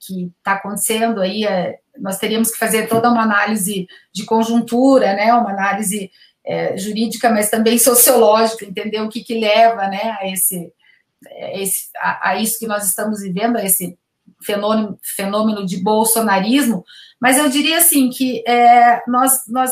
está 0.09 0.51
tá 0.51 0.53
acontecendo 0.53 1.21
aí, 1.21 1.45
é, 1.45 1.79
nós 1.97 2.17
teríamos 2.17 2.51
que 2.51 2.57
fazer 2.57 2.87
toda 2.87 3.11
uma 3.11 3.23
análise 3.23 3.87
de 4.13 4.25
conjuntura, 4.25 5.13
né, 5.13 5.33
uma 5.33 5.51
análise 5.51 6.09
é, 6.45 6.77
jurídica, 6.77 7.29
mas 7.29 7.49
também 7.49 7.77
sociológica, 7.77 8.65
entender 8.65 9.01
o 9.01 9.09
que, 9.09 9.23
que 9.23 9.39
leva 9.39 9.87
né, 9.87 10.17
a, 10.19 10.27
esse, 10.27 10.71
a, 11.27 11.59
esse, 11.59 11.89
a, 11.97 12.29
a 12.29 12.41
isso 12.41 12.57
que 12.57 12.67
nós 12.67 12.87
estamos 12.87 13.21
vivendo, 13.21 13.57
a 13.57 13.63
esse 13.63 13.97
fenômeno, 14.41 14.97
fenômeno 15.03 15.65
de 15.65 15.77
bolsonarismo, 15.77 16.83
mas 17.19 17.37
eu 17.37 17.49
diria 17.49 17.77
assim 17.77 18.09
que 18.09 18.43
é, 18.47 19.01
nós, 19.07 19.43
nós 19.47 19.71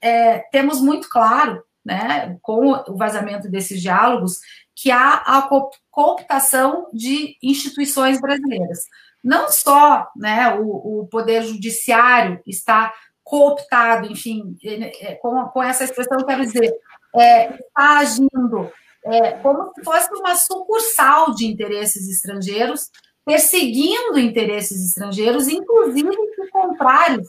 é, 0.00 0.38
temos 0.50 0.80
muito 0.80 1.08
claro 1.08 1.62
né, 1.84 2.36
com 2.40 2.72
o 2.88 2.96
vazamento 2.96 3.48
desses 3.50 3.80
diálogos, 3.80 4.40
que 4.74 4.90
há 4.90 5.14
a 5.14 5.48
cooptação 5.90 6.88
de 6.92 7.36
instituições 7.42 8.20
brasileiras. 8.20 8.86
Não 9.22 9.50
só 9.50 10.08
né, 10.16 10.54
o, 10.54 11.00
o 11.02 11.06
Poder 11.06 11.42
Judiciário 11.42 12.40
está 12.46 12.92
cooptado, 13.22 14.10
enfim, 14.10 14.56
é, 14.62 15.14
com, 15.14 15.44
com 15.46 15.62
essa 15.62 15.84
expressão, 15.84 16.24
quero 16.26 16.44
dizer, 16.44 16.72
é, 17.16 17.54
está 17.54 17.98
agindo 17.98 18.70
é, 19.06 19.32
como 19.32 19.72
se 19.74 19.82
fosse 19.82 20.12
uma 20.14 20.34
sucursal 20.34 21.34
de 21.34 21.46
interesses 21.46 22.08
estrangeiros, 22.08 22.90
perseguindo 23.24 24.18
interesses 24.18 24.84
estrangeiros, 24.84 25.48
inclusive 25.48 26.10
contrários 26.50 27.28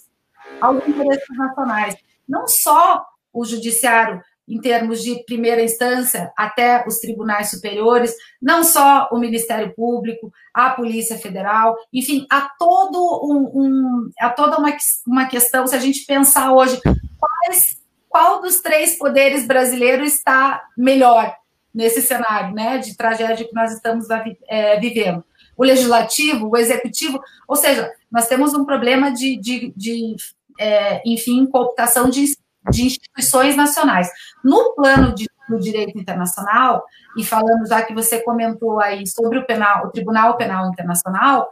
aos 0.59 0.85
interesses 0.87 1.37
nacionais. 1.37 1.95
Não 2.27 2.47
só 2.47 3.05
o 3.33 3.45
judiciário 3.45 4.21
em 4.47 4.59
termos 4.59 5.01
de 5.03 5.23
primeira 5.25 5.63
instância 5.63 6.31
até 6.37 6.85
os 6.87 6.99
tribunais 6.99 7.49
superiores, 7.49 8.13
não 8.41 8.63
só 8.63 9.09
o 9.11 9.17
Ministério 9.17 9.73
Público, 9.73 10.31
a 10.53 10.69
Polícia 10.69 11.17
Federal, 11.17 11.75
enfim, 11.91 12.25
há 12.29 12.49
todo 12.59 13.21
um, 13.23 13.61
um 13.61 14.09
toda 14.35 14.57
uma, 14.57 14.75
uma 15.07 15.25
questão, 15.25 15.65
se 15.65 15.75
a 15.75 15.79
gente 15.79 16.05
pensar 16.05 16.53
hoje, 16.53 16.79
quais, 17.17 17.81
qual 18.07 18.41
dos 18.41 18.61
três 18.61 18.97
poderes 18.97 19.47
brasileiros 19.47 20.13
está 20.13 20.63
melhor 20.77 21.35
nesse 21.73 22.01
cenário 22.01 22.53
né, 22.55 22.77
de 22.77 22.95
tragédia 22.95 23.47
que 23.47 23.53
nós 23.53 23.73
estamos 23.73 24.07
é, 24.47 24.79
vivendo? 24.79 25.23
O 25.57 25.63
legislativo, 25.63 26.49
o 26.49 26.57
executivo, 26.57 27.19
ou 27.47 27.55
seja, 27.55 27.89
nós 28.11 28.27
temos 28.27 28.53
um 28.53 28.65
problema 28.65 29.11
de, 29.11 29.37
de, 29.37 29.73
de 29.75 30.15
é, 30.59 31.01
enfim, 31.05 31.45
cooptação 31.45 32.09
de 32.09 32.25
de 32.69 32.85
instituições 32.85 33.55
nacionais. 33.55 34.09
No 34.43 34.73
plano 34.75 35.13
de, 35.13 35.29
do 35.49 35.59
direito 35.59 35.97
internacional, 35.97 36.83
e 37.17 37.23
falando 37.23 37.67
já 37.67 37.81
que 37.81 37.93
você 37.93 38.21
comentou 38.21 38.79
aí 38.79 39.05
sobre 39.07 39.39
o, 39.39 39.45
penal, 39.45 39.87
o 39.87 39.91
Tribunal 39.91 40.37
Penal 40.37 40.67
Internacional, 40.67 41.49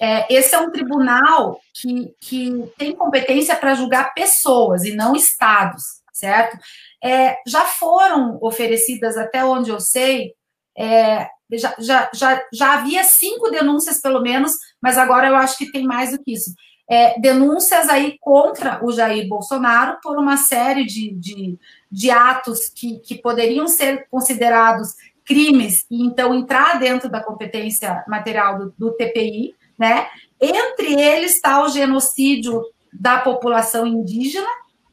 é, 0.00 0.32
esse 0.32 0.54
é 0.54 0.58
um 0.58 0.70
tribunal 0.70 1.60
que, 1.74 2.14
que 2.20 2.72
tem 2.78 2.96
competência 2.96 3.54
para 3.54 3.74
julgar 3.74 4.14
pessoas 4.14 4.84
e 4.84 4.94
não 4.94 5.14
estados, 5.14 5.82
certo? 6.12 6.58
É, 7.02 7.36
já 7.46 7.64
foram 7.66 8.38
oferecidas, 8.40 9.18
até 9.18 9.44
onde 9.44 9.70
eu 9.70 9.78
sei, 9.78 10.32
é, 10.78 11.28
já, 11.52 11.74
já, 11.78 12.10
já, 12.14 12.42
já 12.52 12.74
havia 12.74 13.04
cinco 13.04 13.50
denúncias, 13.50 14.00
pelo 14.00 14.22
menos, 14.22 14.52
mas 14.80 14.96
agora 14.96 15.28
eu 15.28 15.36
acho 15.36 15.58
que 15.58 15.70
tem 15.70 15.84
mais 15.84 16.12
do 16.12 16.22
que 16.22 16.32
isso 16.32 16.50
é, 16.90 17.20
denúncias 17.20 17.88
aí 17.88 18.18
contra 18.20 18.84
o 18.84 18.90
Jair 18.90 19.28
Bolsonaro 19.28 19.98
por 20.02 20.18
uma 20.18 20.36
série 20.36 20.84
de, 20.84 21.12
de, 21.12 21.56
de 21.88 22.10
atos 22.10 22.68
que, 22.68 22.98
que 22.98 23.14
poderiam 23.14 23.68
ser 23.68 24.08
considerados 24.10 24.96
crimes 25.24 25.86
e 25.88 26.02
então 26.04 26.34
entrar 26.34 26.80
dentro 26.80 27.08
da 27.08 27.22
competência 27.22 28.04
material 28.08 28.58
do, 28.58 28.74
do 28.76 28.90
TPI, 28.90 29.54
né? 29.78 30.08
Entre 30.40 31.00
eles 31.00 31.36
está 31.36 31.62
o 31.62 31.68
genocídio 31.68 32.60
da 32.92 33.20
população 33.20 33.86
indígena, 33.86 34.48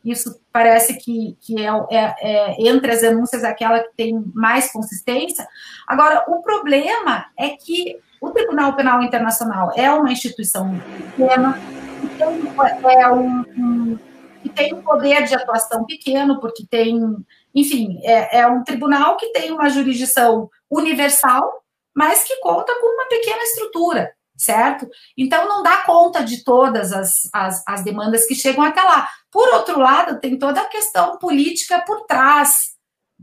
isso 0.06 0.40
parece 0.54 0.98
que, 1.00 1.36
que 1.42 1.60
é, 1.60 1.70
é, 1.90 2.16
é, 2.22 2.68
entre 2.68 2.92
as 2.92 3.02
denúncias 3.02 3.44
aquela 3.44 3.80
que 3.80 3.90
tem 3.98 4.24
mais 4.36 4.72
consistência. 4.72 5.48
Agora, 5.88 6.24
o 6.28 6.44
problema 6.44 7.26
é 7.36 7.50
que 7.50 7.98
o 8.22 8.30
Tribunal 8.30 8.76
Penal 8.76 9.02
Internacional 9.02 9.72
é 9.76 9.92
uma 9.92 10.12
instituição 10.12 10.80
pequena, 11.16 11.60
é 12.20 13.12
um, 13.12 13.42
um, 13.58 14.00
que 14.42 14.50
tem 14.50 14.74
um 14.74 14.82
poder 14.82 15.24
de 15.26 15.36
atuação 15.36 15.86
pequeno, 15.86 16.40
porque 16.40 16.66
tem, 16.70 17.00
enfim, 17.54 18.00
é, 18.04 18.40
é 18.40 18.48
um 18.48 18.64
tribunal 18.64 19.18
que 19.18 19.32
tem 19.32 19.52
uma 19.52 19.70
jurisdição 19.70 20.50
universal, 20.70 21.64
mas 21.96 22.24
que 22.24 22.38
conta 22.38 22.74
com 22.80 22.94
uma 22.94 23.08
pequena 23.08 23.44
estrutura 23.44 24.14
certo? 24.38 24.88
Então, 25.18 25.48
não 25.50 25.64
dá 25.64 25.78
conta 25.78 26.24
de 26.24 26.44
todas 26.44 26.94
as, 26.94 27.28
as, 27.34 27.64
as, 27.68 27.84
demandas 27.84 28.26
que 28.28 28.36
chegam 28.36 28.64
até 28.64 28.82
lá. 28.82 29.10
Por 29.32 29.48
outro 29.50 29.80
lado, 29.80 30.20
tem 30.20 30.38
toda 30.38 30.62
a 30.62 30.70
questão 30.70 31.18
política 31.18 31.82
por 31.82 32.06
trás 32.06 32.76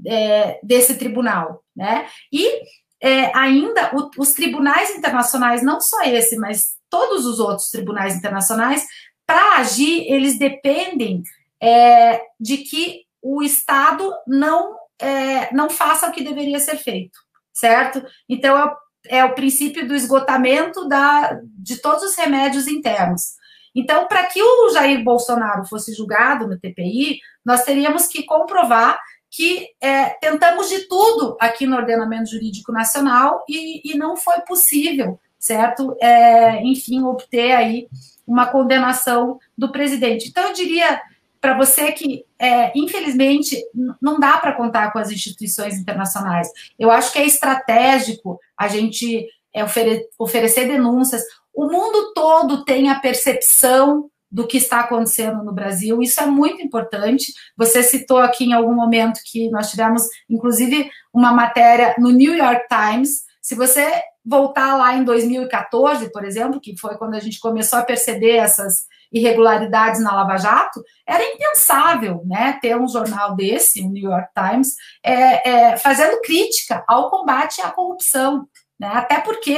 é, 0.04 0.58
desse 0.62 0.96
tribunal, 0.96 1.62
né? 1.74 2.08
E 2.32 2.62
é, 3.00 3.36
ainda 3.36 3.94
o, 3.94 4.10
os 4.20 4.32
tribunais 4.32 4.90
internacionais, 4.90 5.62
não 5.62 5.80
só 5.80 6.02
esse, 6.02 6.36
mas 6.36 6.73
todos 6.94 7.26
os 7.26 7.40
outros 7.40 7.70
tribunais 7.70 8.14
internacionais, 8.14 8.86
para 9.26 9.56
agir, 9.56 10.06
eles 10.06 10.38
dependem 10.38 11.24
é, 11.60 12.22
de 12.38 12.58
que 12.58 13.00
o 13.20 13.42
Estado 13.42 14.14
não, 14.28 14.76
é, 15.00 15.52
não 15.52 15.68
faça 15.68 16.08
o 16.08 16.12
que 16.12 16.22
deveria 16.22 16.60
ser 16.60 16.76
feito, 16.76 17.18
certo? 17.52 18.00
Então, 18.28 18.76
é 19.08 19.24
o 19.24 19.34
princípio 19.34 19.88
do 19.88 19.94
esgotamento 19.94 20.86
da, 20.86 21.40
de 21.42 21.78
todos 21.78 22.04
os 22.04 22.14
remédios 22.14 22.68
internos. 22.68 23.32
Então, 23.74 24.06
para 24.06 24.26
que 24.26 24.40
o 24.40 24.70
Jair 24.70 25.02
Bolsonaro 25.02 25.64
fosse 25.64 25.92
julgado 25.94 26.46
no 26.46 26.60
TPI, 26.60 27.18
nós 27.44 27.64
teríamos 27.64 28.06
que 28.06 28.22
comprovar 28.22 29.00
que 29.28 29.66
é, 29.80 30.10
tentamos 30.20 30.68
de 30.68 30.86
tudo 30.86 31.36
aqui 31.40 31.66
no 31.66 31.76
ordenamento 31.76 32.30
jurídico 32.30 32.70
nacional 32.70 33.44
e, 33.48 33.90
e 33.90 33.98
não 33.98 34.16
foi 34.16 34.42
possível, 34.42 35.18
certo? 35.44 35.94
É, 36.00 36.62
enfim, 36.62 37.02
obter 37.02 37.52
aí 37.52 37.86
uma 38.26 38.46
condenação 38.46 39.38
do 39.56 39.70
presidente. 39.70 40.28
Então, 40.28 40.44
eu 40.44 40.54
diria 40.54 41.02
para 41.38 41.54
você 41.54 41.92
que, 41.92 42.24
é, 42.38 42.72
infelizmente, 42.74 43.62
não 44.00 44.18
dá 44.18 44.38
para 44.38 44.54
contar 44.54 44.90
com 44.90 44.98
as 44.98 45.10
instituições 45.10 45.74
internacionais. 45.74 46.48
Eu 46.78 46.90
acho 46.90 47.12
que 47.12 47.18
é 47.18 47.26
estratégico 47.26 48.40
a 48.56 48.68
gente 48.68 49.28
é, 49.52 49.62
ofere 49.62 50.08
oferecer 50.18 50.66
denúncias. 50.66 51.22
O 51.52 51.66
mundo 51.66 52.14
todo 52.14 52.64
tem 52.64 52.88
a 52.88 52.98
percepção 52.98 54.10
do 54.32 54.46
que 54.46 54.56
está 54.56 54.80
acontecendo 54.80 55.44
no 55.44 55.52
Brasil. 55.52 56.00
Isso 56.00 56.22
é 56.22 56.26
muito 56.26 56.62
importante. 56.62 57.34
Você 57.54 57.82
citou 57.82 58.18
aqui 58.18 58.44
em 58.46 58.54
algum 58.54 58.74
momento 58.74 59.20
que 59.26 59.50
nós 59.50 59.70
tivemos, 59.70 60.04
inclusive, 60.30 60.90
uma 61.12 61.32
matéria 61.32 61.94
no 61.98 62.10
New 62.10 62.34
York 62.34 62.62
Times. 62.66 63.24
Se 63.42 63.54
você 63.54 64.02
voltar 64.24 64.76
lá 64.76 64.96
em 64.96 65.04
2014, 65.04 66.10
por 66.10 66.24
exemplo, 66.24 66.60
que 66.60 66.78
foi 66.78 66.96
quando 66.96 67.14
a 67.14 67.20
gente 67.20 67.38
começou 67.38 67.78
a 67.78 67.84
perceber 67.84 68.36
essas 68.36 68.86
irregularidades 69.12 70.02
na 70.02 70.14
Lava 70.14 70.36
Jato, 70.38 70.82
era 71.06 71.22
impensável 71.22 72.22
né, 72.26 72.58
ter 72.60 72.76
um 72.76 72.88
jornal 72.88 73.36
desse, 73.36 73.82
o 73.82 73.90
New 73.90 74.10
York 74.10 74.28
Times, 74.34 74.74
é, 75.04 75.48
é, 75.48 75.76
fazendo 75.76 76.20
crítica 76.20 76.82
ao 76.88 77.10
combate 77.10 77.60
à 77.60 77.70
corrupção. 77.70 78.48
Né? 78.80 78.90
Até 78.92 79.20
porque, 79.20 79.56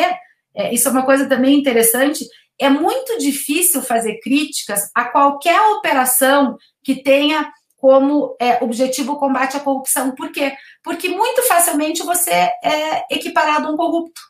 é, 0.55 0.75
isso 0.75 0.89
é 0.89 0.91
uma 0.91 1.07
coisa 1.07 1.27
também 1.27 1.59
interessante, 1.59 2.27
é 2.61 2.69
muito 2.69 3.19
difícil 3.19 3.81
fazer 3.83 4.19
críticas 4.21 4.91
a 4.95 5.05
qualquer 5.05 5.61
operação 5.77 6.57
que 6.83 7.03
tenha 7.03 7.51
como 7.77 8.37
é, 8.41 8.62
objetivo 8.64 9.12
o 9.12 9.19
combate 9.19 9.57
à 9.57 9.61
corrupção. 9.61 10.14
Por 10.14 10.33
quê? 10.33 10.55
Porque 10.83 11.09
muito 11.09 11.43
facilmente 11.43 12.03
você 12.03 12.31
é 12.31 13.05
equiparado 13.11 13.69
a 13.69 13.71
um 13.71 13.77
corrupto. 13.77 14.21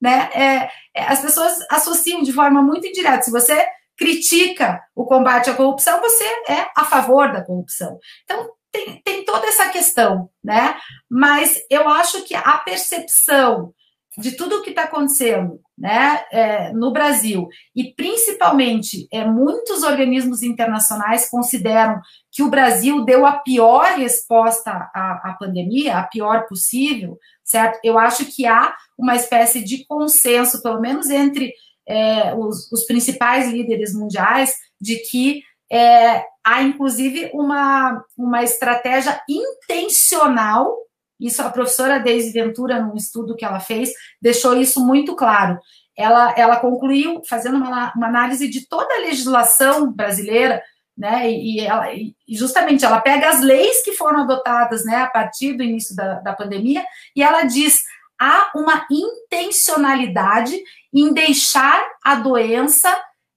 Né? 0.00 0.30
É, 0.34 0.70
é 0.94 1.04
as 1.06 1.20
pessoas 1.20 1.58
associam 1.70 2.22
de 2.22 2.32
forma 2.32 2.62
muito 2.62 2.86
indireta. 2.86 3.22
Se 3.22 3.30
você 3.30 3.66
critica 3.96 4.82
o 4.94 5.06
combate 5.06 5.50
à 5.50 5.54
corrupção, 5.54 6.00
você 6.00 6.24
é 6.48 6.68
a 6.76 6.84
favor 6.84 7.32
da 7.32 7.42
corrupção. 7.42 7.98
Então, 8.24 8.50
tem, 8.70 9.00
tem 9.02 9.24
toda 9.24 9.46
essa 9.46 9.68
questão, 9.70 10.28
né? 10.44 10.76
Mas 11.10 11.58
eu 11.70 11.88
acho 11.88 12.22
que 12.24 12.34
a 12.34 12.58
percepção 12.58 13.72
de 14.16 14.32
tudo 14.32 14.56
o 14.56 14.62
que 14.62 14.70
está 14.70 14.84
acontecendo 14.84 15.60
né, 15.76 16.24
é, 16.30 16.72
no 16.72 16.92
Brasil, 16.92 17.48
e 17.74 17.92
principalmente 17.94 19.06
é, 19.12 19.24
muitos 19.24 19.82
organismos 19.82 20.42
internacionais 20.42 21.28
consideram 21.28 22.00
que 22.32 22.42
o 22.42 22.48
Brasil 22.48 23.04
deu 23.04 23.26
a 23.26 23.32
pior 23.32 23.98
resposta 23.98 24.70
à, 24.70 25.30
à 25.30 25.36
pandemia, 25.38 25.98
a 25.98 26.04
pior 26.04 26.46
possível, 26.46 27.18
certo? 27.44 27.78
Eu 27.84 27.98
acho 27.98 28.24
que 28.24 28.46
há 28.46 28.74
uma 28.98 29.14
espécie 29.14 29.62
de 29.62 29.84
consenso, 29.86 30.62
pelo 30.62 30.80
menos 30.80 31.10
entre 31.10 31.52
é, 31.86 32.34
os, 32.34 32.70
os, 32.72 32.84
principais 32.84 33.50
líderes 33.50 33.94
mundiais 33.94 34.54
de 34.80 34.96
que 35.08 35.42
é, 35.70 36.24
há, 36.44 36.62
inclusive, 36.62 37.30
uma, 37.32 38.02
uma 38.16 38.42
estratégia 38.42 39.20
intencional. 39.28 40.76
Isso 41.18 41.42
a 41.42 41.50
professora 41.50 41.98
Deise 41.98 42.32
Ventura, 42.32 42.80
num 42.80 42.94
estudo 42.94 43.36
que 43.36 43.44
ela 43.44 43.60
fez, 43.60 43.90
deixou 44.20 44.56
isso 44.56 44.84
muito 44.84 45.16
claro. 45.16 45.58
Ela, 45.96 46.34
ela 46.36 46.56
concluiu, 46.56 47.22
fazendo 47.26 47.56
uma, 47.56 47.92
uma 47.96 48.06
análise 48.06 48.48
de 48.48 48.68
toda 48.68 48.94
a 48.94 49.00
legislação 49.00 49.90
brasileira, 49.92 50.62
né, 50.96 51.30
e, 51.30 51.60
ela, 51.60 51.92
e 51.92 52.14
justamente 52.28 52.84
ela 52.84 53.00
pega 53.00 53.28
as 53.28 53.40
leis 53.40 53.82
que 53.82 53.92
foram 53.92 54.22
adotadas 54.22 54.84
né, 54.84 54.96
a 54.96 55.06
partir 55.06 55.52
do 55.52 55.62
início 55.62 55.94
da, 55.94 56.20
da 56.20 56.32
pandemia 56.32 56.82
e 57.14 57.22
ela 57.22 57.42
diz 57.42 57.82
há 58.18 58.50
uma 58.54 58.86
intencionalidade 58.90 60.56
em 60.92 61.12
deixar 61.12 61.84
a 62.02 62.14
doença 62.14 62.88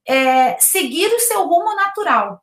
é, 0.07 0.57
seguir 0.57 1.13
o 1.13 1.19
seu 1.19 1.45
rumo 1.45 1.75
natural. 1.75 2.41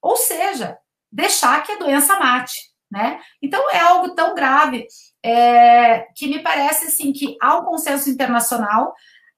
Ou 0.00 0.16
seja, 0.16 0.78
deixar 1.12 1.62
que 1.62 1.72
a 1.72 1.78
doença 1.78 2.18
mate. 2.18 2.73
Né? 2.90 3.18
Então, 3.42 3.70
é 3.70 3.80
algo 3.80 4.14
tão 4.14 4.34
grave 4.34 4.86
é, 5.22 6.06
que 6.14 6.28
me 6.28 6.40
parece 6.40 6.86
assim, 6.86 7.12
que 7.12 7.36
há 7.40 7.60
consenso 7.62 8.08
internacional, 8.08 8.94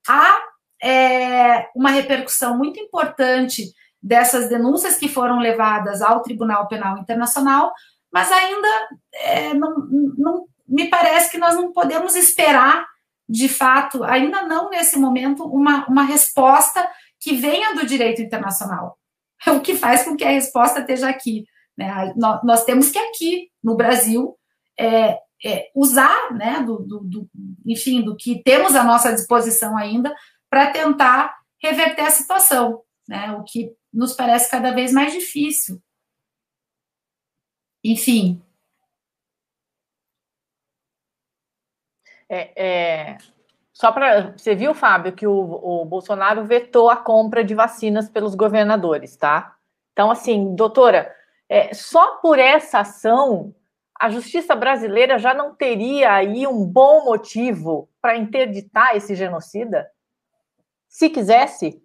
há 0.06 0.38
é, 0.82 1.68
uma 1.74 1.90
repercussão 1.90 2.56
muito 2.56 2.78
importante 2.78 3.72
dessas 4.02 4.48
denúncias 4.48 4.96
que 4.96 5.08
foram 5.08 5.38
levadas 5.38 6.02
ao 6.02 6.22
Tribunal 6.22 6.68
Penal 6.68 6.98
Internacional, 6.98 7.72
mas 8.12 8.30
ainda 8.30 8.68
é, 9.14 9.54
não, 9.54 9.74
não 10.16 10.46
me 10.68 10.88
parece 10.88 11.30
que 11.30 11.38
nós 11.38 11.54
não 11.54 11.72
podemos 11.72 12.14
esperar 12.14 12.86
de 13.28 13.48
fato, 13.48 14.04
ainda 14.04 14.42
não 14.42 14.70
nesse 14.70 14.98
momento, 14.98 15.44
uma, 15.44 15.86
uma 15.86 16.04
resposta 16.04 16.88
que 17.20 17.34
venha 17.34 17.74
do 17.74 17.86
direito 17.86 18.22
internacional. 18.22 18.98
O 19.48 19.60
que 19.60 19.74
faz 19.74 20.02
com 20.02 20.16
que 20.16 20.24
a 20.24 20.30
resposta 20.30 20.80
esteja 20.80 21.10
aqui. 21.10 21.44
Né? 21.76 22.12
Nós, 22.16 22.42
nós 22.44 22.64
temos 22.64 22.90
que 22.90 22.98
aqui, 22.98 23.50
no 23.62 23.76
Brasil, 23.76 24.36
é, 24.78 25.18
é, 25.44 25.70
usar, 25.74 26.32
né, 26.32 26.62
do, 26.62 26.78
do, 26.78 27.00
do, 27.00 27.30
enfim, 27.64 28.02
do 28.02 28.16
que 28.16 28.42
temos 28.42 28.74
à 28.74 28.82
nossa 28.82 29.12
disposição 29.12 29.76
ainda 29.76 30.14
para 30.48 30.70
tentar 30.70 31.36
reverter 31.62 32.02
a 32.02 32.10
situação, 32.10 32.82
né, 33.08 33.32
o 33.32 33.44
que 33.44 33.72
nos 33.92 34.14
parece 34.14 34.50
cada 34.50 34.72
vez 34.72 34.92
mais 34.92 35.12
difícil. 35.12 35.80
Enfim, 37.84 38.42
É, 42.28 42.50
é, 42.56 43.18
só 43.72 43.92
para. 43.92 44.32
Você 44.36 44.54
viu, 44.54 44.74
Fábio, 44.74 45.12
que 45.12 45.26
o, 45.26 45.32
o 45.32 45.84
Bolsonaro 45.84 46.44
vetou 46.44 46.90
a 46.90 46.96
compra 46.96 47.44
de 47.44 47.54
vacinas 47.54 48.08
pelos 48.08 48.34
governadores, 48.34 49.16
tá? 49.16 49.54
Então, 49.92 50.10
assim, 50.10 50.54
doutora, 50.54 51.14
é, 51.48 51.72
só 51.72 52.16
por 52.16 52.38
essa 52.38 52.80
ação, 52.80 53.54
a 53.98 54.10
justiça 54.10 54.54
brasileira 54.54 55.18
já 55.18 55.32
não 55.32 55.54
teria 55.54 56.12
aí 56.12 56.46
um 56.46 56.64
bom 56.64 57.04
motivo 57.04 57.88
para 58.00 58.16
interditar 58.16 58.96
esse 58.96 59.14
genocida? 59.14 59.88
Se 60.88 61.08
quisesse? 61.08 61.82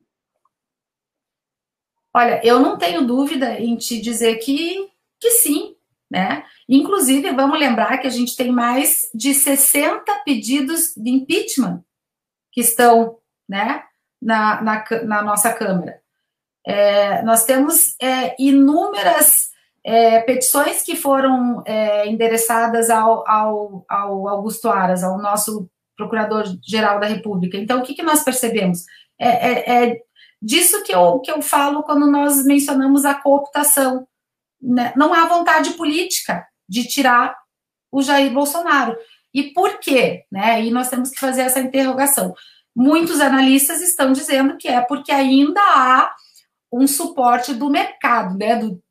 Olha, 2.14 2.42
eu 2.44 2.60
não 2.60 2.78
tenho 2.78 3.06
dúvida 3.06 3.58
em 3.60 3.78
te 3.78 4.02
dizer 4.02 4.38
que, 4.38 4.90
que 5.20 5.32
sim, 5.32 5.76
né? 6.10 6.46
Inclusive, 6.68 7.32
vamos 7.32 7.58
lembrar 7.58 8.00
que 8.00 8.08
a 8.08 8.12
gente 8.12 8.36
tem 8.36 8.52
mais 8.52 9.10
de 9.14 9.34
60 9.34 10.14
pedidos 10.26 10.94
de 10.98 11.10
impeachment 11.10 11.84
que 12.52 12.60
estão 12.60 13.18
né, 13.48 13.84
na, 14.22 14.62
na, 14.62 14.86
na 15.06 15.22
nossa 15.22 15.54
Câmara. 15.54 16.02
É, 16.68 17.22
nós 17.24 17.46
temos 17.46 17.96
é, 18.02 18.36
inúmeras 18.38 19.51
é, 19.84 20.20
petições 20.22 20.84
que 20.84 20.96
foram 20.96 21.64
é, 21.66 22.08
endereçadas 22.08 22.90
ao, 22.90 23.28
ao, 23.28 23.86
ao, 23.90 24.28
Augusto 24.28 24.70
Aras, 24.70 25.04
ao 25.04 25.18
nosso 25.18 25.70
Procurador-Geral 25.98 27.00
da 27.00 27.08
República. 27.08 27.58
Então, 27.58 27.80
o 27.80 27.84
que, 27.84 27.94
que 27.94 28.04
nós 28.04 28.24
percebemos? 28.24 28.84
É, 29.20 29.28
é, 29.28 29.84
é 29.86 29.98
disso 30.42 30.84
que 30.84 30.94
eu, 30.94 31.20
que 31.20 31.32
eu 31.32 31.42
falo 31.42 31.84
quando 31.84 32.06
nós 32.10 32.44
mencionamos 32.46 33.06
a 33.06 33.14
cooptação 33.14 34.08
né, 34.62 34.94
não 34.96 35.14
há 35.14 35.26
vontade 35.26 35.72
política 35.72 36.46
de 36.70 36.88
tirar 36.88 37.36
o 37.92 38.02
Jair 38.02 38.32
Bolsonaro. 38.32 38.96
E 39.34 39.52
por 39.54 39.80
quê? 39.80 40.24
Né? 40.32 40.64
E 40.64 40.72
nós 40.72 40.90
temos 40.90 41.10
que 41.10 41.20
fazer 41.20 41.42
essa 41.42 41.60
interrogação. 41.60 42.34
Muitos 42.76 43.20
analistas 43.20 43.82
estão 43.82 44.12
dizendo 44.12 44.58
que 44.58 44.68
é 44.68 44.82
porque 44.82 45.12
ainda 45.12 45.60
há 45.60 46.14
um 46.72 46.88
suporte 46.88 47.54
do 47.54 47.70
mercado, 47.70 48.38
né? 48.38 48.56
do 48.56 48.82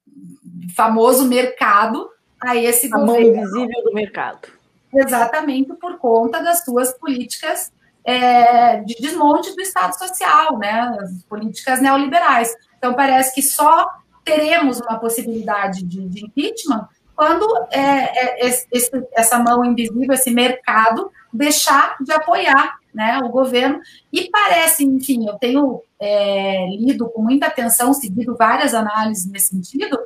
famoso 0.75 1.27
mercado 1.27 2.09
a 2.41 2.57
esse 2.57 2.87
a 2.87 2.99
governo. 2.99 3.13
mão 3.13 3.21
invisível 3.21 3.85
do 3.85 3.93
mercado. 3.93 4.49
Exatamente 4.93 5.73
por 5.75 5.99
conta 5.99 6.43
das 6.43 6.65
suas 6.65 6.93
políticas 6.99 7.73
é, 8.05 8.77
de 8.79 8.95
desmonte 8.95 9.55
do 9.55 9.61
Estado 9.61 9.97
Social, 9.97 10.59
né? 10.59 10.97
as 11.01 11.23
políticas 11.25 11.81
neoliberais. 11.81 12.53
Então, 12.79 12.95
parece 12.95 13.35
que 13.35 13.43
só 13.43 13.89
teremos 14.25 14.81
uma 14.81 14.99
possibilidade 14.99 15.85
de, 15.85 16.09
de 16.09 16.25
impeachment 16.25 16.89
quando 17.15 17.47
é, 17.71 17.81
é, 17.81 18.47
esse, 18.47 18.91
essa 19.13 19.39
mão 19.39 19.63
invisível, 19.63 20.15
esse 20.15 20.31
mercado, 20.31 21.13
deixar 21.31 21.97
de 22.01 22.11
apoiar 22.13 22.79
né, 22.95 23.21
o 23.23 23.29
governo. 23.29 23.79
E 24.11 24.31
parece, 24.31 24.85
enfim, 24.85 25.29
eu 25.29 25.35
tenho 25.35 25.83
é, 26.01 26.67
lido 26.79 27.11
com 27.11 27.21
muita 27.21 27.47
atenção, 27.47 27.93
seguido 27.93 28.35
várias 28.37 28.73
análises 28.73 29.31
nesse 29.31 29.49
sentido, 29.49 29.99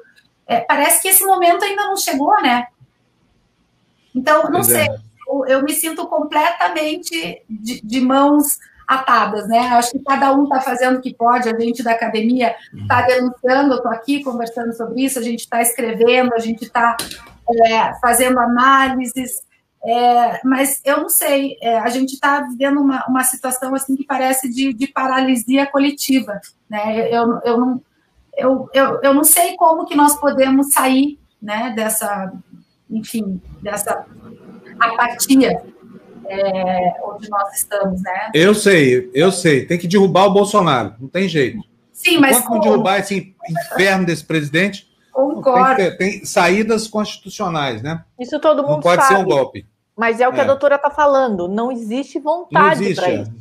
é, 0.46 0.60
parece 0.60 1.02
que 1.02 1.08
esse 1.08 1.24
momento 1.24 1.64
ainda 1.64 1.84
não 1.86 1.96
chegou, 1.96 2.40
né? 2.42 2.66
Então, 4.14 4.44
não 4.44 4.60
pois 4.60 4.66
sei, 4.66 4.86
é. 4.86 4.96
eu, 5.28 5.46
eu, 5.46 5.62
me 5.62 5.72
sinto 5.72 6.06
completamente 6.06 7.42
de, 7.48 7.80
de 7.80 8.00
mãos 8.00 8.58
atadas, 8.86 9.48
né? 9.48 9.58
Acho 9.68 9.92
que 9.92 9.98
cada 10.00 10.32
um 10.34 10.44
está 10.44 10.60
fazendo 10.60 10.98
o 10.98 11.00
que 11.00 11.14
pode, 11.14 11.48
a 11.48 11.58
gente 11.58 11.82
da 11.82 11.92
academia 11.92 12.54
está 12.74 13.02
denunciando, 13.02 13.72
eu 13.72 13.76
estou 13.78 13.90
aqui 13.90 14.22
conversando 14.22 14.72
sobre 14.74 15.02
isso, 15.02 15.18
a 15.18 15.22
gente 15.22 15.40
está 15.40 15.62
escrevendo, 15.62 16.34
a 16.34 16.38
gente 16.38 16.64
está 16.64 16.96
é, 17.66 17.94
fazendo 18.00 18.38
análises, 18.38 19.42
é, 19.84 20.40
mas 20.44 20.80
eu 20.84 20.98
não 20.98 21.08
sei, 21.10 21.58
é, 21.60 21.78
a 21.78 21.88
gente 21.88 22.14
está 22.14 22.40
vivendo 22.40 22.80
uma, 22.80 23.04
uma 23.06 23.22
situação 23.22 23.74
assim 23.74 23.94
que 23.94 24.04
parece 24.04 24.48
de, 24.48 24.72
de 24.72 24.86
paralisia 24.86 25.66
coletiva, 25.66 26.40
né? 26.68 27.08
Eu, 27.10 27.40
eu, 27.44 27.58
não, 27.58 27.82
eu, 28.36 28.68
eu, 28.72 29.00
eu 29.02 29.14
não 29.14 29.24
sei 29.24 29.56
como 29.56 29.86
que 29.86 29.94
nós 29.94 30.18
podemos 30.18 30.72
sair 30.72 31.18
né, 31.40 31.72
dessa, 31.74 32.32
enfim, 32.90 33.40
dessa 33.62 34.04
apatia 34.78 35.62
é, 36.26 36.94
onde 37.04 37.28
nós 37.28 37.54
estamos, 37.54 38.02
né? 38.02 38.30
Eu 38.34 38.54
sei, 38.54 39.10
eu 39.14 39.30
sei. 39.30 39.66
Tem 39.66 39.78
que 39.78 39.86
derrubar 39.86 40.26
o 40.26 40.32
Bolsonaro, 40.32 40.94
não 40.98 41.08
tem 41.08 41.28
jeito. 41.28 41.62
Sim, 41.92 42.18
mas. 42.18 42.38
Enquanto 42.38 42.48
como... 42.48 42.62
derrubar 42.62 42.98
esse 42.98 43.34
inferno 43.48 44.06
desse 44.06 44.24
presidente, 44.24 44.88
Concordo. 45.14 45.76
Tem, 45.76 45.96
tem, 45.96 46.24
saídas 46.24 46.88
constitucionais, 46.88 47.82
né? 47.82 48.04
Isso 48.18 48.40
todo 48.40 48.62
mundo 48.62 48.72
Não 48.72 48.80
pode 48.80 49.02
sabe. 49.02 49.14
ser 49.14 49.20
um 49.20 49.24
golpe. 49.24 49.64
Mas 49.96 50.20
é 50.20 50.26
o 50.28 50.32
que 50.32 50.40
é. 50.40 50.42
a 50.42 50.46
doutora 50.46 50.74
está 50.74 50.90
falando. 50.90 51.46
Não 51.46 51.70
existe 51.70 52.18
vontade 52.18 52.94
para 52.96 53.08
é. 53.08 53.14
isso. 53.22 53.32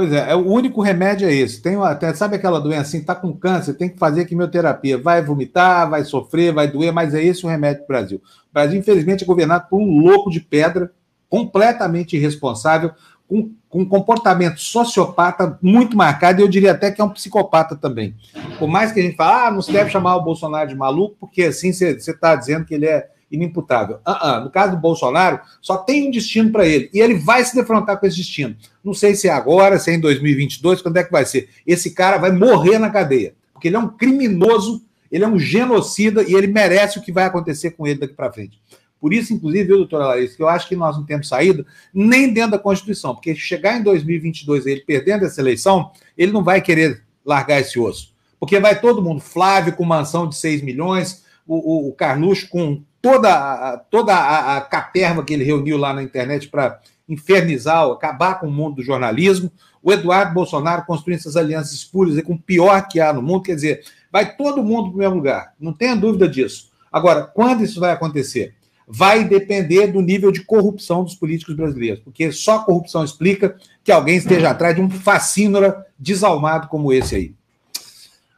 Pois 0.00 0.14
é, 0.14 0.30
é, 0.30 0.34
o 0.34 0.46
único 0.46 0.80
remédio 0.80 1.28
é 1.28 1.34
esse. 1.34 1.60
Tem 1.60 1.76
até, 1.76 2.14
sabe 2.14 2.34
aquela 2.34 2.58
doença 2.58 2.80
assim, 2.80 3.04
tá 3.04 3.14
com 3.14 3.34
câncer, 3.34 3.74
tem 3.74 3.86
que 3.86 3.98
fazer 3.98 4.24
quimioterapia. 4.24 4.96
Vai 4.96 5.22
vomitar, 5.22 5.90
vai 5.90 6.04
sofrer, 6.04 6.54
vai 6.54 6.68
doer, 6.68 6.90
mas 6.90 7.12
é 7.12 7.22
esse 7.22 7.44
o 7.44 7.48
remédio 7.50 7.84
para 7.84 7.96
o 7.96 7.98
Brasil. 7.98 8.18
O 8.18 8.54
Brasil, 8.54 8.80
infelizmente, 8.80 9.24
é 9.24 9.26
governado 9.26 9.66
por 9.68 9.78
um 9.78 9.98
louco 9.98 10.30
de 10.30 10.40
pedra 10.40 10.90
completamente 11.28 12.16
irresponsável, 12.16 12.92
com, 13.28 13.50
com 13.68 13.82
um 13.82 13.84
comportamento 13.84 14.58
sociopata 14.58 15.58
muito 15.60 15.94
marcado, 15.94 16.40
e 16.40 16.44
eu 16.44 16.48
diria 16.48 16.72
até 16.72 16.90
que 16.90 17.02
é 17.02 17.04
um 17.04 17.10
psicopata 17.10 17.76
também. 17.76 18.14
Por 18.58 18.68
mais 18.68 18.92
que 18.92 19.00
a 19.00 19.02
gente 19.02 19.16
fale, 19.16 19.48
ah, 19.48 19.50
não 19.50 19.60
se 19.60 19.70
deve 19.70 19.90
chamar 19.90 20.16
o 20.16 20.24
Bolsonaro 20.24 20.70
de 20.70 20.74
maluco, 20.74 21.14
porque 21.20 21.42
assim 21.42 21.74
você 21.74 21.90
está 21.90 22.34
dizendo 22.34 22.64
que 22.64 22.72
ele 22.72 22.86
é 22.86 23.06
inimputável. 23.30 23.96
Uh 24.06 24.10
-uh. 24.10 24.44
No 24.44 24.50
caso 24.50 24.72
do 24.72 24.80
Bolsonaro, 24.80 25.40
só 25.60 25.76
tem 25.76 26.08
um 26.08 26.10
destino 26.10 26.50
para 26.50 26.66
ele, 26.66 26.90
e 26.92 27.00
ele 27.00 27.14
vai 27.14 27.44
se 27.44 27.54
defrontar 27.54 27.98
com 27.98 28.06
esse 28.06 28.16
destino. 28.16 28.56
Não 28.84 28.92
sei 28.92 29.14
se 29.14 29.28
é 29.28 29.32
agora, 29.32 29.78
se 29.78 29.90
é 29.90 29.94
em 29.94 30.00
2022, 30.00 30.82
quando 30.82 30.96
é 30.96 31.04
que 31.04 31.12
vai 31.12 31.24
ser. 31.24 31.48
Esse 31.66 31.92
cara 31.92 32.18
vai 32.18 32.32
morrer 32.32 32.78
na 32.78 32.90
cadeia, 32.90 33.34
porque 33.52 33.68
ele 33.68 33.76
é 33.76 33.78
um 33.78 33.88
criminoso, 33.88 34.82
ele 35.10 35.24
é 35.24 35.28
um 35.28 35.38
genocida 35.38 36.22
e 36.22 36.34
ele 36.34 36.46
merece 36.46 36.98
o 36.98 37.02
que 37.02 37.12
vai 37.12 37.24
acontecer 37.24 37.72
com 37.72 37.86
ele 37.86 38.00
daqui 38.00 38.14
para 38.14 38.32
frente. 38.32 38.60
Por 39.00 39.14
isso, 39.14 39.32
inclusive, 39.32 39.64
viu, 39.64 39.76
doutora 39.78 40.08
Larissa, 40.08 40.36
que 40.36 40.42
eu 40.42 40.48
acho 40.48 40.68
que 40.68 40.76
nós 40.76 40.96
não 40.96 41.06
temos 41.06 41.26
saída 41.26 41.64
nem 41.92 42.32
dentro 42.32 42.52
da 42.52 42.58
Constituição, 42.58 43.14
porque 43.14 43.34
chegar 43.34 43.78
em 43.78 43.82
2022 43.82 44.66
ele 44.66 44.82
perdendo 44.82 45.24
essa 45.24 45.40
eleição, 45.40 45.90
ele 46.18 46.30
não 46.30 46.44
vai 46.44 46.60
querer 46.60 47.02
largar 47.24 47.60
esse 47.60 47.78
osso. 47.78 48.12
Porque 48.38 48.60
vai 48.60 48.78
todo 48.78 49.02
mundo, 49.02 49.20
Flávio 49.20 49.74
com 49.74 49.84
mansão 49.84 50.28
de 50.28 50.36
6 50.36 50.62
milhões, 50.62 51.24
o, 51.46 51.86
o, 51.86 51.88
o 51.88 51.92
Carluxo 51.92 52.48
com 52.48 52.82
toda, 53.00 53.32
a, 53.32 53.78
toda 53.78 54.14
a, 54.14 54.56
a 54.56 54.60
caterva 54.60 55.24
que 55.24 55.34
ele 55.34 55.44
reuniu 55.44 55.76
lá 55.76 55.92
na 55.92 56.02
internet 56.02 56.48
para 56.48 56.80
infernizar, 57.08 57.84
acabar 57.86 58.40
com 58.40 58.46
o 58.46 58.52
mundo 58.52 58.76
do 58.76 58.82
jornalismo, 58.82 59.50
o 59.82 59.92
Eduardo 59.92 60.34
Bolsonaro 60.34 60.84
construindo 60.86 61.18
essas 61.18 61.36
alianças 61.36 61.72
espúrias 61.72 62.22
com 62.22 62.34
o 62.34 62.38
pior 62.38 62.86
que 62.88 63.00
há 63.00 63.12
no 63.12 63.22
mundo, 63.22 63.42
quer 63.42 63.54
dizer, 63.54 63.82
vai 64.12 64.36
todo 64.36 64.62
mundo 64.62 64.90
para 64.90 64.96
o 64.96 64.98
mesmo 64.98 65.14
lugar, 65.16 65.54
não 65.58 65.72
tenha 65.72 65.96
dúvida 65.96 66.28
disso. 66.28 66.70
Agora, 66.92 67.22
quando 67.22 67.64
isso 67.64 67.80
vai 67.80 67.92
acontecer? 67.92 68.54
vai 68.92 69.22
depender 69.22 69.86
do 69.86 70.00
nível 70.00 70.32
de 70.32 70.42
corrupção 70.44 71.04
dos 71.04 71.14
políticos 71.14 71.54
brasileiros, 71.54 72.00
porque 72.00 72.32
só 72.32 72.56
a 72.56 72.64
corrupção 72.64 73.04
explica 73.04 73.56
que 73.84 73.92
alguém 73.92 74.16
esteja 74.16 74.50
atrás 74.50 74.74
de 74.74 74.80
um 74.80 74.90
fascínora 74.90 75.86
desalmado 75.96 76.66
como 76.66 76.92
esse 76.92 77.14
aí. 77.14 77.34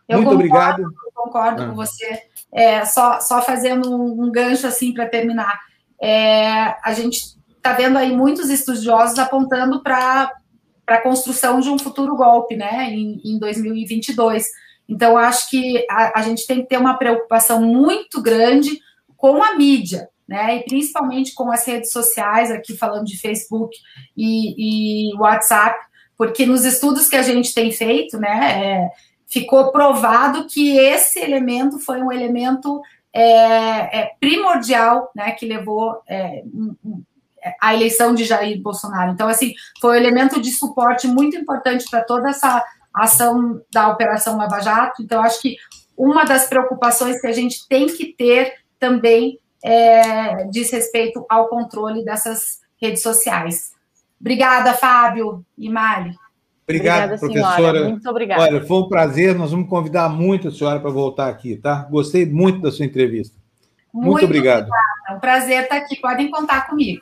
Eu 0.06 0.18
Muito 0.18 0.28
concordo, 0.28 0.34
obrigado. 0.34 0.82
Eu 0.82 1.12
concordo 1.14 1.62
ah. 1.62 1.66
com 1.68 1.74
você. 1.74 2.22
É, 2.52 2.84
só, 2.84 3.20
só 3.20 3.40
fazendo 3.40 3.90
um, 3.90 4.24
um 4.24 4.30
gancho 4.30 4.66
assim 4.66 4.92
para 4.92 5.08
terminar. 5.08 5.58
É, 6.00 6.76
a 6.82 6.92
gente 6.92 7.18
está 7.56 7.72
vendo 7.72 7.96
aí 7.96 8.14
muitos 8.14 8.50
estudiosos 8.50 9.18
apontando 9.18 9.82
para 9.82 10.32
a 10.86 10.98
construção 10.98 11.60
de 11.60 11.70
um 11.70 11.78
futuro 11.78 12.16
golpe, 12.16 12.56
né, 12.56 12.90
em, 12.90 13.20
em 13.24 13.38
2022. 13.38 14.46
Então, 14.88 15.16
acho 15.16 15.48
que 15.48 15.86
a, 15.88 16.20
a 16.20 16.22
gente 16.22 16.46
tem 16.46 16.62
que 16.62 16.68
ter 16.68 16.76
uma 16.76 16.98
preocupação 16.98 17.62
muito 17.62 18.20
grande 18.20 18.80
com 19.16 19.42
a 19.42 19.54
mídia, 19.54 20.08
né? 20.26 20.56
E 20.56 20.64
principalmente 20.64 21.32
com 21.34 21.50
as 21.50 21.64
redes 21.64 21.92
sociais, 21.92 22.50
aqui 22.50 22.76
falando 22.76 23.04
de 23.04 23.16
Facebook 23.16 23.74
e, 24.16 25.10
e 25.10 25.16
WhatsApp, 25.16 25.78
porque 26.18 26.44
nos 26.44 26.64
estudos 26.64 27.08
que 27.08 27.16
a 27.16 27.22
gente 27.22 27.54
tem 27.54 27.70
feito, 27.70 28.18
né, 28.18 28.64
é, 28.64 28.90
ficou 29.32 29.72
provado 29.72 30.46
que 30.46 30.76
esse 30.76 31.18
elemento 31.18 31.78
foi 31.78 32.02
um 32.02 32.12
elemento 32.12 32.82
é, 33.14 34.00
é, 34.00 34.12
primordial, 34.20 35.10
né, 35.16 35.32
que 35.32 35.46
levou 35.46 36.02
é, 36.06 36.44
a 37.58 37.72
eleição 37.72 38.14
de 38.14 38.24
Jair 38.24 38.60
Bolsonaro. 38.60 39.10
Então, 39.12 39.26
assim, 39.26 39.54
foi 39.80 39.92
um 39.92 40.00
elemento 40.00 40.38
de 40.38 40.52
suporte 40.52 41.08
muito 41.08 41.34
importante 41.34 41.88
para 41.90 42.04
toda 42.04 42.28
essa 42.28 42.62
ação 42.92 43.62
da 43.72 43.88
Operação 43.88 44.36
Lava 44.36 44.60
Jato. 44.60 45.02
Então, 45.02 45.22
acho 45.22 45.40
que 45.40 45.56
uma 45.96 46.24
das 46.24 46.46
preocupações 46.46 47.18
que 47.18 47.26
a 47.26 47.32
gente 47.32 47.66
tem 47.66 47.86
que 47.86 48.12
ter 48.12 48.52
também 48.78 49.38
é, 49.64 50.44
diz 50.44 50.70
respeito 50.70 51.24
ao 51.26 51.48
controle 51.48 52.04
dessas 52.04 52.60
redes 52.76 53.02
sociais. 53.02 53.72
Obrigada, 54.20 54.74
Fábio 54.74 55.42
e 55.56 55.70
Mari. 55.70 56.14
Obrigado, 56.76 57.14
obrigada, 57.14 57.18
professora. 57.18 57.56
Senhora. 57.56 57.88
Muito 57.88 58.10
obrigada. 58.10 58.42
Olha, 58.42 58.64
foi 58.64 58.76
um 58.78 58.88
prazer. 58.88 59.34
Nós 59.34 59.50
vamos 59.50 59.68
convidar 59.68 60.08
muito 60.08 60.48
a 60.48 60.50
senhora 60.50 60.80
para 60.80 60.90
voltar 60.90 61.28
aqui, 61.28 61.56
tá? 61.56 61.86
Gostei 61.90 62.26
muito 62.26 62.60
da 62.60 62.70
sua 62.70 62.84
entrevista. 62.84 63.36
Muito, 63.92 64.10
muito 64.10 64.24
obrigado. 64.24 64.68
Obrigada. 64.68 64.82
É 65.08 65.12
um 65.12 65.20
prazer 65.20 65.62
estar 65.64 65.76
aqui. 65.76 65.96
Podem 66.00 66.30
contar 66.30 66.68
comigo. 66.68 67.00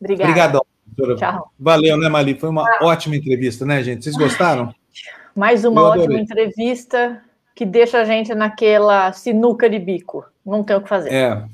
Obrigada. 0.00 0.30
Obrigadão, 0.30 0.66
professora. 0.96 1.32
Tchau. 1.32 1.52
Valeu, 1.58 1.96
né, 1.96 2.08
Mali? 2.08 2.34
Foi 2.34 2.48
uma 2.48 2.64
Tchau. 2.64 2.88
ótima 2.88 3.16
entrevista, 3.16 3.64
né, 3.64 3.82
gente? 3.82 4.04
Vocês 4.04 4.16
gostaram? 4.16 4.74
Mais 5.34 5.64
uma 5.64 5.82
ótima 5.82 6.20
entrevista 6.20 7.22
que 7.54 7.64
deixa 7.64 8.00
a 8.00 8.04
gente 8.04 8.34
naquela 8.34 9.12
sinuca 9.12 9.68
de 9.68 9.78
bico. 9.78 10.24
Não 10.44 10.62
tem 10.62 10.76
o 10.76 10.82
que 10.82 10.88
fazer. 10.88 11.12
É. 11.12 11.44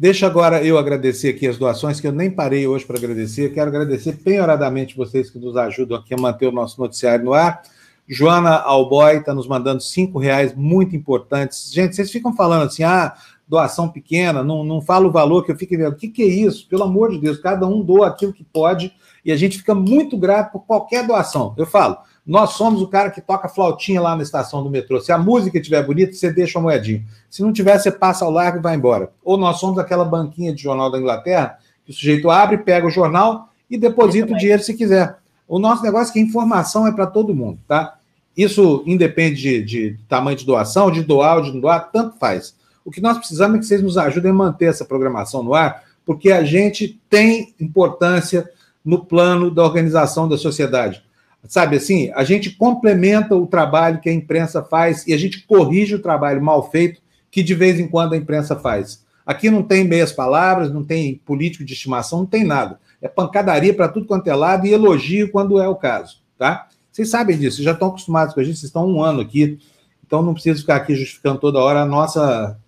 Deixa 0.00 0.26
agora 0.26 0.64
eu 0.64 0.78
agradecer 0.78 1.28
aqui 1.28 1.46
as 1.46 1.58
doações, 1.58 2.00
que 2.00 2.06
eu 2.06 2.12
nem 2.12 2.30
parei 2.30 2.66
hoje 2.66 2.86
para 2.86 2.96
agradecer. 2.96 3.52
Quero 3.52 3.68
agradecer 3.68 4.14
penhoradamente 4.14 4.96
vocês 4.96 5.28
que 5.28 5.38
nos 5.38 5.58
ajudam 5.58 5.98
aqui 5.98 6.14
a 6.14 6.16
manter 6.16 6.46
o 6.46 6.52
nosso 6.52 6.80
noticiário 6.80 7.22
no 7.22 7.34
ar. 7.34 7.60
Joana 8.08 8.56
Alboy 8.60 9.18
está 9.18 9.34
nos 9.34 9.46
mandando 9.46 9.82
cinco 9.82 10.18
reais 10.18 10.54
muito 10.54 10.96
importantes. 10.96 11.70
Gente, 11.70 11.94
vocês 11.94 12.10
ficam 12.10 12.34
falando 12.34 12.62
assim, 12.62 12.82
ah, 12.82 13.12
doação 13.46 13.90
pequena, 13.90 14.42
não, 14.42 14.64
não 14.64 14.80
fala 14.80 15.06
o 15.06 15.12
valor 15.12 15.44
que 15.44 15.52
eu 15.52 15.56
fico 15.58 15.76
vendo. 15.76 15.92
O 15.92 15.96
que, 15.96 16.08
que 16.08 16.22
é 16.22 16.28
isso? 16.28 16.66
Pelo 16.66 16.84
amor 16.84 17.10
de 17.10 17.18
Deus, 17.18 17.36
cada 17.36 17.66
um 17.66 17.82
doa 17.82 18.08
aquilo 18.08 18.32
que 18.32 18.42
pode 18.42 18.90
e 19.22 19.30
a 19.30 19.36
gente 19.36 19.58
fica 19.58 19.74
muito 19.74 20.16
grato 20.16 20.52
por 20.52 20.60
qualquer 20.60 21.06
doação. 21.06 21.54
Eu 21.58 21.66
falo, 21.66 21.98
nós 22.30 22.50
somos 22.50 22.80
o 22.80 22.86
cara 22.86 23.10
que 23.10 23.20
toca 23.20 23.48
flautinha 23.48 24.00
lá 24.00 24.14
na 24.14 24.22
estação 24.22 24.62
do 24.62 24.70
metrô. 24.70 25.00
Se 25.00 25.10
a 25.10 25.18
música 25.18 25.58
estiver 25.58 25.84
bonita, 25.84 26.12
você 26.12 26.32
deixa 26.32 26.60
uma 26.60 26.70
moedinha. 26.70 27.02
Se 27.28 27.42
não 27.42 27.52
tiver, 27.52 27.76
você 27.76 27.90
passa 27.90 28.24
ao 28.24 28.30
largo 28.30 28.58
e 28.58 28.62
vai 28.62 28.76
embora. 28.76 29.10
Ou 29.24 29.36
nós 29.36 29.58
somos 29.58 29.80
aquela 29.80 30.04
banquinha 30.04 30.54
de 30.54 30.62
jornal 30.62 30.92
da 30.92 30.98
Inglaterra, 30.98 31.58
que 31.84 31.90
o 31.90 31.92
sujeito 31.92 32.30
abre, 32.30 32.58
pega 32.58 32.86
o 32.86 32.90
jornal 32.90 33.48
e 33.68 33.76
deposita 33.76 34.32
o 34.32 34.38
dinheiro 34.38 34.62
se 34.62 34.74
quiser. 34.74 35.18
O 35.48 35.58
nosso 35.58 35.82
negócio 35.82 36.12
é 36.12 36.12
que 36.12 36.20
informação 36.20 36.86
é 36.86 36.92
para 36.92 37.04
todo 37.04 37.34
mundo, 37.34 37.58
tá? 37.66 37.96
Isso 38.36 38.84
independe 38.86 39.40
de, 39.40 39.64
de, 39.64 39.98
tamanho 40.08 40.36
de 40.36 40.46
doação, 40.46 40.88
de 40.88 41.02
doar 41.02 41.38
ou 41.38 41.42
de 41.42 41.52
não 41.52 41.58
doar, 41.58 41.90
tanto 41.90 42.16
faz. 42.16 42.54
O 42.84 42.92
que 42.92 43.00
nós 43.00 43.18
precisamos 43.18 43.56
é 43.56 43.58
que 43.58 43.66
vocês 43.66 43.82
nos 43.82 43.98
ajudem 43.98 44.30
a 44.30 44.34
manter 44.34 44.66
essa 44.66 44.84
programação 44.84 45.42
no 45.42 45.52
ar, 45.52 45.82
porque 46.06 46.30
a 46.30 46.44
gente 46.44 46.96
tem 47.10 47.52
importância 47.60 48.48
no 48.84 49.04
plano 49.04 49.50
da 49.50 49.64
organização 49.64 50.28
da 50.28 50.38
sociedade. 50.38 51.09
Sabe 51.48 51.76
assim, 51.76 52.10
a 52.14 52.22
gente 52.22 52.50
complementa 52.50 53.34
o 53.34 53.46
trabalho 53.46 54.00
que 54.00 54.08
a 54.08 54.12
imprensa 54.12 54.62
faz 54.62 55.06
e 55.06 55.14
a 55.14 55.16
gente 55.16 55.46
corrige 55.46 55.94
o 55.94 56.02
trabalho 56.02 56.42
mal 56.42 56.70
feito 56.70 57.00
que 57.30 57.42
de 57.42 57.54
vez 57.54 57.80
em 57.80 57.88
quando 57.88 58.12
a 58.12 58.16
imprensa 58.16 58.56
faz. 58.56 59.04
Aqui 59.24 59.50
não 59.50 59.62
tem 59.62 59.84
meias 59.84 60.12
palavras, 60.12 60.72
não 60.72 60.84
tem 60.84 61.20
político 61.24 61.64
de 61.64 61.72
estimação, 61.72 62.20
não 62.20 62.26
tem 62.26 62.44
nada. 62.44 62.78
É 63.00 63.08
pancadaria 63.08 63.72
para 63.72 63.88
tudo 63.88 64.06
quanto 64.06 64.26
é 64.28 64.34
lado 64.34 64.66
e 64.66 64.72
elogio 64.72 65.30
quando 65.30 65.58
é 65.58 65.68
o 65.68 65.76
caso, 65.76 66.18
tá? 66.36 66.68
Vocês 66.90 67.08
sabem 67.08 67.38
disso, 67.38 67.56
vocês 67.56 67.64
já 67.64 67.72
estão 67.72 67.88
acostumados 67.88 68.34
com 68.34 68.40
a 68.40 68.44
gente, 68.44 68.58
vocês 68.58 68.68
estão 68.68 68.86
um 68.86 69.02
ano 69.02 69.20
aqui, 69.20 69.58
então 70.04 70.22
não 70.22 70.34
preciso 70.34 70.60
ficar 70.60 70.76
aqui 70.76 70.94
justificando 70.94 71.38
toda 71.38 71.60
hora 71.60 71.82
a 71.82 71.86
nossa, 71.86 72.58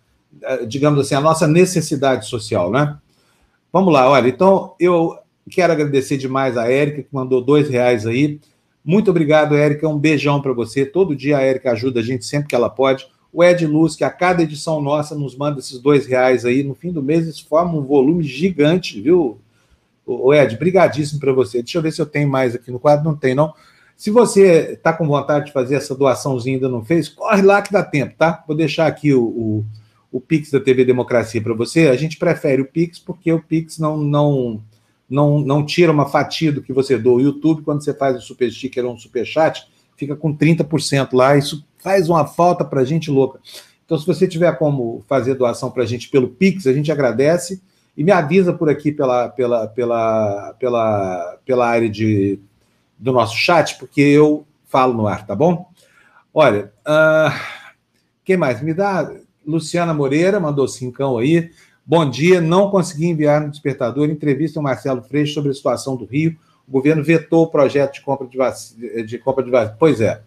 eh, 0.41 0.65
digamos 0.65 1.01
assim, 1.01 1.15
a 1.15 1.21
nossa 1.21 1.47
necessidade 1.49 2.27
social, 2.27 2.71
né? 2.71 2.97
Vamos 3.73 3.93
lá, 3.93 4.09
olha, 4.09 4.29
então 4.29 4.75
eu 4.79 5.19
quero 5.51 5.73
agradecer 5.73 6.17
demais 6.17 6.57
a 6.57 6.71
Érica, 6.71 7.03
que 7.03 7.09
mandou 7.13 7.43
dois 7.43 7.69
reais 7.69 8.07
aí. 8.07 8.41
Muito 8.85 9.11
obrigado, 9.11 9.57
Érica. 9.57 9.89
Um 9.89 9.99
beijão 9.99 10.41
para 10.41 10.53
você. 10.53 10.85
Todo 10.85 11.15
dia 11.15 11.39
a 11.39 11.43
Érica 11.43 11.73
ajuda 11.73 12.01
a 12.01 12.03
gente 12.03 12.25
sempre 12.25 12.49
que 12.49 12.55
ela 12.55 12.69
pode. 12.69 13.07
O 13.33 13.43
Ed 13.43 13.67
Luz, 13.67 13.97
que 13.97 14.05
a 14.05 14.11
cada 14.11 14.43
edição 14.43 14.81
nossa 14.83 15.15
nos 15.15 15.37
manda 15.37 15.59
esses 15.59 15.79
dois 15.79 16.07
reais 16.07 16.45
aí. 16.45 16.63
No 16.63 16.75
fim 16.75 16.93
do 16.93 17.03
mês, 17.03 17.23
eles 17.23 17.41
formam 17.41 17.79
um 17.79 17.87
volume 17.87 18.23
gigante, 18.25 19.01
viu? 19.01 19.39
O 20.05 20.35
Ed, 20.35 20.57
brigadíssimo 20.57 21.21
para 21.21 21.33
você. 21.33 21.63
Deixa 21.63 21.79
eu 21.79 21.83
ver 21.83 21.93
se 21.93 22.03
eu 22.03 22.07
tenho 22.07 22.29
mais 22.29 22.55
aqui 22.55 22.71
no 22.71 22.79
quadro. 22.79 23.05
Não 23.05 23.17
tem, 23.17 23.35
não. 23.35 23.55
Se 23.97 24.11
você 24.11 24.73
está 24.73 24.93
com 24.93 25.07
vontade 25.07 25.47
de 25.47 25.53
fazer 25.53 25.77
essa 25.77 25.95
doaçãozinha 25.95 26.55
e 26.55 26.57
ainda 26.57 26.69
não 26.69 26.85
fez, 26.85 27.09
corre 27.09 27.41
lá 27.41 27.63
que 27.63 27.73
dá 27.73 27.85
tempo, 27.85 28.15
tá? 28.19 28.43
Vou 28.47 28.57
deixar 28.57 28.87
aqui 28.87 29.15
o, 29.15 29.23
o, 29.23 29.65
o 30.11 30.21
Pix 30.21 30.51
da 30.51 30.59
TV 30.59 30.85
Democracia 30.85 31.41
para 31.41 31.55
você. 31.55 31.87
A 31.87 31.97
gente 31.97 32.19
prefere 32.19 32.61
o 32.61 32.67
Pix 32.67 32.99
porque 32.99 33.33
o 33.33 33.41
Pix 33.41 33.79
não, 33.79 33.97
não, 33.97 34.61
não, 35.13 35.41
não 35.41 35.65
tira 35.65 35.93
uma 35.93 36.07
fatia 36.07 36.51
do 36.51 36.63
que 36.63 36.73
você 36.73 36.97
doa. 36.97 37.17
O 37.17 37.21
YouTube, 37.21 37.63
quando 37.63 37.85
você 37.85 37.93
faz 37.93 38.17
o 38.17 38.21
super 38.21 38.51
sticker 38.51 38.85
ou 38.87 38.95
um 38.95 38.97
super 38.97 39.27
chat, 39.27 39.69
fica 39.95 40.17
com 40.17 40.35
30% 40.35 41.11
lá. 41.13 41.37
Isso 41.37 41.65
faz 41.79 42.09
uma 42.09 42.27
falta 42.27 42.65
para 42.65 42.81
a 42.81 42.85
gente 42.85 43.11
louca. 43.11 43.39
Então, 43.85 43.99
se 43.99 44.07
você 44.07 44.27
tiver 44.27 44.57
como 44.57 45.05
fazer 45.07 45.35
doação 45.35 45.71
para 45.71 45.83
a 45.83 45.87
gente 45.87 46.09
pelo 46.09 46.29
Pix, 46.29 46.67
a 46.67 46.73
gente 46.73 46.91
agradece 46.91 47.61
e 47.95 48.03
me 48.03 48.11
avisa 48.11 48.55
por 48.55 48.71
aqui 48.71 48.91
pela, 48.91 49.29
pela, 49.29 49.67
pela, 49.69 50.55
pela, 50.59 51.39
pela 51.45 51.69
área 51.69 51.91
de, 51.91 52.41
do 52.99 53.13
nosso 53.13 53.37
chat, 53.37 53.77
porque 53.79 54.01
eu 54.01 54.47
falo 54.67 54.95
no 54.95 55.07
ar, 55.07 55.27
tá 55.27 55.37
bom? 55.37 55.69
Olha, 56.33 56.73
uh, 56.89 57.39
quem 58.25 58.39
mais? 58.39 58.63
Me 58.63 58.73
dá. 58.73 59.13
Luciana 59.47 59.93
Moreira 59.93 60.41
mandou 60.41 60.67
cincão 60.67 61.19
aí. 61.19 61.51
Bom 61.85 62.09
dia, 62.09 62.41
não 62.41 62.71
consegui 62.71 63.07
enviar 63.07 63.41
no 63.41 63.51
despertador 63.51 64.09
entrevista 64.09 64.59
ao 64.59 64.63
Marcelo 64.63 65.03
Freixo 65.03 65.35
sobre 65.35 65.51
a 65.51 65.55
situação 65.55 65.97
do 65.97 66.05
Rio. 66.05 66.37
O 66.67 66.71
governo 66.71 67.03
vetou 67.03 67.43
o 67.43 67.49
projeto 67.49 67.95
de 67.95 68.03
compra 68.03 68.27
de 68.27 68.37
vacina. 68.37 69.03
De 69.03 69.19
compra 69.19 69.45
de 69.45 69.51
vacina. 69.51 69.77
Pois 69.79 70.01
é. 70.01 70.23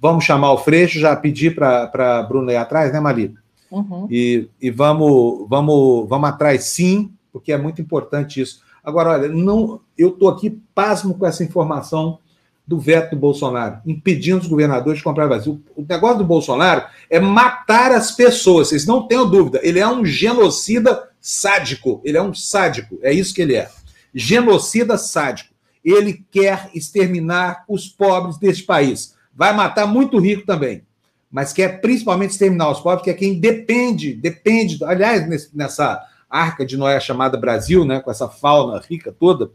Vamos 0.00 0.24
chamar 0.24 0.52
o 0.52 0.58
Freixo, 0.58 1.00
já 1.00 1.14
pedi 1.16 1.50
para 1.50 1.90
a 2.18 2.22
Bruna 2.22 2.52
ir 2.52 2.56
atrás, 2.56 2.92
né, 2.92 3.00
Mali? 3.00 3.34
Uhum. 3.70 4.06
E, 4.10 4.48
e 4.60 4.70
vamos, 4.70 5.46
vamos, 5.48 6.08
vamos 6.08 6.28
atrás 6.28 6.64
sim, 6.64 7.12
porque 7.32 7.52
é 7.52 7.58
muito 7.58 7.82
importante 7.82 8.40
isso. 8.40 8.62
Agora, 8.82 9.10
olha, 9.10 9.28
não, 9.28 9.80
eu 9.98 10.10
estou 10.10 10.28
aqui 10.28 10.58
pasmo 10.74 11.14
com 11.14 11.26
essa 11.26 11.44
informação 11.44 12.18
do 12.70 12.78
veto 12.78 13.16
do 13.16 13.20
Bolsonaro, 13.20 13.80
impedindo 13.84 14.38
os 14.38 14.46
governadores 14.46 14.98
de 14.98 15.04
comprar 15.04 15.26
vacina. 15.26 15.58
O 15.74 15.84
negócio 15.86 16.18
do 16.18 16.24
Bolsonaro 16.24 16.84
é 17.10 17.18
matar 17.18 17.90
as 17.90 18.12
pessoas, 18.12 18.68
vocês 18.68 18.86
não 18.86 19.08
tenham 19.08 19.28
dúvida. 19.28 19.58
Ele 19.64 19.80
é 19.80 19.88
um 19.88 20.04
genocida 20.04 21.08
sádico, 21.20 22.00
ele 22.04 22.16
é 22.16 22.22
um 22.22 22.32
sádico, 22.32 22.96
é 23.02 23.12
isso 23.12 23.34
que 23.34 23.42
ele 23.42 23.56
é. 23.56 23.68
Genocida 24.14 24.96
sádico. 24.96 25.52
Ele 25.84 26.24
quer 26.30 26.70
exterminar 26.72 27.64
os 27.66 27.88
pobres 27.88 28.38
deste 28.38 28.62
país. 28.62 29.16
Vai 29.34 29.52
matar 29.52 29.88
muito 29.88 30.20
rico 30.20 30.46
também, 30.46 30.84
mas 31.28 31.52
quer 31.52 31.80
principalmente 31.80 32.30
exterminar 32.30 32.70
os 32.70 32.78
pobres, 32.78 33.02
que 33.02 33.10
é 33.10 33.14
quem 33.14 33.40
depende, 33.40 34.14
depende, 34.14 34.78
aliás, 34.84 35.50
nessa 35.52 36.06
arca 36.28 36.64
de 36.64 36.76
Noé 36.76 37.00
chamada 37.00 37.36
Brasil, 37.36 37.84
né, 37.84 37.98
com 37.98 38.12
essa 38.12 38.28
fauna 38.28 38.80
rica 38.88 39.10
toda, 39.10 39.50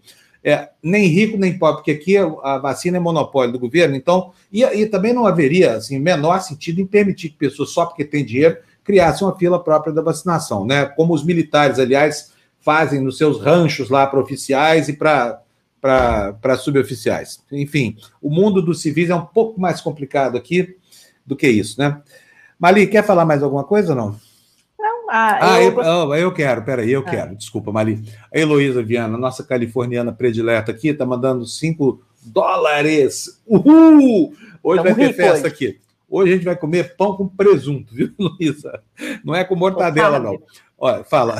é, 0.47 0.69
nem 0.81 1.07
rico 1.07 1.37
nem 1.37 1.57
pobre, 1.57 1.77
porque 1.77 1.91
aqui 1.91 2.15
a 2.15 2.59
vacina 2.59 2.97
é 2.97 2.99
monopólio 2.99 3.51
do 3.51 3.57
governo, 3.57 3.95
então, 3.95 4.31
e, 4.53 4.63
e 4.63 4.85
também 4.85 5.11
não 5.11 5.25
haveria 5.25 5.73
assim, 5.73 5.97
menor 5.97 6.39
sentido 6.39 6.79
em 6.79 6.85
permitir 6.85 7.29
que 7.29 7.37
pessoas, 7.37 7.71
só 7.71 7.87
porque 7.87 8.05
têm 8.05 8.23
dinheiro, 8.23 8.57
criassem 8.83 9.25
uma 9.27 9.35
fila 9.35 9.61
própria 9.61 9.91
da 9.91 10.03
vacinação, 10.03 10.63
né? 10.63 10.85
Como 10.85 11.15
os 11.15 11.25
militares, 11.25 11.79
aliás, 11.79 12.31
fazem 12.59 13.01
nos 13.01 13.17
seus 13.17 13.41
ranchos 13.41 13.89
lá 13.89 14.05
para 14.05 14.19
oficiais 14.19 14.87
e 14.87 14.93
para 14.93 15.41
para 15.81 16.57
suboficiais. 16.57 17.43
Enfim, 17.51 17.95
o 18.19 18.27
mundo 18.27 18.59
dos 18.59 18.81
civis 18.81 19.11
é 19.11 19.15
um 19.15 19.25
pouco 19.25 19.61
mais 19.61 19.81
complicado 19.81 20.35
aqui 20.35 20.75
do 21.23 21.35
que 21.35 21.47
isso, 21.47 21.79
né? 21.79 22.01
Mali, 22.57 22.87
quer 22.87 23.05
falar 23.05 23.23
mais 23.23 23.43
alguma 23.43 23.63
coisa 23.63 23.91
ou 23.91 23.95
não? 23.95 24.19
Ah, 25.09 25.53
ah 25.53 25.61
eu... 25.61 25.81
Eu, 25.81 26.15
eu 26.15 26.31
quero, 26.33 26.63
peraí, 26.63 26.91
eu 26.91 27.01
ah. 27.01 27.09
quero, 27.09 27.35
desculpa, 27.35 27.71
Mali. 27.71 28.03
A 28.33 28.39
Heloísa 28.39 28.81
Viana, 28.83 29.17
nossa 29.17 29.43
californiana 29.43 30.11
predileta 30.11 30.71
aqui, 30.71 30.89
está 30.89 31.05
mandando 31.05 31.45
5 31.45 32.01
dólares. 32.25 33.41
Uhul! 33.45 34.33
Hoje 34.63 34.83
Tamo 34.83 34.95
vai 34.95 35.07
ter 35.07 35.13
festa 35.13 35.47
hoje. 35.47 35.47
aqui. 35.47 35.79
Hoje 36.09 36.31
a 36.31 36.35
gente 36.35 36.45
vai 36.45 36.55
comer 36.55 36.95
pão 36.95 37.15
com 37.15 37.27
presunto, 37.27 37.93
viu, 37.93 38.11
Luísa? 38.17 38.81
Não 39.23 39.35
é 39.35 39.43
com 39.43 39.55
mortadela, 39.55 40.19
não. 40.19 40.39
Olha, 40.77 41.03
fala. 41.03 41.37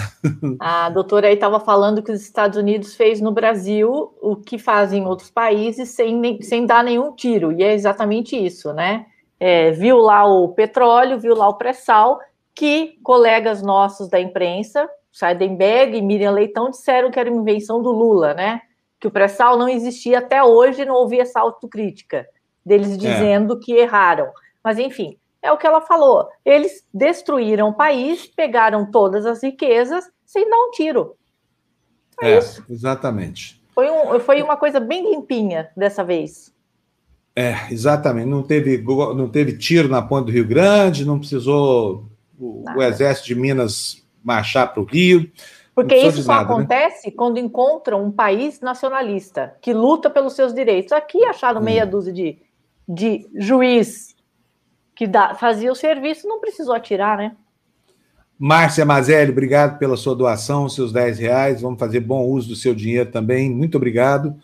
A 0.59 0.89
doutora 0.89 1.27
aí 1.27 1.33
estava 1.33 1.59
falando 1.59 2.01
que 2.01 2.11
os 2.11 2.21
Estados 2.21 2.57
Unidos 2.57 2.95
fez 2.95 3.19
no 3.19 3.31
Brasil 3.31 4.13
o 4.21 4.35
que 4.35 4.57
fazem 4.57 5.03
em 5.03 5.05
outros 5.05 5.29
países 5.29 5.89
sem, 5.89 6.41
sem 6.41 6.65
dar 6.65 6.83
nenhum 6.83 7.13
tiro, 7.13 7.51
e 7.51 7.61
é 7.61 7.73
exatamente 7.73 8.35
isso, 8.35 8.73
né? 8.73 9.05
É, 9.39 9.71
viu 9.71 9.97
lá 9.97 10.25
o 10.25 10.49
petróleo, 10.49 11.19
viu 11.19 11.35
lá 11.35 11.49
o 11.49 11.55
pré-sal, 11.55 12.19
que 12.55 12.97
colegas 13.03 13.61
nossos 13.61 14.07
da 14.07 14.19
imprensa, 14.19 14.89
Seidenberg 15.11 15.97
e 15.97 16.01
Miriam 16.01 16.31
Leitão, 16.31 16.69
disseram 16.69 17.11
que 17.11 17.19
era 17.19 17.29
uma 17.29 17.41
invenção 17.41 17.81
do 17.81 17.91
Lula, 17.91 18.33
né? 18.33 18.61
Que 18.99 19.07
o 19.07 19.11
pré-sal 19.11 19.57
não 19.57 19.67
existia 19.67 20.19
até 20.19 20.41
hoje, 20.41 20.85
não 20.85 20.95
houve 20.95 21.19
essa 21.19 21.41
autocrítica 21.41 22.25
deles 22.65 22.93
é. 22.93 22.97
dizendo 22.97 23.55
é. 23.55 23.59
que 23.61 23.73
erraram. 23.73 24.31
Mas, 24.63 24.79
enfim, 24.79 25.17
é 25.41 25.51
o 25.51 25.57
que 25.57 25.67
ela 25.67 25.81
falou. 25.81 26.27
Eles 26.43 26.83
destruíram 26.93 27.69
o 27.69 27.73
país, 27.73 28.25
pegaram 28.25 28.89
todas 28.89 29.25
as 29.25 29.43
riquezas 29.43 30.09
sem 30.25 30.49
dar 30.49 30.57
um 30.57 30.71
tiro. 30.71 31.15
É, 32.21 32.31
é 32.31 32.37
isso. 32.37 32.65
exatamente. 32.69 33.61
Foi, 33.73 33.91
um, 33.91 34.19
foi 34.21 34.41
uma 34.41 34.55
coisa 34.55 34.79
bem 34.79 35.11
limpinha 35.11 35.69
dessa 35.75 36.03
vez. 36.03 36.53
É, 37.35 37.53
exatamente. 37.69 38.27
Não 38.27 38.41
teve, 38.41 38.81
não 38.81 39.27
teve 39.29 39.57
tiro 39.57 39.89
na 39.89 40.01
ponte 40.01 40.27
do 40.27 40.31
Rio 40.31 40.47
Grande, 40.47 41.05
não 41.05 41.19
precisou 41.19 42.05
o, 42.39 42.63
o 42.75 42.83
exército 42.83 43.27
de 43.27 43.35
Minas 43.35 44.05
marchar 44.23 44.73
para 44.73 44.81
o 44.81 44.85
Rio. 44.85 45.31
Porque 45.73 45.95
isso 45.95 46.23
só 46.23 46.33
nada, 46.33 46.45
né? 46.45 46.53
acontece 46.53 47.07
né? 47.07 47.13
quando 47.15 47.37
encontram 47.37 48.03
um 48.03 48.11
país 48.11 48.61
nacionalista 48.61 49.55
que 49.61 49.73
luta 49.73 50.09
pelos 50.09 50.33
seus 50.33 50.53
direitos. 50.53 50.93
Aqui 50.93 51.23
acharam 51.25 51.61
meia 51.61 51.85
hum. 51.85 51.89
dúzia 51.89 52.13
de, 52.13 52.37
de 52.87 53.29
juiz 53.35 54.15
que 54.95 55.05
dá, 55.05 55.35
fazia 55.35 55.71
o 55.71 55.75
serviço, 55.75 56.27
não 56.27 56.39
precisou 56.39 56.73
atirar, 56.73 57.17
né? 57.17 57.35
Márcia 58.37 58.85
Mazelli, 58.85 59.31
obrigado 59.31 59.77
pela 59.77 59.95
sua 59.95 60.15
doação, 60.15 60.67
seus 60.67 60.91
10 60.91 61.19
reais. 61.19 61.61
Vamos 61.61 61.79
fazer 61.79 62.01
bom 62.01 62.25
uso 62.25 62.49
do 62.49 62.55
seu 62.55 62.73
dinheiro 62.73 63.11
também. 63.11 63.49
Muito 63.49 63.75
obrigado. 63.75 64.35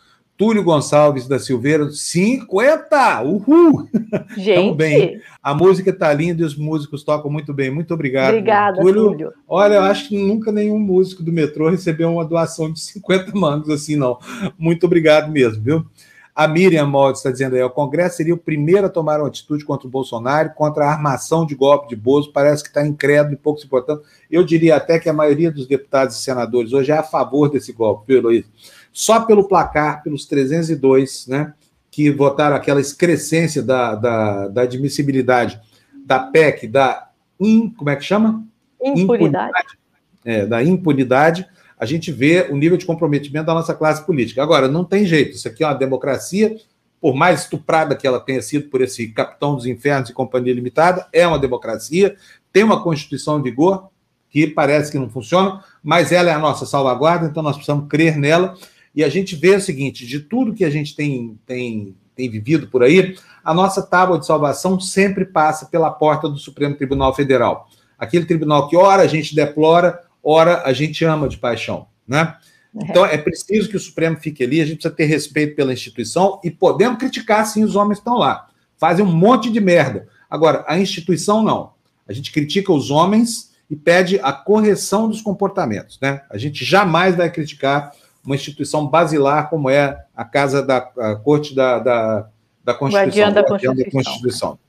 Túlio 0.41 0.63
Gonçalves 0.63 1.27
da 1.27 1.37
Silveira, 1.37 1.87
50! 1.91 3.21
Uhul! 3.21 3.87
Gente! 4.35 4.75
bem. 4.75 5.21
A 5.43 5.53
música 5.53 5.93
tá 5.93 6.11
linda 6.11 6.41
e 6.41 6.43
os 6.43 6.55
músicos 6.55 7.03
tocam 7.03 7.29
muito 7.29 7.53
bem. 7.53 7.69
Muito 7.69 7.93
obrigado. 7.93 8.29
Obrigada, 8.29 8.81
Túlio. 8.81 9.11
Túlio. 9.11 9.33
Olha, 9.47 9.75
eu 9.75 9.83
acho 9.83 10.09
que 10.09 10.17
nunca 10.17 10.51
nenhum 10.51 10.79
músico 10.79 11.21
do 11.21 11.31
metrô 11.31 11.69
recebeu 11.69 12.11
uma 12.11 12.25
doação 12.25 12.73
de 12.73 12.79
50 12.79 13.37
mangos 13.37 13.69
assim, 13.69 13.95
não. 13.95 14.17
Muito 14.57 14.83
obrigado 14.87 15.31
mesmo, 15.31 15.61
viu? 15.61 15.85
A 16.33 16.47
Miriam 16.47 16.87
Moldes 16.87 17.19
está 17.19 17.29
dizendo 17.29 17.55
aí, 17.55 17.61
o 17.61 17.69
Congresso 17.69 18.17
seria 18.17 18.33
o 18.33 18.37
primeiro 18.37 18.87
a 18.87 18.89
tomar 18.89 19.19
uma 19.19 19.27
atitude 19.27 19.63
contra 19.63 19.87
o 19.87 19.91
Bolsonaro, 19.91 20.53
contra 20.55 20.85
a 20.85 20.91
armação 20.91 21.45
de 21.45 21.53
golpe 21.53 21.89
de 21.89 21.95
Bozo, 21.95 22.31
parece 22.31 22.63
que 22.63 22.69
está 22.69 22.83
incrédulo 22.83 23.35
e 23.35 23.37
pouco 23.37 23.59
se 23.59 23.67
importando. 23.67 24.01
Eu 24.31 24.43
diria 24.43 24.77
até 24.77 24.97
que 24.97 25.07
a 25.07 25.13
maioria 25.13 25.51
dos 25.51 25.67
deputados 25.67 26.15
e 26.15 26.23
senadores 26.23 26.73
hoje 26.73 26.91
é 26.91 26.97
a 26.97 27.03
favor 27.03 27.47
desse 27.47 27.71
golpe, 27.71 28.05
viu, 28.07 28.17
Heloísa? 28.17 28.47
Só 28.91 29.21
pelo 29.21 29.47
placar, 29.47 30.03
pelos 30.03 30.25
302, 30.25 31.27
né, 31.27 31.53
que 31.89 32.09
votaram 32.11 32.55
aquela 32.55 32.81
excrescência 32.81 33.61
da, 33.61 33.95
da, 33.95 34.47
da 34.47 34.61
admissibilidade 34.61 35.59
da 36.05 36.19
PEC, 36.19 36.67
da 36.67 37.09
in, 37.39 37.69
como 37.69 37.89
é 37.89 37.95
que 37.95 38.03
chama? 38.03 38.45
Impunidade. 38.81 39.01
impunidade 39.01 39.81
é, 40.23 40.45
da 40.45 40.63
impunidade, 40.63 41.47
a 41.77 41.85
gente 41.85 42.11
vê 42.11 42.47
o 42.49 42.55
nível 42.55 42.77
de 42.77 42.85
comprometimento 42.85 43.47
da 43.47 43.53
nossa 43.53 43.73
classe 43.73 44.05
política. 44.05 44.41
Agora, 44.41 44.67
não 44.67 44.83
tem 44.83 45.05
jeito, 45.05 45.35
isso 45.35 45.47
aqui 45.47 45.63
é 45.63 45.67
uma 45.67 45.73
democracia, 45.73 46.55
por 46.99 47.15
mais 47.15 47.41
estuprada 47.41 47.95
que 47.95 48.05
ela 48.05 48.19
tenha 48.19 48.41
sido 48.41 48.69
por 48.69 48.81
esse 48.81 49.07
capitão 49.07 49.55
dos 49.55 49.65
infernos 49.65 50.09
e 50.09 50.13
companhia 50.13 50.53
limitada, 50.53 51.07
é 51.11 51.25
uma 51.25 51.39
democracia, 51.39 52.15
tem 52.53 52.63
uma 52.63 52.83
Constituição 52.83 53.39
em 53.39 53.43
vigor, 53.43 53.89
que 54.29 54.47
parece 54.47 54.91
que 54.91 54.99
não 54.99 55.09
funciona, 55.09 55.63
mas 55.83 56.11
ela 56.11 56.29
é 56.29 56.33
a 56.33 56.39
nossa 56.39 56.65
salvaguarda, 56.65 57.25
então 57.25 57.43
nós 57.43 57.55
precisamos 57.55 57.89
crer 57.89 58.15
nela. 58.17 58.55
E 58.93 59.03
a 59.03 59.09
gente 59.09 59.35
vê 59.35 59.55
o 59.55 59.61
seguinte: 59.61 60.05
de 60.05 60.19
tudo 60.19 60.53
que 60.53 60.65
a 60.65 60.69
gente 60.69 60.95
tem, 60.95 61.39
tem, 61.45 61.95
tem 62.15 62.29
vivido 62.29 62.67
por 62.67 62.83
aí, 62.83 63.15
a 63.43 63.53
nossa 63.53 63.81
tábua 63.81 64.19
de 64.19 64.25
salvação 64.25 64.79
sempre 64.79 65.25
passa 65.25 65.65
pela 65.65 65.89
porta 65.89 66.29
do 66.29 66.37
Supremo 66.37 66.75
Tribunal 66.75 67.15
Federal. 67.15 67.69
Aquele 67.97 68.25
tribunal 68.25 68.67
que, 68.67 68.75
ora, 68.75 69.03
a 69.03 69.07
gente 69.07 69.35
deplora, 69.35 70.01
ora, 70.23 70.63
a 70.65 70.73
gente 70.73 71.05
ama 71.05 71.29
de 71.29 71.37
paixão. 71.37 71.87
Né? 72.07 72.35
Então 72.73 73.05
é 73.05 73.17
preciso 73.17 73.69
que 73.69 73.75
o 73.75 73.79
Supremo 73.79 74.17
fique 74.17 74.43
ali, 74.43 74.61
a 74.61 74.65
gente 74.65 74.77
precisa 74.77 74.95
ter 74.95 75.05
respeito 75.05 75.55
pela 75.55 75.73
instituição 75.73 76.39
e 76.43 76.49
podemos 76.49 76.97
criticar 76.97 77.45
sim 77.45 77.63
os 77.63 77.75
homens 77.75 77.99
que 77.99 78.01
estão 78.01 78.17
lá. 78.17 78.47
Fazem 78.77 79.05
um 79.05 79.11
monte 79.11 79.51
de 79.51 79.59
merda. 79.59 80.07
Agora, 80.29 80.63
a 80.67 80.79
instituição 80.79 81.43
não. 81.43 81.73
A 82.07 82.13
gente 82.13 82.31
critica 82.31 82.71
os 82.71 82.89
homens 82.89 83.51
e 83.69 83.75
pede 83.75 84.19
a 84.23 84.33
correção 84.33 85.07
dos 85.07 85.21
comportamentos. 85.21 85.99
Né? 86.01 86.21
A 86.29 86.37
gente 86.37 86.65
jamais 86.65 87.15
vai 87.15 87.29
criticar 87.29 87.91
uma 88.25 88.35
instituição 88.35 88.87
basilar 88.87 89.49
como 89.49 89.69
é 89.69 90.05
a 90.15 90.23
Casa 90.25 90.61
da 90.61 90.77
a 90.77 91.15
Corte 91.15 91.55
da, 91.55 91.79
da, 91.79 92.27
da 92.63 92.73
Constituição. 92.73 93.33
Da 93.33 93.43
Constituição. 93.43 93.75
da 93.75 93.91
Constituição. 93.91 94.59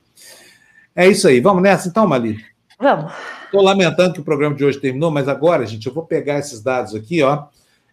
É 0.95 1.09
isso 1.09 1.29
aí. 1.29 1.41
Vamos 1.41 1.63
nessa 1.63 1.89
então, 1.89 2.07
Mali? 2.07 2.39
Vamos. 2.79 3.13
Estou 3.45 3.63
lamentando 3.63 4.15
que 4.15 4.21
o 4.21 4.25
programa 4.25 4.55
de 4.55 4.65
hoje 4.65 4.79
terminou, 4.79 5.11
mas 5.11 5.29
agora, 5.29 5.67
gente, 5.67 5.87
eu 5.87 5.93
vou 5.93 6.05
pegar 6.05 6.39
esses 6.39 6.63
dados 6.63 6.95
aqui, 6.95 7.23
ó 7.23 7.47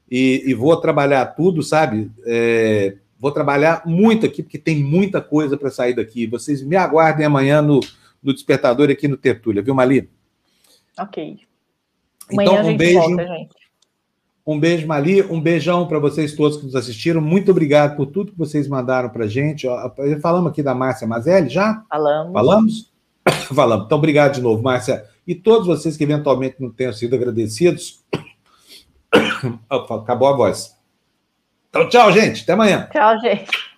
e, 0.10 0.44
e 0.48 0.54
vou 0.54 0.76
trabalhar 0.78 1.26
tudo, 1.28 1.62
sabe? 1.62 2.12
É, 2.26 2.96
vou 3.20 3.32
trabalhar 3.32 3.84
muito 3.86 4.26
aqui, 4.26 4.42
porque 4.42 4.58
tem 4.58 4.84
muita 4.84 5.22
coisa 5.22 5.56
para 5.56 5.70
sair 5.70 5.94
daqui. 5.94 6.26
Vocês 6.26 6.64
me 6.64 6.76
aguardem 6.76 7.26
amanhã 7.26 7.62
no, 7.62 7.80
no 8.24 8.34
Despertador 8.34 8.90
aqui 8.90 9.08
no 9.08 9.18
Tertúlia, 9.18 9.62
viu, 9.62 9.76
Mali? 9.76 10.10
Ok. 10.98 11.40
Amanhã 12.32 12.52
então, 12.52 12.68
um 12.68 12.78
beijo. 12.78 13.00
Volta, 13.00 13.28
gente. 13.28 13.56
Um 14.50 14.60
beijo, 14.60 14.88
Mali. 14.88 15.22
Um 15.22 15.40
beijão 15.40 15.88
para 15.88 16.00
vocês 16.00 16.34
todos 16.34 16.58
que 16.58 16.66
nos 16.66 16.76
assistiram. 16.76 17.22
Muito 17.22 17.52
obrigado 17.52 17.96
por 17.96 18.08
tudo 18.08 18.32
que 18.32 18.38
vocês 18.38 18.68
mandaram 18.68 19.08
para 19.08 19.28
gente. 19.28 19.68
Falamos 20.24 20.52
aqui 20.52 20.64
da 20.64 20.74
Márcia 20.74 21.08
Mazelli 21.08 21.50
já? 21.50 21.84
Falamos. 21.88 22.34
Falamos? 22.34 22.92
Falamos. 23.54 23.86
Então, 23.86 23.98
obrigado 24.00 24.34
de 24.34 24.42
novo, 24.42 24.64
Márcia. 24.64 25.06
E 25.28 25.36
todos 25.36 25.68
vocês 25.68 25.96
que 25.96 26.04
eventualmente 26.04 26.56
não 26.60 26.72
tenham 26.72 26.92
sido 26.92 27.16
agradecidos, 27.16 28.04
Acabou 29.70 30.30
a 30.30 30.36
voz. 30.36 30.76
Então, 31.70 31.88
tchau, 31.88 32.12
gente. 32.12 32.42
Até 32.42 32.54
amanhã. 32.54 32.90
Tchau, 32.92 33.20
gente. 33.20 33.69